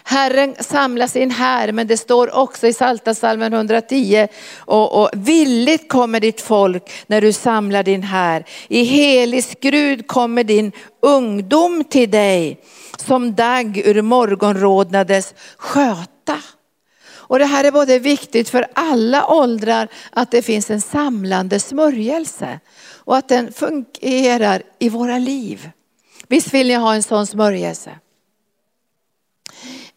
Herren 0.07 0.55
samlar 0.61 1.07
sin 1.07 1.31
här, 1.31 1.73
men 1.73 1.87
det 1.87 1.97
står 1.97 2.35
också 2.35 2.67
i 2.67 2.73
Psaltarpsalmen 2.73 3.53
110, 3.53 4.29
och, 4.59 5.03
och 5.03 5.11
villigt 5.13 5.89
kommer 5.89 6.21
ditt 6.21 6.41
folk 6.41 6.91
när 7.07 7.21
du 7.21 7.33
samlar 7.33 7.83
din 7.83 8.03
här. 8.03 8.45
I 8.69 8.83
helig 8.83 9.45
skrud 9.45 10.07
kommer 10.07 10.45
din 10.45 10.73
ungdom 11.03 11.85
till 11.85 12.11
dig, 12.11 12.61
som 12.97 13.35
dagg 13.35 13.79
ur 13.79 14.03
morgonrodnades 14.03 15.35
sköta. 15.57 16.39
Och 17.27 17.39
det 17.39 17.45
här 17.45 17.65
är 17.65 17.73
både 17.73 17.99
viktigt 17.99 18.49
för 18.49 18.67
alla 18.75 19.27
åldrar, 19.27 19.89
att 20.11 20.31
det 20.31 20.43
finns 20.43 20.71
en 20.71 20.81
samlande 20.81 21.61
smörjelse 21.61 22.61
och 22.95 23.17
att 23.17 23.29
den 23.29 23.53
fungerar 23.53 24.63
i 24.79 24.89
våra 24.89 25.19
liv. 25.19 25.71
Visst 26.29 26.55
vill 26.55 26.67
ni 26.67 26.75
ha 26.75 26.95
en 26.95 27.03
sån 27.03 27.27
smörjelse? 27.27 27.91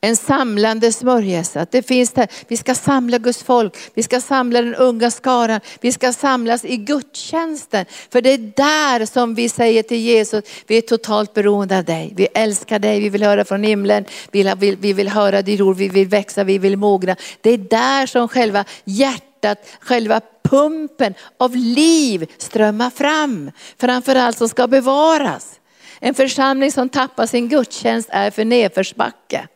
En 0.01 0.15
samlande 0.15 0.91
smörjelse. 0.91 1.61
Att 1.61 1.71
det 1.71 1.87
finns 1.87 2.11
där. 2.11 2.27
Vi 2.47 2.57
ska 2.57 2.75
samla 2.75 3.17
Guds 3.17 3.43
folk, 3.43 3.77
vi 3.93 4.03
ska 4.03 4.21
samla 4.21 4.61
den 4.61 4.75
unga 4.75 5.11
skaran, 5.11 5.59
vi 5.81 5.91
ska 5.91 6.13
samlas 6.13 6.65
i 6.65 6.77
gudstjänsten. 6.77 7.85
För 8.11 8.21
det 8.21 8.29
är 8.29 8.37
där 8.37 9.05
som 9.05 9.35
vi 9.35 9.49
säger 9.49 9.83
till 9.83 9.97
Jesus, 9.97 10.43
vi 10.67 10.77
är 10.77 10.81
totalt 10.81 11.33
beroende 11.33 11.77
av 11.77 11.83
dig. 11.83 12.13
Vi 12.15 12.27
älskar 12.33 12.79
dig, 12.79 12.99
vi 12.99 13.09
vill 13.09 13.23
höra 13.23 13.45
från 13.45 13.63
himlen, 13.63 14.05
vi 14.31 14.53
vill, 14.57 14.77
vi 14.77 14.93
vill 14.93 15.09
höra 15.09 15.41
ditt 15.41 15.61
ord, 15.61 15.77
vi 15.77 15.89
vill 15.89 16.07
växa, 16.07 16.43
vi 16.43 16.57
vill 16.57 16.77
mogna. 16.77 17.15
Det 17.41 17.49
är 17.49 17.57
där 17.57 18.05
som 18.05 18.27
själva 18.27 18.65
hjärtat, 18.83 19.57
själva 19.79 20.21
pumpen 20.43 21.13
av 21.37 21.55
liv 21.55 22.31
strömmar 22.37 22.89
fram. 22.89 23.51
Framförallt 23.77 24.37
som 24.37 24.49
ska 24.49 24.67
bevaras. 24.67 25.56
En 25.99 26.13
församling 26.13 26.71
som 26.71 26.89
tappar 26.89 27.25
sin 27.25 27.49
gudstjänst 27.49 28.09
är 28.11 28.31
för 28.31 28.45
nedförsbacke. 28.45 29.47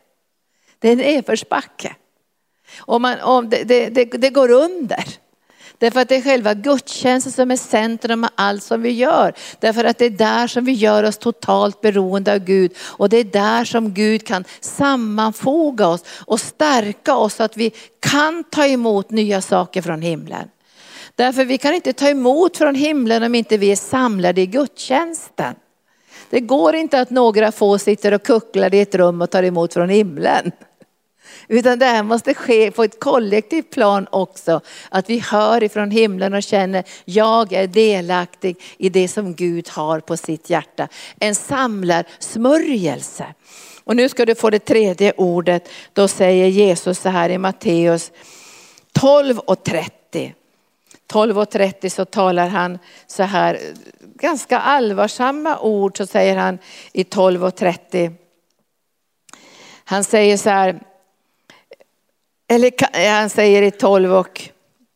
Det 0.78 0.88
är 0.88 0.96
nedförsbacke. 0.96 1.96
Och 2.78 3.00
man, 3.00 3.20
och 3.20 3.44
det, 3.44 3.64
det, 3.64 3.88
det, 3.88 4.04
det 4.04 4.30
går 4.30 4.50
under. 4.50 5.04
Därför 5.78 6.00
att 6.00 6.08
det 6.08 6.16
är 6.16 6.22
själva 6.22 6.54
gudstjänsten 6.54 7.32
som 7.32 7.50
är 7.50 7.56
centrum 7.56 8.24
av 8.24 8.30
allt 8.34 8.62
som 8.62 8.82
vi 8.82 8.90
gör. 8.90 9.34
Därför 9.58 9.84
att 9.84 9.98
det 9.98 10.04
är 10.04 10.10
där 10.10 10.46
som 10.46 10.64
vi 10.64 10.72
gör 10.72 11.04
oss 11.04 11.18
totalt 11.18 11.80
beroende 11.80 12.32
av 12.32 12.38
Gud. 12.38 12.76
Och 12.78 13.08
det 13.08 13.16
är 13.16 13.24
där 13.24 13.64
som 13.64 13.94
Gud 13.94 14.26
kan 14.26 14.44
sammanfoga 14.60 15.88
oss 15.88 16.04
och 16.26 16.40
stärka 16.40 17.16
oss 17.16 17.34
så 17.34 17.42
att 17.42 17.56
vi 17.56 17.72
kan 18.00 18.44
ta 18.44 18.66
emot 18.66 19.10
nya 19.10 19.40
saker 19.40 19.82
från 19.82 20.02
himlen. 20.02 20.48
Därför 21.14 21.44
vi 21.44 21.58
kan 21.58 21.74
inte 21.74 21.92
ta 21.92 22.08
emot 22.08 22.56
från 22.56 22.74
himlen 22.74 23.22
om 23.22 23.34
inte 23.34 23.56
vi 23.56 23.72
är 23.72 23.76
samlade 23.76 24.40
i 24.40 24.46
gudstjänsten. 24.46 25.54
Det 26.32 26.40
går 26.40 26.74
inte 26.74 27.00
att 27.00 27.10
några 27.10 27.52
få 27.52 27.78
sitter 27.78 28.14
och 28.14 28.22
kucklar 28.22 28.74
i 28.74 28.80
ett 28.80 28.94
rum 28.94 29.22
och 29.22 29.30
tar 29.30 29.42
emot 29.42 29.74
från 29.74 29.88
himlen. 29.88 30.52
Utan 31.48 31.78
det 31.78 31.86
här 31.86 32.02
måste 32.02 32.34
ske 32.34 32.70
på 32.70 32.84
ett 32.84 33.00
kollektivt 33.00 33.70
plan 33.70 34.06
också. 34.10 34.60
Att 34.88 35.10
vi 35.10 35.18
hör 35.18 35.62
ifrån 35.62 35.90
himlen 35.90 36.34
och 36.34 36.42
känner, 36.42 36.84
jag 37.04 37.52
är 37.52 37.66
delaktig 37.66 38.56
i 38.78 38.88
det 38.88 39.08
som 39.08 39.34
Gud 39.34 39.68
har 39.68 40.00
på 40.00 40.16
sitt 40.16 40.50
hjärta. 40.50 40.88
En 41.20 41.34
samlarsmörjelse. 41.34 43.26
Och 43.84 43.96
nu 43.96 44.08
ska 44.08 44.26
du 44.26 44.34
få 44.34 44.50
det 44.50 44.58
tredje 44.58 45.12
ordet. 45.16 45.68
Då 45.92 46.08
säger 46.08 46.46
Jesus 46.46 46.98
så 46.98 47.08
här 47.08 47.30
i 47.30 47.38
Matteus 47.38 48.12
12 48.92 49.38
och 49.38 49.64
30. 49.64 50.34
12 51.06 51.38
och 51.38 51.50
30 51.50 51.90
så 51.90 52.04
talar 52.04 52.48
han 52.48 52.78
så 53.06 53.22
här, 53.22 53.60
ganska 54.22 54.58
allvarsamma 54.58 55.58
ord 55.58 55.96
så 55.96 56.06
säger 56.06 56.36
han 56.36 56.58
i 56.92 57.04
12 57.04 57.44
och 57.44 57.56
30. 57.56 58.12
Han 59.84 60.04
säger 60.04 60.36
så 60.36 60.50
här, 60.50 60.80
eller 62.48 62.72
han 63.10 63.30
säger 63.30 63.62
i 63.62 63.70
12 63.70 64.12
och 64.12 64.50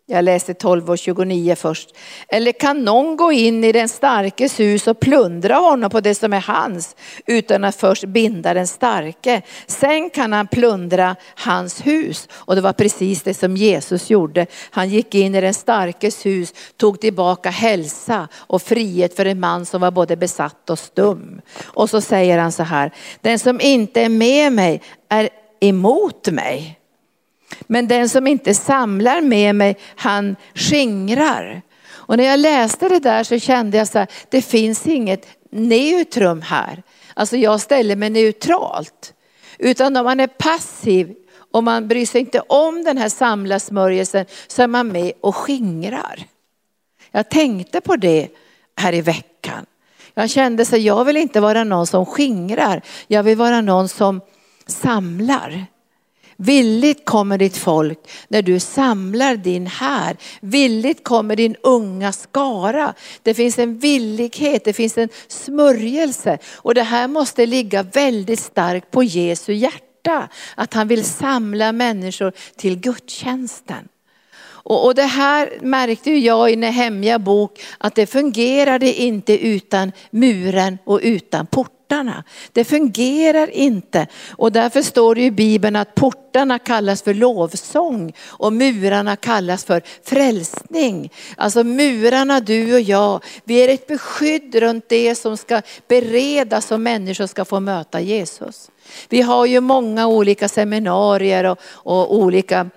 jag 0.09 0.25
läste 0.25 0.55
12 0.55 0.91
och 0.91 0.99
29 0.99 1.55
först. 1.55 1.97
Eller 2.29 2.53
kan 2.53 2.85
någon 2.85 3.17
gå 3.17 3.33
in 3.33 3.65
i 3.65 3.73
den 3.73 3.89
starkes 3.89 4.61
hus 4.61 4.87
och 4.87 5.01
plundra 5.01 5.55
honom 5.55 5.91
på 5.91 6.01
det 6.01 6.15
som 6.15 6.33
är 6.33 6.41
hans 6.41 6.97
utan 7.27 7.65
att 7.65 7.77
först 7.77 8.05
binda 8.05 8.55
den 8.55 8.67
starke. 8.67 9.43
Sen 9.67 10.11
kan 10.11 10.33
han 10.33 10.47
plundra 10.47 11.17
hans 11.35 11.87
hus. 11.87 12.29
Och 12.33 12.55
det 12.55 12.61
var 12.61 12.73
precis 12.73 13.23
det 13.23 13.35
som 13.35 13.57
Jesus 13.57 14.11
gjorde. 14.11 14.47
Han 14.71 14.89
gick 14.89 15.15
in 15.15 15.35
i 15.35 15.41
den 15.41 15.55
starkes 15.55 16.27
hus, 16.27 16.55
tog 16.77 17.01
tillbaka 17.01 17.51
hälsa 17.51 18.29
och 18.37 18.63
frihet 18.63 19.17
för 19.17 19.25
en 19.25 19.41
man 19.41 19.67
som 19.67 19.81
var 19.81 19.91
både 19.91 20.17
besatt 20.17 20.71
och 20.71 20.79
stum. 20.79 21.41
Och 21.65 21.91
så 21.91 22.01
säger 22.01 22.39
han 22.39 22.53
så 22.53 22.63
här, 22.63 22.91
den 23.21 23.39
som 23.39 23.61
inte 23.61 24.03
är 24.03 24.09
med 24.09 24.53
mig 24.53 24.83
är 25.09 25.29
emot 25.61 26.29
mig. 26.29 26.79
Men 27.61 27.89
den 27.89 28.09
som 28.09 28.27
inte 28.27 28.55
samlar 28.55 29.21
med 29.21 29.55
mig, 29.55 29.77
han 29.97 30.37
skingrar. 30.55 31.63
Och 31.89 32.17
när 32.17 32.25
jag 32.25 32.41
läste 32.41 32.89
det 32.89 32.99
där 32.99 33.25
så 33.25 33.39
kände 33.39 33.77
jag 33.77 33.89
så 33.89 33.99
här, 33.99 34.09
det 34.31 34.43
finns 34.43 34.87
inget 34.87 35.27
neutrum 35.51 36.43
här. 36.43 36.83
Alltså 37.15 37.37
jag 37.37 37.61
ställer 37.61 37.97
mig 37.97 38.11
neutralt. 38.11 39.15
Utan 39.59 39.97
om 39.97 40.05
man 40.05 40.21
är 40.21 40.27
passiv 40.27 41.15
och 41.53 41.65
man 41.65 41.89
bryr 41.89 42.07
sig 42.07 42.21
inte 42.21 42.41
om 42.41 42.85
den 42.85 42.99
här 42.99 43.09
samlasmörjelsen 43.09 44.27
så 44.47 44.63
är 44.63 44.67
man 44.67 44.89
med 44.89 45.13
och 45.21 45.37
skingrar. 45.37 46.25
Jag 47.11 47.31
tänkte 47.31 47.81
på 47.81 47.97
det 47.97 48.29
här 48.77 48.93
i 48.93 49.01
veckan. 49.01 49.67
Jag 50.15 50.31
kände 50.31 50.65
så 50.65 50.77
jag 50.77 51.05
vill 51.05 51.17
inte 51.17 51.41
vara 51.41 51.65
någon 51.65 51.87
som 51.87 52.07
skingrar. 52.07 52.83
Jag 53.07 53.23
vill 53.23 53.37
vara 53.37 53.61
någon 53.61 53.89
som 53.89 54.21
samlar. 54.67 55.67
Villigt 56.37 57.05
kommer 57.05 57.39
ditt 57.39 57.57
folk 57.57 57.99
när 58.29 58.43
du 58.43 58.61
samlar 58.61 59.37
din 59.37 59.67
här. 59.67 60.17
Villigt 60.41 61.05
kommer 61.05 61.37
din 61.37 61.57
unga 61.63 62.13
skara. 62.13 62.95
Det 63.23 63.35
finns 63.35 63.59
en 63.59 63.79
villighet, 63.79 64.65
det 64.65 64.73
finns 64.73 64.99
en 64.99 65.09
smörjelse. 65.29 66.39
Och 66.55 66.75
det 66.75 66.83
här 66.83 67.09
måste 67.09 67.47
ligga 67.47 67.83
väldigt 67.83 68.41
starkt 68.41 68.91
på 68.91 69.03
Jesu 69.03 69.53
hjärta. 69.53 70.29
Att 70.55 70.75
han 70.75 70.89
vill 70.89 71.05
samla 71.05 71.73
människor 71.73 72.33
till 72.57 72.77
gudstjänsten. 72.77 73.89
Och, 74.69 74.95
det 74.95 75.03
här 75.03 75.51
märkte 75.61 76.11
jag 76.11 76.51
i 76.51 76.57
Nehemja 76.57 77.19
bok 77.19 77.61
att 77.79 77.95
det 77.95 78.07
fungerade 78.07 78.93
inte 78.93 79.47
utan 79.47 79.93
muren 80.11 80.79
och 80.85 81.01
utan 81.03 81.47
portarna. 81.87 82.25
Det 82.53 82.65
fungerar 82.65 83.51
inte 83.51 84.07
och 84.31 84.53
därför 84.53 84.83
står 84.83 85.15
det 85.15 85.23
i 85.23 85.31
Bibeln 85.31 85.77
att 85.77 85.95
portarna 85.95 86.59
kallas 86.59 87.03
för 87.03 87.15
lovsång 87.15 88.13
och 88.27 88.53
murarna 88.53 89.17
kallas 89.17 89.65
för 89.65 89.83
frälsning. 90.05 91.13
Alltså 91.37 91.65
murarna, 91.65 92.41
du 92.41 92.75
och 92.75 92.81
jag, 92.81 93.21
vi 93.45 93.55
är 93.65 93.69
ett 93.69 93.87
beskydd 93.87 94.55
runt 94.55 94.89
det 94.89 95.15
som 95.15 95.37
ska 95.37 95.63
beredas 95.89 96.67
så 96.67 96.79
människor 96.79 97.27
ska 97.27 97.45
få 97.45 97.61
möta 97.61 98.01
Jesus. 98.01 98.71
Vi 99.09 99.23
har 99.23 99.47
ju 99.47 99.61
många 99.61 100.07
olika 100.07 100.49
seminarier 100.49 101.45
och, 101.45 101.59
och 101.69 102.15
olika 102.15 102.71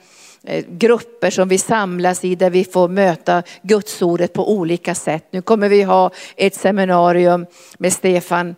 eh, 0.44 0.66
grupper 0.70 1.30
som 1.30 1.50
vi 1.50 1.58
samlas 1.58 2.26
i 2.26 2.36
där 2.36 2.50
vi 2.50 2.64
får 2.64 2.88
möta 2.88 3.44
gudsordet 3.62 4.34
på 4.34 4.52
olika 4.52 4.96
sätt. 4.96 5.26
Nu 5.32 5.42
kommer 5.42 5.70
vi 5.70 5.84
ha 5.84 6.12
ett 6.36 6.56
seminarium 6.56 7.46
med 7.78 7.94
Stefan 7.94 8.56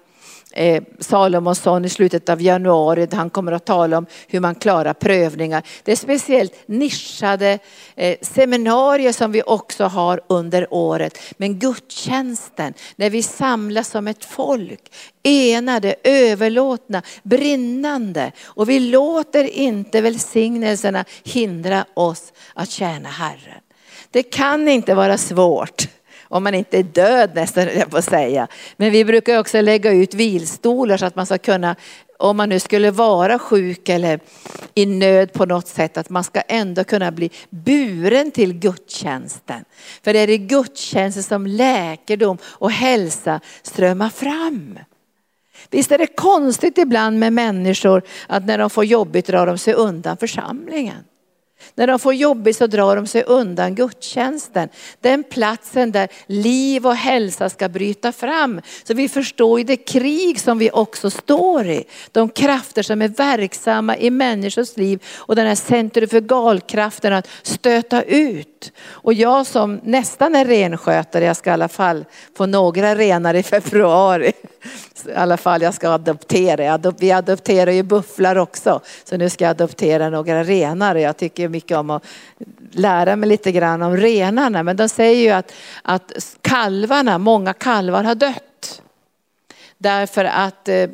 eh, 0.51 0.83
Salomonsson 0.99 1.85
i 1.85 1.89
slutet 1.89 2.29
av 2.29 2.41
januari. 2.41 3.07
Han 3.11 3.29
kommer 3.29 3.51
att 3.51 3.65
tala 3.65 3.97
om 3.97 4.05
hur 4.27 4.39
man 4.39 4.55
klarar 4.55 4.93
prövningar. 4.93 5.63
Det 5.83 5.91
är 5.91 5.95
speciellt 5.95 6.53
nischade 6.65 7.59
eh, 7.95 8.17
seminarier 8.21 9.11
som 9.11 9.31
vi 9.31 9.43
också 9.45 9.83
har 9.83 10.21
under 10.27 10.73
året. 10.73 11.17
Men 11.37 11.59
gudstjänsten, 11.59 12.73
när 12.95 13.09
vi 13.09 13.23
samlas 13.23 13.89
som 13.89 14.07
ett 14.07 14.25
folk, 14.25 14.91
enade, 15.23 15.95
överlåtna, 16.03 17.01
brinnande. 17.23 18.31
Och 18.43 18.69
vi 18.69 18.79
låter 18.79 19.43
inte 19.43 20.01
välsignelserna 20.01 21.05
hindra 21.23 21.85
oss 21.93 22.33
att 22.53 22.69
tjäna 22.69 23.09
Herren. 23.09 23.61
Det 24.11 24.23
kan 24.23 24.67
inte 24.67 24.93
vara 24.95 25.17
svårt 25.17 25.87
om 26.31 26.43
man 26.43 26.53
inte 26.53 26.77
är 26.77 26.83
död 26.83 27.31
nästan, 27.35 27.67
jag 27.75 27.89
på 27.89 28.01
säga. 28.01 28.47
Men 28.77 28.91
vi 28.91 29.05
brukar 29.05 29.39
också 29.39 29.61
lägga 29.61 29.91
ut 29.91 30.13
vilstolar 30.13 30.97
så 30.97 31.05
att 31.05 31.15
man 31.15 31.25
ska 31.25 31.37
kunna, 31.37 31.75
om 32.19 32.37
man 32.37 32.49
nu 32.49 32.59
skulle 32.59 32.91
vara 32.91 33.39
sjuk 33.39 33.89
eller 33.89 34.19
i 34.75 34.85
nöd 34.85 35.33
på 35.33 35.45
något 35.45 35.67
sätt, 35.67 35.97
att 35.97 36.09
man 36.09 36.23
ska 36.23 36.41
ändå 36.41 36.83
kunna 36.83 37.11
bli 37.11 37.29
buren 37.49 38.31
till 38.31 38.53
gudstjänsten. 38.53 39.65
För 40.03 40.13
det 40.13 40.19
är 40.19 40.29
i 40.29 40.37
gudstjänsten 40.37 41.23
som 41.23 41.47
läkedom 41.47 42.37
och 42.43 42.71
hälsa 42.71 43.39
strömmar 43.63 44.09
fram. 44.09 44.79
Visst 45.69 45.91
är 45.91 45.97
det 45.97 46.07
konstigt 46.07 46.77
ibland 46.77 47.19
med 47.19 47.33
människor 47.33 48.01
att 48.27 48.45
när 48.45 48.57
de 48.57 48.69
får 48.69 48.85
jobbigt 48.85 49.27
drar 49.27 49.47
de 49.47 49.57
sig 49.57 49.73
undan 49.73 50.17
församlingen. 50.17 51.03
När 51.75 51.87
de 51.87 51.99
får 51.99 52.13
jobbigt 52.13 52.57
så 52.57 52.67
drar 52.67 52.95
de 52.95 53.07
sig 53.07 53.23
undan 53.23 53.75
gudstjänsten. 53.75 54.69
Den 55.01 55.23
platsen 55.23 55.91
där 55.91 56.09
liv 56.25 56.87
och 56.87 56.95
hälsa 56.95 57.49
ska 57.49 57.69
bryta 57.69 58.11
fram. 58.11 58.61
Så 58.83 58.93
vi 58.93 59.09
förstår 59.09 59.59
ju 59.59 59.65
det 59.65 59.77
krig 59.77 60.39
som 60.39 60.57
vi 60.57 60.71
också 60.71 61.09
står 61.09 61.67
i. 61.67 61.83
De 62.11 62.29
krafter 62.29 62.83
som 62.83 63.01
är 63.01 63.07
verksamma 63.07 63.97
i 63.97 64.09
människors 64.09 64.77
liv 64.77 65.03
och 65.17 65.35
den 65.35 65.47
här 65.47 65.55
centrifugalkraften 65.55 67.13
att 67.13 67.27
stöta 67.41 68.03
ut. 68.03 68.71
Och 68.83 69.13
jag 69.13 69.47
som 69.47 69.79
nästan 69.83 70.35
är 70.35 70.45
renskötare, 70.45 71.25
jag 71.25 71.37
ska 71.37 71.49
i 71.49 71.53
alla 71.53 71.67
fall 71.67 72.05
få 72.37 72.45
några 72.45 72.95
renar 72.95 73.33
i 73.33 73.43
februari. 73.43 74.31
I 75.07 75.13
alla 75.13 75.37
fall 75.37 75.61
jag 75.61 75.73
ska 75.73 75.89
adoptera. 75.89 76.93
Vi 76.99 77.11
adopterar 77.11 77.71
ju 77.71 77.83
bufflar 77.83 78.35
också. 78.35 78.81
Så 79.03 79.17
nu 79.17 79.29
ska 79.29 79.43
jag 79.43 79.51
adoptera 79.51 80.09
några 80.09 80.43
renar. 80.43 80.95
Jag 80.95 81.17
tycker 81.17 81.49
mycket 81.49 81.77
om 81.77 81.89
att 81.89 82.03
lära 82.71 83.15
mig 83.15 83.29
lite 83.29 83.51
grann 83.51 83.81
om 83.81 83.97
renarna. 83.97 84.63
Men 84.63 84.77
de 84.77 84.89
säger 84.89 85.21
ju 85.21 85.29
att, 85.29 85.53
att 85.81 86.37
kalvarna, 86.41 87.17
många 87.17 87.53
kalvar 87.53 88.03
har 88.03 88.15
dött. 88.15 88.81
Därför 89.77 90.25
att 90.25 90.67
eh, 90.67 90.89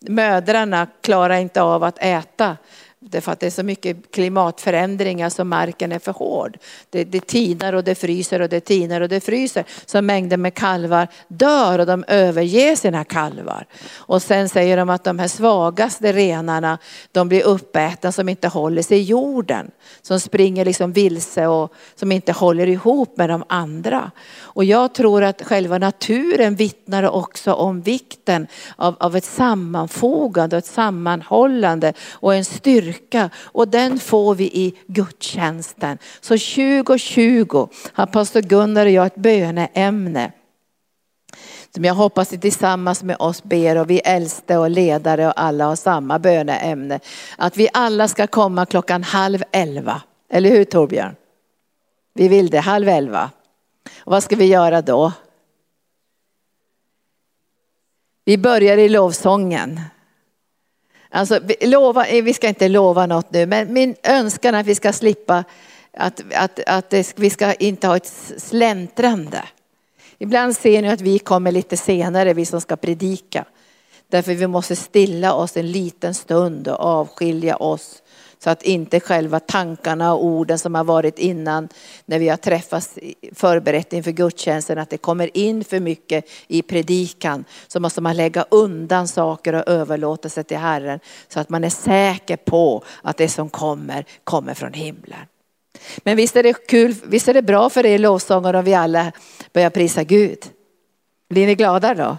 mödrarna 0.00 0.86
klarar 1.00 1.36
inte 1.36 1.62
av 1.62 1.84
att 1.84 1.98
äta 1.98 2.56
Därför 3.02 3.32
att 3.32 3.40
det 3.40 3.46
är 3.46 3.50
så 3.50 3.62
mycket 3.62 4.10
klimatförändringar 4.10 5.28
så 5.28 5.44
marken 5.44 5.92
är 5.92 5.98
för 5.98 6.12
hård. 6.12 6.58
Det, 6.90 7.04
det 7.04 7.26
tinar 7.26 7.72
och 7.72 7.84
det 7.84 7.94
fryser 7.94 8.40
och 8.40 8.48
det 8.48 8.60
tinar 8.60 9.00
och 9.00 9.08
det 9.08 9.20
fryser. 9.20 9.64
Så 9.86 10.02
mängder 10.02 10.36
med 10.36 10.54
kalvar 10.54 11.08
dör 11.28 11.78
och 11.78 11.86
de 11.86 12.04
överger 12.08 12.76
sina 12.76 13.04
kalvar. 13.04 13.66
Och 13.94 14.22
sen 14.22 14.48
säger 14.48 14.76
de 14.76 14.90
att 14.90 15.04
de 15.04 15.18
här 15.18 15.28
svagaste 15.28 16.12
renarna, 16.12 16.78
de 17.12 17.28
blir 17.28 17.42
uppätna 17.42 18.12
som 18.12 18.28
inte 18.28 18.48
håller 18.48 18.82
sig 18.82 18.98
i 18.98 19.02
jorden. 19.02 19.70
Som 20.02 20.20
springer 20.20 20.64
liksom 20.64 20.92
vilse 20.92 21.46
och 21.46 21.72
som 21.94 22.12
inte 22.12 22.32
håller 22.32 22.66
ihop 22.66 23.16
med 23.16 23.28
de 23.28 23.44
andra. 23.48 24.10
Och 24.40 24.64
jag 24.64 24.94
tror 24.94 25.22
att 25.22 25.42
själva 25.42 25.78
naturen 25.78 26.54
vittnar 26.54 27.10
också 27.10 27.52
om 27.52 27.80
vikten 27.80 28.46
av, 28.76 28.96
av 29.00 29.16
ett 29.16 29.24
sammanfogande, 29.24 30.56
ett 30.56 30.66
sammanhållande 30.66 31.92
och 32.12 32.34
en 32.34 32.44
styrka. 32.44 32.89
Och 33.34 33.68
den 33.68 33.98
får 33.98 34.34
vi 34.34 34.44
i 34.44 34.74
gudstjänsten. 34.86 35.98
Så 36.20 36.34
2020 36.34 37.68
har 37.92 38.06
pastor 38.06 38.40
Gunnar 38.40 38.86
och 38.86 38.92
jag 38.92 39.06
ett 39.06 39.16
böneämne 39.16 40.32
som 41.74 41.84
jag 41.84 41.94
hoppas 41.94 42.28
tillsammans 42.28 43.02
med 43.02 43.16
oss 43.18 43.42
ber 43.42 43.76
och 43.76 43.90
vi 43.90 43.98
äldste 43.98 44.56
och 44.56 44.70
ledare 44.70 45.26
och 45.26 45.40
alla 45.40 45.64
har 45.64 45.76
samma 45.76 46.18
böneämne. 46.18 47.00
Att 47.38 47.56
vi 47.56 47.68
alla 47.72 48.08
ska 48.08 48.26
komma 48.26 48.66
klockan 48.66 49.02
halv 49.02 49.42
elva. 49.52 50.02
Eller 50.28 50.50
hur 50.50 50.64
Torbjörn? 50.64 51.16
Vi 52.14 52.28
vill 52.28 52.50
det, 52.50 52.60
halv 52.60 52.88
elva. 52.88 53.30
Och 53.98 54.12
vad 54.12 54.22
ska 54.22 54.36
vi 54.36 54.44
göra 54.44 54.82
då? 54.82 55.12
Vi 58.24 58.38
börjar 58.38 58.78
i 58.78 58.88
lovsången. 58.88 59.80
Alltså, 61.10 61.40
vi, 61.42 61.66
lova, 61.66 62.06
eh, 62.06 62.24
vi 62.24 62.34
ska 62.34 62.48
inte 62.48 62.68
lova 62.68 63.06
något 63.06 63.32
nu, 63.32 63.46
men 63.46 63.72
min 63.72 63.94
önskan 64.02 64.54
är 64.54 64.60
att 64.60 64.66
vi 64.66 64.74
ska 64.74 64.92
slippa 64.92 65.44
att, 65.92 66.22
att, 66.34 66.60
att 66.66 66.90
det, 66.90 67.12
vi 67.16 67.30
ska 67.30 67.54
inte 67.54 67.86
ha 67.86 67.96
ett 67.96 68.12
släntrande. 68.36 69.42
Ibland 70.18 70.56
ser 70.56 70.82
ni 70.82 70.88
att 70.88 71.00
vi 71.00 71.18
kommer 71.18 71.52
lite 71.52 71.76
senare, 71.76 72.34
vi 72.34 72.46
som 72.46 72.60
ska 72.60 72.76
predika. 72.76 73.44
Därför 74.08 74.34
vi 74.34 74.46
måste 74.46 74.76
stilla 74.76 75.34
oss 75.34 75.56
en 75.56 75.72
liten 75.72 76.14
stund 76.14 76.68
och 76.68 76.80
avskilja 76.80 77.56
oss 77.56 77.99
så 78.44 78.50
att 78.50 78.62
inte 78.62 79.00
själva 79.00 79.40
tankarna 79.40 80.14
och 80.14 80.24
orden 80.24 80.58
som 80.58 80.74
har 80.74 80.84
varit 80.84 81.18
innan 81.18 81.68
när 82.04 82.18
vi 82.18 82.28
har 82.28 82.36
träffats 82.36 82.98
förberett 83.32 83.92
inför 83.92 84.10
gudstjänsten, 84.10 84.78
att 84.78 84.90
det 84.90 84.98
kommer 84.98 85.36
in 85.36 85.64
för 85.64 85.80
mycket 85.80 86.24
i 86.48 86.62
predikan. 86.62 87.44
Så 87.68 87.80
måste 87.80 88.00
man 88.00 88.16
lägga 88.16 88.44
undan 88.50 89.08
saker 89.08 89.52
och 89.52 89.68
överlåta 89.68 90.28
sig 90.28 90.44
till 90.44 90.56
Herren 90.56 91.00
så 91.28 91.40
att 91.40 91.48
man 91.48 91.64
är 91.64 91.70
säker 91.70 92.36
på 92.36 92.84
att 93.02 93.16
det 93.16 93.28
som 93.28 93.48
kommer, 93.48 94.04
kommer 94.24 94.54
från 94.54 94.72
himlen. 94.72 95.26
Men 95.98 96.16
visst 96.16 96.36
är 96.36 96.42
det 96.42 96.66
kul, 96.66 96.94
visst 97.04 97.28
är 97.28 97.34
det 97.34 97.42
bra 97.42 97.70
för 97.70 97.86
er 97.86 97.98
lovsångare 97.98 98.58
om 98.58 98.64
vi 98.64 98.74
alla 98.74 99.12
börjar 99.52 99.70
prisa 99.70 100.04
Gud. 100.04 100.38
Blir 101.28 101.46
ni 101.46 101.54
glada 101.54 101.94
då? 101.94 102.16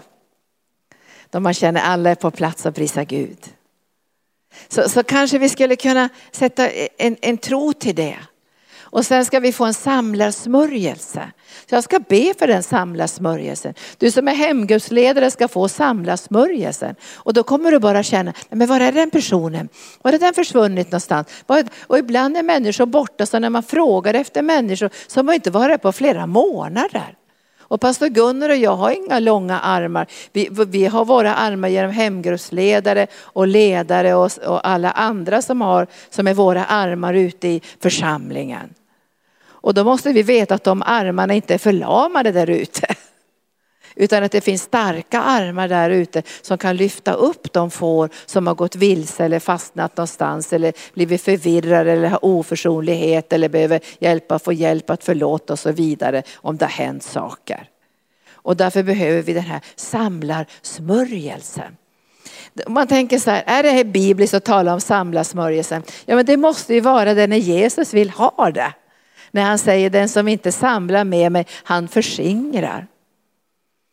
Då 1.30 1.40
man 1.40 1.54
känner 1.54 1.80
alla 1.80 2.10
är 2.10 2.14
på 2.14 2.30
plats 2.30 2.66
och 2.66 2.74
prisar 2.74 3.04
Gud. 3.04 3.38
Så, 4.68 4.88
så 4.88 5.02
kanske 5.02 5.38
vi 5.38 5.48
skulle 5.48 5.76
kunna 5.76 6.08
sätta 6.32 6.70
en, 6.98 7.16
en 7.20 7.38
tro 7.38 7.72
till 7.72 7.94
det. 7.94 8.16
Och 8.92 9.06
sen 9.06 9.24
ska 9.24 9.40
vi 9.40 9.52
få 9.52 9.64
en 9.64 9.74
samlarsmörjelse. 9.74 11.30
Så 11.68 11.74
jag 11.74 11.84
ska 11.84 11.98
be 11.98 12.34
för 12.38 12.46
den 12.46 12.62
samlarsmörjelsen. 12.62 13.74
Du 13.98 14.10
som 14.10 14.28
är 14.28 14.34
hemgudsledare 14.34 15.30
ska 15.30 15.48
få 15.48 15.68
samlarsmörjelsen. 15.68 16.94
Och 17.14 17.34
då 17.34 17.42
kommer 17.42 17.70
du 17.70 17.78
bara 17.78 18.02
känna, 18.02 18.32
men 18.50 18.68
var 18.68 18.80
är 18.80 18.92
den 18.92 19.10
personen? 19.10 19.68
Var 20.02 20.12
är 20.12 20.18
den 20.18 20.34
försvunnit 20.34 20.86
någonstans? 20.86 21.26
Och 21.86 21.98
ibland 21.98 22.36
är 22.36 22.42
människor 22.42 22.86
borta, 22.86 23.26
så 23.26 23.38
när 23.38 23.50
man 23.50 23.62
frågar 23.62 24.14
efter 24.14 24.42
människor 24.42 24.90
så 25.06 25.18
har 25.18 25.24
man 25.24 25.34
inte 25.34 25.50
varit 25.50 25.82
på 25.82 25.92
flera 25.92 26.26
månader. 26.26 27.16
Och 27.72 27.80
pastor 27.80 28.08
Gunnar 28.08 28.48
och 28.48 28.56
jag 28.56 28.76
har 28.76 28.90
inga 28.90 29.18
långa 29.18 29.60
armar. 29.60 30.06
Vi, 30.32 30.48
vi 30.66 30.86
har 30.86 31.04
våra 31.04 31.34
armar 31.34 31.68
genom 31.68 31.90
hemgruppsledare 31.90 33.06
och 33.20 33.46
ledare 33.46 34.14
och, 34.14 34.38
och 34.46 34.68
alla 34.68 34.90
andra 34.90 35.42
som, 35.42 35.60
har, 35.60 35.86
som 36.10 36.26
är 36.26 36.34
våra 36.34 36.64
armar 36.64 37.14
ute 37.14 37.48
i 37.48 37.62
församlingen. 37.80 38.74
Och 39.44 39.74
då 39.74 39.84
måste 39.84 40.12
vi 40.12 40.22
veta 40.22 40.54
att 40.54 40.64
de 40.64 40.82
armarna 40.86 41.34
inte 41.34 41.54
är 41.54 41.58
förlamade 41.58 42.32
där 42.32 42.50
ute. 42.50 42.94
Utan 43.96 44.24
att 44.24 44.32
det 44.32 44.40
finns 44.40 44.62
starka 44.62 45.20
armar 45.20 45.68
där 45.68 45.90
ute 45.90 46.22
som 46.42 46.58
kan 46.58 46.76
lyfta 46.76 47.12
upp 47.12 47.52
de 47.52 47.70
får 47.70 48.10
som 48.26 48.46
har 48.46 48.54
gått 48.54 48.76
vilse 48.76 49.24
eller 49.24 49.38
fastnat 49.38 49.96
någonstans 49.96 50.52
eller 50.52 50.72
blivit 50.94 51.22
förvirrade 51.22 51.92
eller 51.92 52.08
har 52.08 52.24
oförsonlighet 52.24 53.32
eller 53.32 53.48
behöver 53.48 53.80
hjälpa, 53.98 54.38
få 54.38 54.52
hjälp 54.52 54.90
att 54.90 55.04
förlåta 55.04 55.52
och 55.52 55.58
så 55.58 55.72
vidare 55.72 56.22
om 56.34 56.56
det 56.56 56.64
har 56.64 56.72
hänt 56.72 57.02
saker. 57.02 57.68
Och 58.32 58.56
därför 58.56 58.82
behöver 58.82 59.22
vi 59.22 59.32
den 59.32 59.42
här 59.42 59.60
samlarsmörjelsen. 59.76 61.76
Man 62.68 62.86
tänker 62.86 63.18
så 63.18 63.30
här, 63.30 63.42
är 63.46 63.62
det 63.62 63.70
här 63.70 63.84
bibliskt 63.84 64.34
att 64.34 64.44
tala 64.44 64.74
om 64.74 64.80
samlarsmörjelsen? 64.80 65.82
Ja 66.04 66.16
men 66.16 66.26
det 66.26 66.36
måste 66.36 66.74
ju 66.74 66.80
vara 66.80 67.14
det 67.14 67.26
när 67.26 67.36
Jesus 67.36 67.94
vill 67.94 68.10
ha 68.10 68.50
det. 68.54 68.72
När 69.30 69.42
han 69.42 69.58
säger 69.58 69.90
den 69.90 70.08
som 70.08 70.28
inte 70.28 70.52
samlar 70.52 71.04
med 71.04 71.32
mig, 71.32 71.46
han 71.52 71.88
förskingrar. 71.88 72.86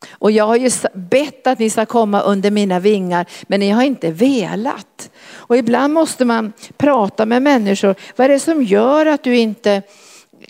Och 0.08 0.30
jag 0.30 0.46
har 0.46 0.56
ju 0.56 0.70
bett 0.94 1.46
att 1.46 1.58
ni 1.58 1.70
ska 1.70 1.86
komma 1.86 2.20
under 2.20 2.50
mina 2.50 2.80
vingar, 2.80 3.26
men 3.42 3.60
ni 3.60 3.70
har 3.70 3.82
inte 3.82 4.10
velat. 4.10 5.10
Och 5.32 5.56
ibland 5.56 5.94
måste 5.94 6.24
man 6.24 6.52
prata 6.76 7.26
med 7.26 7.42
människor. 7.42 7.94
Vad 8.16 8.24
är 8.24 8.28
det 8.28 8.40
som 8.40 8.62
gör 8.62 9.06
att 9.06 9.24
du 9.24 9.36
inte 9.36 9.82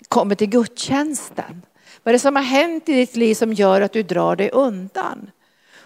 kommer 0.07 0.35
till 0.35 0.49
gudstjänsten? 0.49 1.61
Vad 2.03 2.11
är 2.11 2.13
det 2.13 2.19
som 2.19 2.35
har 2.35 2.43
hänt 2.43 2.89
i 2.89 2.93
ditt 2.93 3.15
liv 3.15 3.35
som 3.35 3.53
gör 3.53 3.81
att 3.81 3.93
du 3.93 4.03
drar 4.03 4.35
dig 4.35 4.49
undan? 4.49 5.31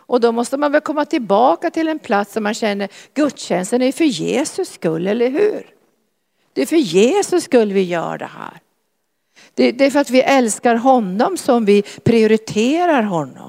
Och 0.08 0.20
då 0.22 0.32
måste 0.32 0.58
man 0.58 0.72
väl 0.72 0.82
komma 0.82 1.06
tillbaka 1.06 1.70
till 1.70 1.88
en 1.88 2.00
plats 2.00 2.34
där 2.34 2.42
man 2.42 2.54
känner 2.54 2.90
gudstjänsten 3.14 3.82
är 3.82 3.92
för 3.92 4.06
Jesus 4.06 4.70
skull, 4.70 5.08
eller 5.08 5.30
hur? 5.30 5.76
Det 6.54 6.62
är 6.62 6.66
för 6.66 6.76
Jesus 6.76 7.44
skull 7.44 7.74
vi 7.74 7.82
gör 7.82 8.18
det 8.18 8.30
här. 8.38 8.62
Det, 9.54 9.82
är 9.82 9.92
för 9.92 10.00
att 10.00 10.10
vi 10.10 10.22
älskar 10.22 10.76
honom 10.76 11.38
som 11.38 11.66
vi 11.66 11.82
prioriterar 11.82 13.02
honom. 13.04 13.45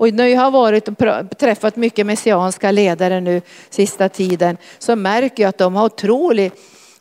Och 0.00 0.14
när 0.14 0.26
jag 0.26 0.40
har 0.40 0.50
varit 0.50 0.88
och 0.88 1.38
träffat 1.38 1.76
mycket 1.76 2.06
messianska 2.06 2.70
ledare 2.70 3.20
nu 3.20 3.42
sista 3.70 4.08
tiden 4.08 4.56
så 4.78 4.96
märker 4.96 5.42
jag 5.42 5.48
att 5.48 5.58
de 5.58 5.74
har 5.74 5.84
otrolig 5.84 6.52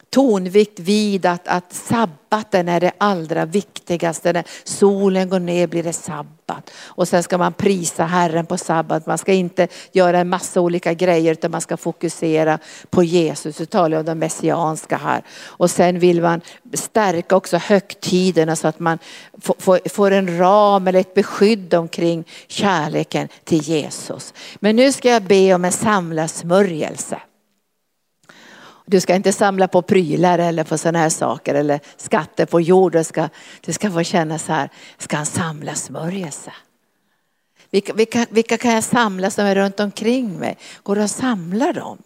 tonvikt 0.09 0.79
vid 0.79 1.25
att, 1.25 1.47
att 1.47 1.73
sabbaten 1.73 2.69
är 2.69 2.79
det 2.79 2.91
allra 2.97 3.45
viktigaste. 3.45 4.33
När 4.33 4.43
solen 4.63 5.29
går 5.29 5.39
ner 5.39 5.67
blir 5.67 5.83
det 5.83 5.93
sabbat. 5.93 6.38
Och 6.83 7.07
sen 7.07 7.23
ska 7.23 7.37
man 7.37 7.53
prisa 7.53 8.05
Herren 8.05 8.45
på 8.45 8.57
sabbat. 8.57 9.05
Man 9.05 9.17
ska 9.17 9.33
inte 9.33 9.67
göra 9.91 10.19
en 10.19 10.29
massa 10.29 10.61
olika 10.61 10.93
grejer 10.93 11.31
utan 11.31 11.51
man 11.51 11.61
ska 11.61 11.77
fokusera 11.77 12.59
på 12.89 13.03
Jesus. 13.03 13.59
Nu 13.59 13.65
talar 13.65 13.89
jag 13.89 13.99
om 13.99 14.05
det 14.05 14.15
messianska 14.15 14.97
här. 14.97 15.23
Och 15.45 15.71
sen 15.71 15.99
vill 15.99 16.21
man 16.21 16.41
stärka 16.73 17.35
också 17.35 17.57
högtiderna 17.57 18.55
så 18.55 18.67
att 18.67 18.79
man 18.79 18.99
får 19.89 20.11
en 20.11 20.37
ram 20.37 20.87
eller 20.87 20.99
ett 20.99 21.13
beskydd 21.13 21.73
omkring 21.73 22.23
kärleken 22.47 23.27
till 23.43 23.61
Jesus. 23.61 24.33
Men 24.59 24.75
nu 24.75 24.91
ska 24.91 25.09
jag 25.09 25.23
be 25.23 25.53
om 25.53 25.65
en 25.65 25.71
samlasmörjelse. 25.71 27.19
Du 28.89 28.99
ska 28.99 29.15
inte 29.15 29.33
samla 29.33 29.67
på 29.67 29.81
prylar 29.81 30.39
eller 30.39 30.63
på 30.63 30.77
sådana 30.77 30.99
här 30.99 31.09
saker 31.09 31.55
eller 31.55 31.79
skatter 31.97 32.45
på 32.45 32.61
jord. 32.61 32.91
Du 32.91 33.03
ska, 33.03 33.29
du 33.61 33.73
ska 33.73 33.91
få 33.91 34.03
känna 34.03 34.39
så 34.39 34.53
här, 34.53 34.69
ska 34.97 35.17
han 35.17 35.25
samla 35.25 35.75
smörjelse? 35.75 36.51
Vilka, 37.71 37.93
vilka, 37.93 38.25
vilka 38.29 38.57
kan 38.57 38.73
jag 38.73 38.83
samla 38.83 39.29
som 39.29 39.45
är 39.45 39.55
runt 39.55 39.79
omkring 39.79 40.39
mig? 40.39 40.57
Går 40.83 40.95
det 40.95 41.03
att 41.03 41.11
samla 41.11 41.73
dem? 41.73 41.97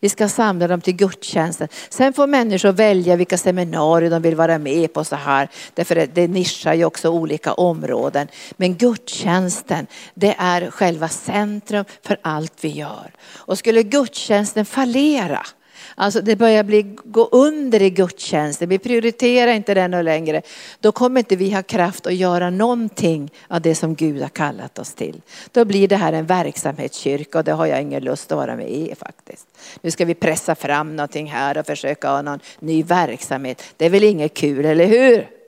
Vi 0.00 0.08
ska 0.08 0.28
samla 0.28 0.68
dem 0.68 0.80
till 0.80 0.96
gudstjänsten. 0.96 1.68
Sen 1.88 2.12
får 2.12 2.26
människor 2.26 2.72
välja 2.72 3.16
vilka 3.16 3.38
seminarier 3.38 4.10
de 4.10 4.22
vill 4.22 4.34
vara 4.34 4.58
med 4.58 4.92
på 4.92 5.04
så 5.04 5.16
här. 5.16 5.48
Därför 5.74 5.94
det, 5.94 6.06
det 6.06 6.28
nischar 6.28 6.74
ju 6.74 6.84
också 6.84 7.08
olika 7.08 7.52
områden. 7.52 8.28
Men 8.56 8.76
gudstjänsten, 8.76 9.86
det 10.14 10.34
är 10.38 10.70
själva 10.70 11.08
centrum 11.08 11.84
för 12.02 12.18
allt 12.22 12.54
vi 12.60 12.68
gör. 12.68 13.10
Och 13.34 13.58
skulle 13.58 13.82
gudstjänsten 13.82 14.64
fallera, 14.64 15.46
Alltså 15.94 16.20
det 16.20 16.36
börjar 16.36 16.64
bli, 16.64 16.96
gå 17.04 17.28
under 17.32 17.82
i 17.82 17.90
gudstjänsten, 17.90 18.68
vi 18.68 18.78
prioriterar 18.78 19.52
inte 19.52 19.74
den 19.74 20.04
längre. 20.04 20.42
Då 20.80 20.92
kommer 20.92 21.20
inte 21.20 21.36
vi 21.36 21.50
ha 21.50 21.62
kraft 21.62 22.06
att 22.06 22.14
göra 22.14 22.50
någonting 22.50 23.30
av 23.48 23.60
det 23.60 23.74
som 23.74 23.94
Gud 23.94 24.22
har 24.22 24.28
kallat 24.28 24.78
oss 24.78 24.94
till. 24.94 25.20
Då 25.52 25.64
blir 25.64 25.88
det 25.88 25.96
här 25.96 26.12
en 26.12 26.26
verksamhetskyrka 26.26 27.38
och 27.38 27.44
det 27.44 27.52
har 27.52 27.66
jag 27.66 27.82
ingen 27.82 28.04
lust 28.04 28.32
att 28.32 28.38
vara 28.38 28.56
med 28.56 28.70
i 28.70 28.94
faktiskt. 28.98 29.46
Nu 29.80 29.90
ska 29.90 30.04
vi 30.04 30.14
pressa 30.14 30.54
fram 30.54 30.96
någonting 30.96 31.26
här 31.26 31.58
och 31.58 31.66
försöka 31.66 32.10
ha 32.10 32.22
någon 32.22 32.40
ny 32.60 32.82
verksamhet. 32.82 33.62
Det 33.76 33.86
är 33.86 33.90
väl 33.90 34.04
inget 34.04 34.34
kul, 34.34 34.64
eller 34.64 34.86
hur? 34.86 35.41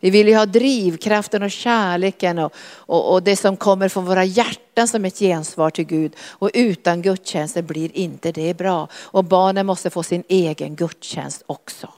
Vi 0.00 0.10
vill 0.10 0.28
ju 0.28 0.36
ha 0.36 0.46
drivkraften 0.46 1.42
och 1.42 1.50
kärleken 1.50 2.38
och, 2.38 2.52
och, 2.74 3.12
och, 3.12 3.22
det 3.22 3.36
som 3.36 3.56
kommer 3.56 3.88
från 3.88 4.04
våra 4.04 4.24
hjärtan 4.24 4.88
som 4.88 5.04
ett 5.04 5.18
gensvar 5.18 5.70
till 5.70 5.84
Gud. 5.84 6.16
Och 6.20 6.50
utan 6.54 7.02
gudstjänsten 7.02 7.66
blir 7.66 7.96
inte 7.96 8.32
det 8.32 8.56
bra. 8.56 8.88
Och 8.94 9.24
barnen 9.24 9.66
måste 9.66 9.90
få 9.90 10.02
sin 10.02 10.24
egen 10.28 10.76
gudstjänst 10.76 11.42
också. 11.46 11.88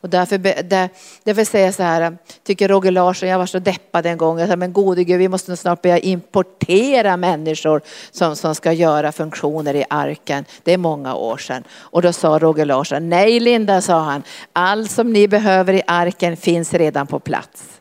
Och 0.00 0.08
därför, 0.08 0.38
där, 0.62 0.88
därför 1.24 1.44
säger 1.44 1.64
jag 1.64 1.74
så 1.74 1.82
här, 1.82 2.16
tycker 2.44 2.68
Roger 2.68 2.90
Larsson, 2.90 3.28
jag 3.28 3.38
var 3.38 3.46
så 3.46 3.58
deppad 3.58 4.06
en 4.06 4.18
gång, 4.18 4.38
jag 4.38 4.48
sa, 4.48 4.56
men 4.56 4.72
gode 4.72 5.04
Gud, 5.04 5.18
vi 5.18 5.28
måste 5.28 5.56
snart 5.56 5.82
börja 5.82 5.98
importera 5.98 7.16
människor 7.16 7.80
som, 8.10 8.36
som 8.36 8.54
ska 8.54 8.72
göra 8.72 9.12
funktioner 9.12 9.76
i 9.76 9.84
arken. 9.90 10.44
Det 10.62 10.72
är 10.72 10.78
många 10.78 11.14
år 11.14 11.36
sedan. 11.36 11.64
Och 11.72 12.02
då 12.02 12.12
sa 12.12 12.38
Roger 12.38 12.64
Larsson, 12.64 13.08
nej 13.08 13.40
Linda, 13.40 13.80
sa 13.80 13.98
han, 13.98 14.22
allt 14.52 14.90
som 14.90 15.12
ni 15.12 15.28
behöver 15.28 15.72
i 15.72 15.82
arken 15.86 16.36
finns 16.36 16.74
redan 16.74 17.06
på 17.06 17.18
plats. 17.18 17.80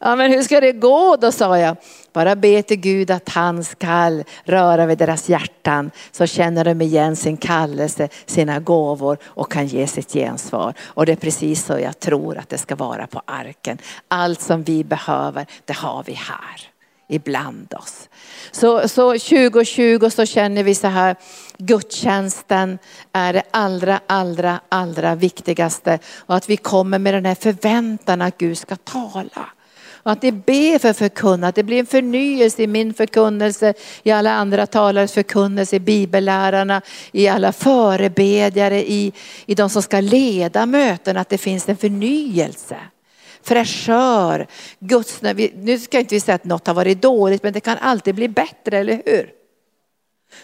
Ja 0.00 0.16
men 0.16 0.30
hur 0.30 0.42
ska 0.42 0.60
det 0.60 0.72
gå 0.72 1.16
då 1.16 1.32
sa 1.32 1.58
jag. 1.58 1.76
Bara 2.18 2.36
be 2.36 2.62
till 2.62 2.76
Gud 2.76 3.10
att 3.10 3.28
han 3.28 3.64
ska 3.64 4.22
röra 4.44 4.86
vid 4.86 4.98
deras 4.98 5.28
hjärtan 5.28 5.90
så 6.10 6.26
känner 6.26 6.64
de 6.64 6.82
igen 6.82 7.16
sin 7.16 7.36
kallelse, 7.36 8.08
sina 8.26 8.60
gåvor 8.60 9.18
och 9.24 9.52
kan 9.52 9.66
ge 9.66 9.86
sitt 9.86 10.12
gensvar. 10.12 10.74
Och 10.80 11.06
det 11.06 11.12
är 11.12 11.16
precis 11.16 11.64
så 11.64 11.78
jag 11.78 12.00
tror 12.00 12.38
att 12.38 12.48
det 12.48 12.58
ska 12.58 12.76
vara 12.76 13.06
på 13.06 13.22
arken. 13.24 13.78
Allt 14.08 14.40
som 14.40 14.62
vi 14.62 14.84
behöver, 14.84 15.46
det 15.64 15.76
har 15.76 16.02
vi 16.06 16.12
här 16.12 16.60
ibland 17.08 17.74
oss. 17.74 18.08
Så, 18.50 18.88
så 18.88 19.12
2020 19.12 20.10
så 20.10 20.26
känner 20.26 20.62
vi 20.62 20.74
så 20.74 20.86
här, 20.86 21.16
gudstjänsten 21.58 22.78
är 23.12 23.32
det 23.32 23.42
allra, 23.50 24.00
allra, 24.06 24.60
allra 24.68 25.14
viktigaste. 25.14 25.98
Och 26.16 26.36
att 26.36 26.50
vi 26.50 26.56
kommer 26.56 26.98
med 26.98 27.14
den 27.14 27.24
här 27.24 27.34
förväntan 27.34 28.22
att 28.22 28.38
Gud 28.38 28.58
ska 28.58 28.76
tala. 28.76 29.48
Och 30.08 30.12
att 30.12 30.22
ni 30.22 30.32
ber 30.32 30.78
för 30.78 30.92
förkunnat. 30.92 31.54
Det 31.54 31.62
blir 31.62 31.78
en 31.78 31.86
förnyelse 31.86 32.62
i 32.62 32.66
min 32.66 32.94
förkunnelse, 32.94 33.74
i 34.02 34.10
alla 34.10 34.32
andra 34.32 34.66
talares 34.66 35.12
förkunnelse, 35.12 35.76
i 35.76 35.80
bibellärarna, 35.80 36.82
i 37.12 37.28
alla 37.28 37.52
förebedjare, 37.52 38.90
i, 38.90 39.12
i 39.46 39.54
de 39.54 39.70
som 39.70 39.82
ska 39.82 40.00
leda 40.00 40.66
möten. 40.66 41.16
Att 41.16 41.28
det 41.28 41.38
finns 41.38 41.68
en 41.68 41.76
förnyelse 41.76 42.76
fräschör. 43.42 44.46
Guds, 44.78 45.22
nu 45.54 45.78
ska 45.78 45.98
inte 45.98 46.14
vi 46.14 46.20
säga 46.20 46.34
att 46.34 46.44
något 46.44 46.66
har 46.66 46.74
varit 46.74 47.02
dåligt 47.02 47.42
men 47.42 47.52
det 47.52 47.60
kan 47.60 47.78
alltid 47.80 48.14
bli 48.14 48.28
bättre, 48.28 48.78
eller 48.78 49.02
hur? 49.06 49.37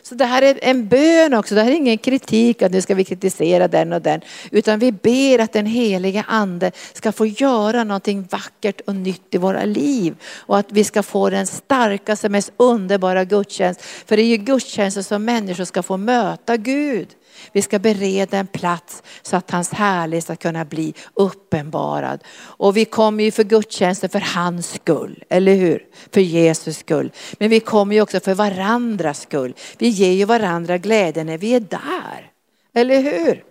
Så 0.02 0.14
det 0.14 0.24
här 0.24 0.42
är 0.42 0.58
en 0.62 0.88
bön 0.88 1.34
också, 1.34 1.54
det 1.54 1.62
här 1.62 1.70
är 1.70 1.76
ingen 1.76 1.98
kritik 1.98 2.62
att 2.62 2.72
nu 2.72 2.80
ska 2.80 2.94
vi 2.94 3.04
kritisera 3.04 3.68
den 3.68 3.92
och 3.92 4.02
den. 4.02 4.20
Utan 4.50 4.78
vi 4.78 4.92
ber 4.92 5.38
att 5.38 5.52
den 5.52 5.66
heliga 5.66 6.24
ande 6.28 6.72
ska 6.92 7.12
få 7.12 7.26
göra 7.26 7.84
någonting 7.84 8.28
vackert 8.30 8.80
och 8.80 8.94
nytt 8.94 9.34
i 9.34 9.38
våra 9.38 9.64
liv. 9.64 10.14
Och 10.36 10.58
att 10.58 10.72
vi 10.72 10.84
ska 10.84 11.02
få 11.02 11.30
den 11.30 11.46
starkaste, 11.46 12.28
mest 12.28 12.52
underbara 12.56 13.24
gudstjänst. 13.24 13.82
För 13.82 14.16
det 14.16 14.22
är 14.22 14.26
ju 14.26 14.36
gudstjänsten 14.36 15.04
som 15.04 15.24
människor 15.24 15.64
ska 15.64 15.82
få 15.82 15.96
möta 15.96 16.56
Gud. 16.56 17.08
Vi 17.52 17.62
ska 17.62 17.78
bereda 17.78 18.38
en 18.38 18.46
plats 18.46 19.02
så 19.22 19.36
att 19.36 19.50
hans 19.50 19.72
härlighet 19.72 20.24
ska 20.24 20.36
kunna 20.36 20.64
bli 20.64 20.94
uppenbarad. 21.14 22.24
Och 22.38 22.76
vi 22.76 22.84
kommer 22.84 23.24
ju 23.24 23.30
för 23.30 23.44
gudstjänsten 23.44 24.10
för 24.10 24.20
hans 24.34 24.72
skull, 24.72 25.24
eller 25.28 25.54
hur? 25.54 25.86
För 26.12 26.20
Jesus 26.20 26.78
skull. 26.78 27.12
Men 27.38 27.50
vi 27.50 27.60
kommer 27.60 27.94
ju 27.94 28.02
också 28.02 28.20
för 28.20 28.34
varandras 28.34 29.20
skull. 29.20 29.54
Vi 29.78 29.88
ger 29.88 30.12
ju 30.12 30.24
varandra 30.24 30.78
glädje 30.78 31.24
när 31.24 31.38
vi 31.38 31.54
är 31.54 31.60
där. 31.60 32.30
Eller 32.74 33.02
hur? 33.02 33.44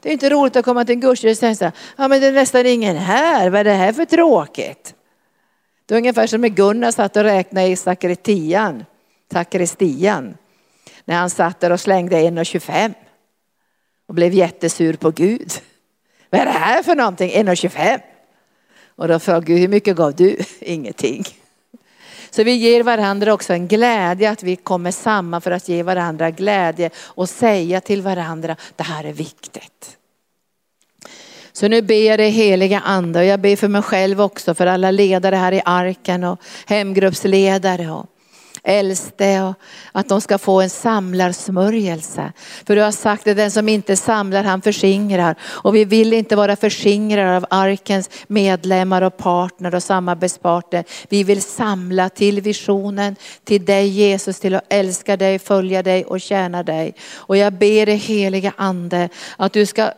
Det 0.00 0.08
är 0.08 0.12
inte 0.12 0.30
roligt 0.30 0.56
att 0.56 0.64
komma 0.64 0.84
till 0.84 0.94
en 0.94 1.00
gudstjänst 1.00 1.42
och 1.42 1.56
säga, 1.56 1.72
ja 1.96 2.08
men 2.08 2.20
det 2.20 2.26
är 2.26 2.32
nästan 2.32 2.66
ingen 2.66 2.96
här, 2.96 3.50
vad 3.50 3.60
är 3.60 3.64
det 3.64 3.72
här 3.72 3.92
för 3.92 4.04
tråkigt? 4.04 4.94
Det 5.86 5.94
är 5.94 5.98
ungefär 5.98 6.26
som 6.26 6.40
när 6.40 6.48
Gunnar 6.48 6.90
satt 6.90 7.16
och 7.16 7.22
räknade 7.22 7.66
i 7.66 7.76
sakristian, 7.76 8.84
sakristian. 9.32 10.36
När 11.04 11.16
han 11.16 11.30
satt 11.30 11.60
där 11.60 11.72
och 11.72 11.80
slängde 11.80 12.16
1,25 12.16 12.94
och 14.12 14.16
blev 14.16 14.32
jättesur 14.32 14.94
på 14.94 15.10
Gud. 15.10 15.52
Vad 16.30 16.40
är 16.40 16.44
det 16.44 16.50
här 16.50 16.82
för 16.82 16.94
någonting? 16.94 17.30
1,25. 17.30 18.00
Och 18.96 19.08
då 19.08 19.18
frågade 19.18 19.46
Gud, 19.46 19.58
hur 19.58 19.68
mycket 19.68 19.96
gav 19.96 20.14
du? 20.14 20.36
Ingenting. 20.60 21.24
Så 22.30 22.42
vi 22.42 22.52
ger 22.52 22.82
varandra 22.82 23.34
också 23.34 23.52
en 23.52 23.68
glädje 23.68 24.30
att 24.30 24.42
vi 24.42 24.56
kommer 24.56 24.90
samman 24.90 25.40
för 25.40 25.50
att 25.50 25.68
ge 25.68 25.82
varandra 25.82 26.30
glädje 26.30 26.90
och 26.96 27.28
säga 27.28 27.80
till 27.80 28.02
varandra, 28.02 28.56
det 28.76 28.82
här 28.82 29.04
är 29.04 29.12
viktigt. 29.12 29.96
Så 31.52 31.68
nu 31.68 31.82
ber 31.82 32.08
jag 32.08 32.18
dig 32.18 32.30
heliga 32.30 32.80
ande 32.80 33.18
och 33.18 33.24
jag 33.24 33.40
ber 33.40 33.56
för 33.56 33.68
mig 33.68 33.82
själv 33.82 34.20
också, 34.20 34.54
för 34.54 34.66
alla 34.66 34.90
ledare 34.90 35.36
här 35.36 35.52
i 35.52 35.62
arken 35.64 36.24
och 36.24 36.40
hemgruppsledare 36.66 37.90
och 37.90 38.06
äldste 38.64 39.42
och 39.42 39.54
att 39.92 40.08
de 40.08 40.20
ska 40.20 40.38
få 40.38 40.60
en 40.60 40.70
samlarsmörjelse. 40.70 42.32
För 42.66 42.76
du 42.76 42.82
har 42.82 42.92
sagt 42.92 43.26
att 43.26 43.36
den 43.36 43.50
som 43.50 43.68
inte 43.68 43.96
samlar 43.96 44.44
han 44.44 44.62
förskingrar 44.62 45.36
och 45.42 45.74
vi 45.74 45.84
vill 45.84 46.12
inte 46.12 46.36
vara 46.36 46.56
förskingrare 46.56 47.36
av 47.36 47.46
arkens 47.50 48.10
medlemmar 48.26 49.02
och 49.02 49.16
partner 49.16 49.74
och 49.74 49.82
samarbetspartner. 49.82 50.84
Vi 51.08 51.24
vill 51.24 51.42
samla 51.42 52.08
till 52.08 52.40
visionen, 52.40 53.16
till 53.44 53.64
dig 53.64 53.88
Jesus, 53.88 54.40
till 54.40 54.54
att 54.54 54.64
älska 54.68 55.16
dig, 55.16 55.38
följa 55.38 55.82
dig 55.82 56.04
och 56.04 56.20
tjäna 56.20 56.62
dig. 56.62 56.94
Och 57.14 57.36
jag 57.36 57.52
ber 57.52 57.86
dig 57.86 57.96
heliga 57.96 58.52
ande 58.56 59.08
att 59.36 59.52
du 59.52 59.66
ska 59.66 59.90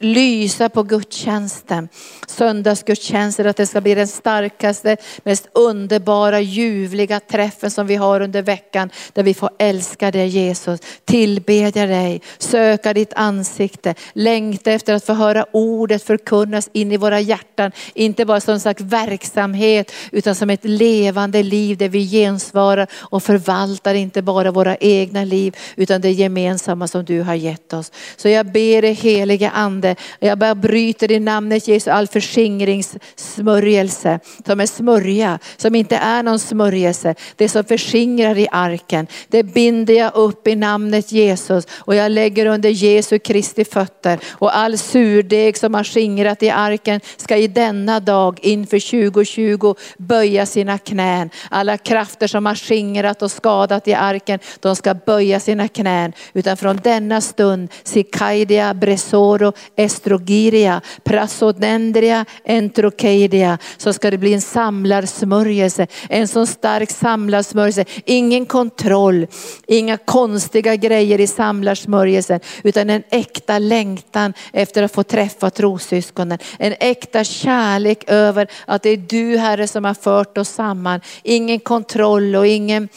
lysa 0.00 0.68
på 0.68 0.82
gudstjänsten, 0.82 1.88
söndagsgudstjänsten, 2.26 3.46
att 3.46 3.56
det 3.56 3.66
ska 3.66 3.80
bli 3.80 3.94
den 3.94 4.08
starkaste, 4.08 4.96
mest 5.24 5.48
underbara, 5.52 6.40
ljuvliga 6.40 7.20
träffen 7.20 7.70
som 7.70 7.86
vi 7.86 7.94
har 7.94 8.07
har 8.08 8.20
under 8.20 8.42
veckan 8.42 8.90
där 9.12 9.22
vi 9.22 9.34
får 9.34 9.50
älska 9.58 10.10
dig 10.10 10.28
Jesus, 10.28 10.80
tillbedja 11.04 11.86
dig, 11.86 12.20
söka 12.38 12.94
ditt 12.94 13.12
ansikte, 13.16 13.94
längta 14.12 14.72
efter 14.72 14.94
att 14.94 15.04
få 15.04 15.12
höra 15.12 15.46
ordet 15.52 16.02
förkunnas 16.02 16.70
in 16.72 16.92
i 16.92 16.96
våra 16.96 17.20
hjärtan. 17.20 17.72
Inte 17.94 18.24
bara 18.24 18.40
som 18.40 18.54
en 18.54 18.60
slags 18.60 18.82
verksamhet 18.82 19.92
utan 20.12 20.34
som 20.34 20.50
ett 20.50 20.64
levande 20.64 21.42
liv 21.42 21.76
där 21.76 21.88
vi 21.88 22.06
gensvarar 22.06 22.86
och 22.94 23.22
förvaltar 23.22 23.94
inte 23.94 24.22
bara 24.22 24.50
våra 24.50 24.76
egna 24.76 25.24
liv 25.24 25.56
utan 25.76 26.00
det 26.00 26.10
gemensamma 26.10 26.88
som 26.88 27.04
du 27.04 27.22
har 27.22 27.34
gett 27.34 27.72
oss. 27.72 27.92
Så 28.16 28.28
jag 28.28 28.46
ber 28.46 28.82
dig 28.82 28.92
helige 28.92 29.50
ande, 29.50 29.96
jag 30.18 30.38
bara 30.38 30.54
bryter 30.54 31.12
i 31.12 31.20
namnet 31.20 31.68
Jesus 31.68 31.88
all 31.88 32.06
förskingringssmörjelse 32.06 34.20
som 34.46 34.60
är 34.60 34.66
smörja, 34.66 35.38
som 35.56 35.74
inte 35.74 35.96
är 35.96 36.22
någon 36.22 36.38
smörjelse. 36.38 37.14
Det 37.36 37.48
som 37.48 37.64
förskingrar 37.64 37.97
fingrar 37.98 38.38
i 38.38 38.48
arken. 38.52 39.06
Det 39.28 39.42
binder 39.42 39.94
jag 39.94 40.14
upp 40.14 40.48
i 40.48 40.56
namnet 40.56 41.12
Jesus 41.12 41.66
och 41.70 41.94
jag 41.94 42.12
lägger 42.12 42.46
under 42.46 42.70
Jesu 42.70 43.18
Kristi 43.18 43.64
fötter. 43.64 44.18
Och 44.30 44.56
all 44.56 44.78
surdeg 44.78 45.56
som 45.56 45.74
har 45.74 45.84
skingrat 45.84 46.42
i 46.42 46.50
arken 46.50 47.00
ska 47.16 47.36
i 47.36 47.48
denna 47.48 48.00
dag 48.00 48.38
inför 48.42 49.02
2020 49.02 49.74
böja 49.98 50.46
sina 50.46 50.78
knän. 50.78 51.30
Alla 51.50 51.76
krafter 51.76 52.26
som 52.26 52.46
har 52.46 52.54
skingrat 52.54 53.22
och 53.22 53.30
skadat 53.30 53.88
i 53.88 53.94
arken, 53.94 54.38
de 54.60 54.76
ska 54.76 54.94
böja 54.94 55.40
sina 55.40 55.68
knän. 55.68 56.12
Utan 56.34 56.56
från 56.56 56.76
denna 56.76 57.20
stund, 57.20 57.68
Sikaidia, 57.84 58.74
Bresoro, 58.74 59.52
Estrogiria, 59.76 60.80
Prasodendria, 61.04 62.24
Entrokeidia, 62.44 63.58
så 63.76 63.92
ska 63.92 64.10
det 64.10 64.18
bli 64.18 64.34
en 64.34 64.40
samlarsmörjelse. 64.40 65.86
En 66.08 66.28
så 66.28 66.46
stark 66.46 66.90
samlarsmörjelse 66.90 67.84
Ingen 68.04 68.46
kontroll, 68.46 69.26
inga 69.66 69.96
konstiga 69.96 70.76
grejer 70.76 71.20
i 71.20 71.26
samlarsmörjelsen 71.26 72.40
utan 72.62 72.90
en 72.90 73.02
äkta 73.10 73.58
längtan 73.58 74.32
efter 74.52 74.82
att 74.82 74.92
få 74.92 75.02
träffa 75.02 75.50
trossyskonen. 75.50 76.38
En 76.58 76.74
äkta 76.80 77.24
kärlek 77.24 78.04
över 78.06 78.48
att 78.66 78.82
det 78.82 78.90
är 78.90 78.96
du 78.96 79.38
Herre 79.38 79.68
som 79.68 79.84
har 79.84 79.94
fört 79.94 80.38
oss 80.38 80.48
samman. 80.48 81.00
Ingen 81.22 81.60
kontroll 81.60 82.36
och 82.36 82.46
ingen 82.46 82.88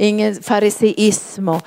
ingen 0.00 0.42
fariseism 0.42 1.48
och, 1.48 1.62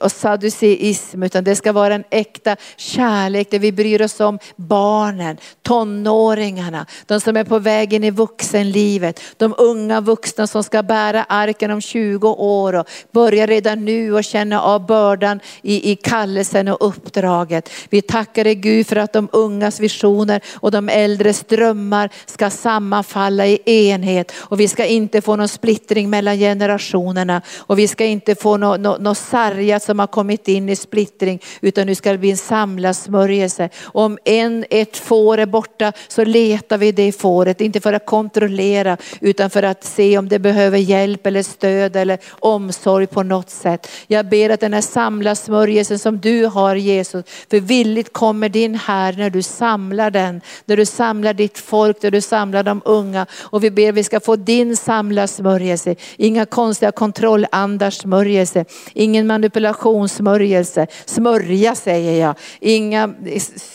och 0.00 0.12
saduceism 0.12 1.22
utan 1.22 1.44
det 1.44 1.56
ska 1.56 1.72
vara 1.72 1.94
en 1.94 2.04
äkta 2.10 2.56
kärlek 2.76 3.50
där 3.50 3.58
vi 3.58 3.72
bryr 3.72 4.02
oss 4.02 4.20
om 4.20 4.38
barnen, 4.56 5.36
tonåringarna, 5.62 6.86
de 7.06 7.20
som 7.20 7.36
är 7.36 7.44
på 7.44 7.58
väg 7.58 7.92
in 7.92 8.04
i 8.04 8.10
vuxenlivet, 8.10 9.20
de 9.36 9.54
unga 9.58 10.00
vuxna 10.00 10.46
som 10.46 10.64
ska 10.64 10.82
bära 10.82 11.24
arken 11.24 11.70
om 11.70 11.80
20 11.80 12.28
år 12.28 12.72
och 12.72 12.88
börja 13.12 13.46
redan 13.46 13.84
nu 13.84 14.14
och 14.14 14.24
känna 14.24 14.62
av 14.62 14.86
bördan 14.86 15.40
i, 15.62 15.92
i 15.92 15.96
kallelsen 15.96 16.68
och 16.68 16.86
uppdraget. 16.86 17.70
Vi 17.90 18.02
tackar 18.02 18.44
dig 18.44 18.54
Gud 18.54 18.86
för 18.86 18.96
att 18.96 19.12
de 19.12 19.28
ungas 19.32 19.80
visioner 19.80 20.40
och 20.54 20.70
de 20.70 20.88
äldres 20.88 21.44
drömmar 21.44 22.10
ska 22.26 22.50
sammanfalla 22.50 23.46
i 23.46 23.60
enhet 23.64 24.32
och 24.36 24.60
vi 24.60 24.68
ska 24.68 24.86
inte 24.86 25.20
få 25.20 25.36
någon 25.36 25.48
splittring 25.48 26.10
mellan 26.10 26.36
generationerna. 26.38 27.42
Och 27.58 27.73
och 27.74 27.78
vi 27.78 27.88
ska 27.88 28.04
inte 28.04 28.34
få 28.34 28.56
något 28.56 28.80
no, 28.80 28.96
no 29.00 29.14
sargat 29.14 29.82
som 29.82 29.98
har 29.98 30.06
kommit 30.06 30.48
in 30.48 30.68
i 30.68 30.76
splittring 30.76 31.42
utan 31.60 31.86
nu 31.86 31.94
ska 31.94 32.12
det 32.12 32.18
bli 32.18 32.30
en 32.30 32.36
samlad 32.36 32.96
smörjelse. 32.96 33.68
Om 33.82 34.18
en, 34.24 34.64
ett 34.70 34.96
får 34.96 35.38
är 35.38 35.46
borta 35.46 35.92
så 36.08 36.24
letar 36.24 36.78
vi 36.78 36.92
det 36.92 37.12
fåret, 37.12 37.60
inte 37.60 37.80
för 37.80 37.92
att 37.92 38.06
kontrollera 38.06 38.96
utan 39.20 39.50
för 39.50 39.62
att 39.62 39.84
se 39.84 40.18
om 40.18 40.28
det 40.28 40.38
behöver 40.38 40.78
hjälp 40.78 41.26
eller 41.26 41.42
stöd 41.42 41.96
eller 41.96 42.18
omsorg 42.30 43.06
på 43.06 43.22
något 43.22 43.50
sätt. 43.50 43.90
Jag 44.06 44.28
ber 44.28 44.50
att 44.50 44.60
den 44.60 44.72
här 44.72 44.80
samlade 44.80 45.36
smörjelsen 45.36 45.98
som 45.98 46.20
du 46.20 46.46
har 46.46 46.76
Jesus, 46.76 47.24
för 47.50 47.60
villigt 47.60 48.12
kommer 48.12 48.48
din 48.48 48.74
här 48.74 49.12
när 49.12 49.30
du 49.30 49.42
samlar 49.42 50.10
den, 50.10 50.40
när 50.64 50.76
du 50.76 50.86
samlar 50.86 51.34
ditt 51.34 51.58
folk, 51.58 52.02
när 52.02 52.10
du 52.10 52.20
samlar 52.20 52.62
de 52.62 52.82
unga 52.84 53.26
och 53.40 53.64
vi 53.64 53.70
ber 53.70 53.88
att 53.88 53.94
vi 53.94 54.04
ska 54.04 54.20
få 54.20 54.36
din 54.36 54.76
samlade 54.76 55.28
smörjelse. 55.28 55.96
Inga 56.16 56.46
konstiga 56.46 56.92
kontrollandar 56.92 57.63
smörjelse, 57.90 58.64
ingen 58.92 59.26
manipulationssmörjelse, 59.26 60.86
smörja 61.04 61.74
säger 61.74 62.26
jag, 62.26 62.34
inga 62.60 63.14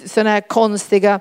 sådana 0.06 0.30
här 0.30 0.42
konstiga 0.42 1.20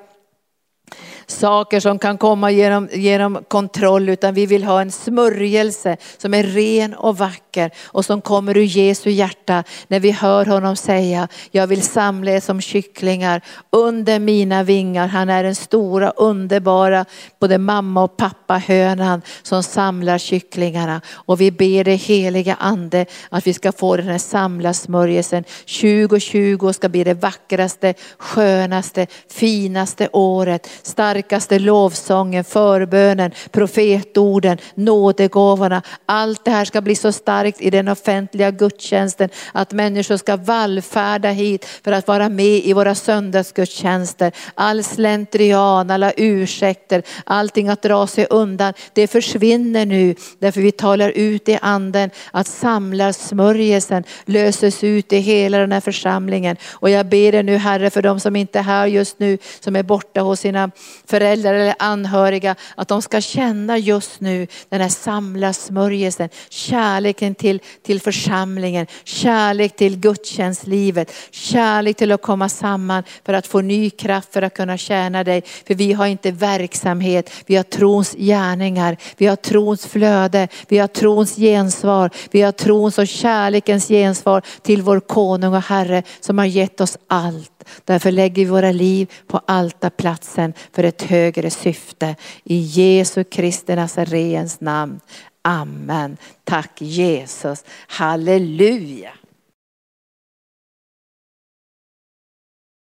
saker 1.30 1.80
som 1.80 1.98
kan 1.98 2.18
komma 2.18 2.50
genom, 2.50 2.88
genom 2.92 3.44
kontroll 3.48 4.08
utan 4.08 4.34
vi 4.34 4.46
vill 4.46 4.64
ha 4.64 4.80
en 4.80 4.92
smörjelse 4.92 5.96
som 6.18 6.34
är 6.34 6.42
ren 6.42 6.94
och 6.94 7.18
vacker 7.18 7.70
och 7.84 8.04
som 8.04 8.20
kommer 8.20 8.56
ur 8.56 8.62
Jesu 8.62 9.10
hjärta 9.10 9.64
när 9.88 10.00
vi 10.00 10.10
hör 10.10 10.46
honom 10.46 10.76
säga 10.76 11.28
jag 11.50 11.66
vill 11.66 11.82
samla 11.82 12.30
er 12.30 12.40
som 12.40 12.60
kycklingar 12.60 13.40
under 13.70 14.18
mina 14.18 14.62
vingar. 14.62 15.06
Han 15.06 15.28
är 15.28 15.42
den 15.42 15.54
stora 15.54 16.10
underbara 16.10 17.04
både 17.40 17.58
mamma 17.58 18.02
och 18.02 18.16
pappa 18.16 18.58
hönan 18.58 19.22
som 19.42 19.62
samlar 19.62 20.18
kycklingarna 20.18 21.00
och 21.14 21.40
vi 21.40 21.50
ber 21.50 21.84
det 21.84 21.94
heliga 21.94 22.54
ande 22.54 23.06
att 23.28 23.46
vi 23.46 23.54
ska 23.54 23.72
få 23.72 23.96
den 23.96 24.06
här 24.08 24.18
samla 24.18 24.74
smörjelsen. 24.74 25.44
2020 25.80 26.72
ska 26.72 26.88
bli 26.88 27.04
det 27.04 27.14
vackraste, 27.14 27.94
skönaste, 28.18 29.06
finaste 29.30 30.08
året. 30.12 30.70
Stark 30.82 31.17
starkaste 31.18 31.58
lovsången, 31.58 32.44
förbönen, 32.44 33.30
profetorden, 33.50 34.58
nådegåvorna. 34.74 35.82
Allt 36.06 36.44
det 36.44 36.50
här 36.50 36.64
ska 36.64 36.80
bli 36.80 36.94
så 36.94 37.12
starkt 37.12 37.60
i 37.60 37.70
den 37.70 37.88
offentliga 37.88 38.50
gudstjänsten 38.50 39.28
att 39.52 39.72
människor 39.72 40.16
ska 40.16 40.36
vallfärda 40.36 41.30
hit 41.30 41.64
för 41.84 41.92
att 41.92 42.08
vara 42.08 42.28
med 42.28 42.64
i 42.64 42.72
våra 42.72 42.94
söndagsgudstjänster. 42.94 44.32
All 44.54 44.84
slentrian, 44.84 45.90
alla 45.90 46.12
ursäkter, 46.16 47.02
allting 47.24 47.68
att 47.68 47.82
dra 47.82 48.06
sig 48.06 48.26
undan, 48.30 48.72
det 48.92 49.06
försvinner 49.06 49.86
nu 49.86 50.14
därför 50.38 50.60
vi 50.60 50.72
talar 50.72 51.10
ut 51.10 51.48
i 51.48 51.58
anden 51.62 52.10
att 52.30 52.46
samlarsmörjelsen 52.46 54.04
löses 54.24 54.84
ut 54.84 55.12
i 55.12 55.18
hela 55.18 55.58
den 55.58 55.72
här 55.72 55.80
församlingen. 55.80 56.56
Och 56.72 56.90
jag 56.90 57.06
ber 57.06 57.32
dig 57.32 57.42
nu 57.42 57.56
Herre 57.56 57.90
för 57.90 58.02
de 58.02 58.20
som 58.20 58.36
inte 58.36 58.58
är 58.58 58.62
här 58.62 58.86
just 58.86 59.18
nu, 59.18 59.38
som 59.60 59.76
är 59.76 59.82
borta 59.82 60.20
hos 60.20 60.40
sina 60.40 60.70
föräldrar 61.08 61.54
eller 61.54 61.74
anhöriga, 61.78 62.56
att 62.74 62.88
de 62.88 63.02
ska 63.02 63.20
känna 63.20 63.78
just 63.78 64.20
nu 64.20 64.46
den 64.68 64.80
här 64.80 64.88
samlarsmörjelsen, 64.88 66.28
kärleken 66.48 67.34
till, 67.34 67.60
till 67.82 68.00
församlingen, 68.00 68.86
kärlek 69.04 69.76
till 69.76 69.96
gudstjänstlivet, 69.96 71.12
kärlek 71.30 71.96
till 71.96 72.12
att 72.12 72.22
komma 72.22 72.48
samman 72.48 73.02
för 73.24 73.32
att 73.32 73.46
få 73.46 73.60
ny 73.60 73.90
kraft 73.90 74.32
för 74.32 74.42
att 74.42 74.54
kunna 74.54 74.76
tjäna 74.76 75.24
dig. 75.24 75.42
För 75.66 75.74
vi 75.74 75.92
har 75.92 76.06
inte 76.06 76.30
verksamhet, 76.30 77.30
vi 77.46 77.56
har 77.56 77.62
trons 77.62 78.12
gärningar, 78.12 78.96
vi 79.16 79.26
har 79.26 79.36
trons 79.36 79.86
flöde, 79.86 80.48
vi 80.68 80.78
har 80.78 80.88
trons 80.88 81.36
gensvar, 81.36 82.10
vi 82.30 82.42
har 82.42 82.52
trons 82.52 82.98
och 82.98 83.08
kärlekens 83.08 83.88
gensvar 83.88 84.42
till 84.62 84.82
vår 84.82 85.00
konung 85.00 85.54
och 85.54 85.62
Herre 85.62 86.02
som 86.20 86.38
har 86.38 86.46
gett 86.46 86.80
oss 86.80 86.98
allt. 87.06 87.57
Därför 87.84 88.10
lägger 88.12 88.44
vi 88.44 88.50
våra 88.50 88.72
liv 88.72 89.12
på 89.26 89.40
altarplatsen 89.46 90.52
för 90.72 90.84
ett 90.84 91.02
högre 91.02 91.50
syfte. 91.50 92.16
I 92.44 92.56
Jesu 92.56 93.24
Kristi 93.24 93.76
Nazarens 93.76 94.60
namn. 94.60 95.00
Amen. 95.42 96.16
Tack 96.44 96.80
Jesus. 96.80 97.64
Halleluja. 97.86 99.10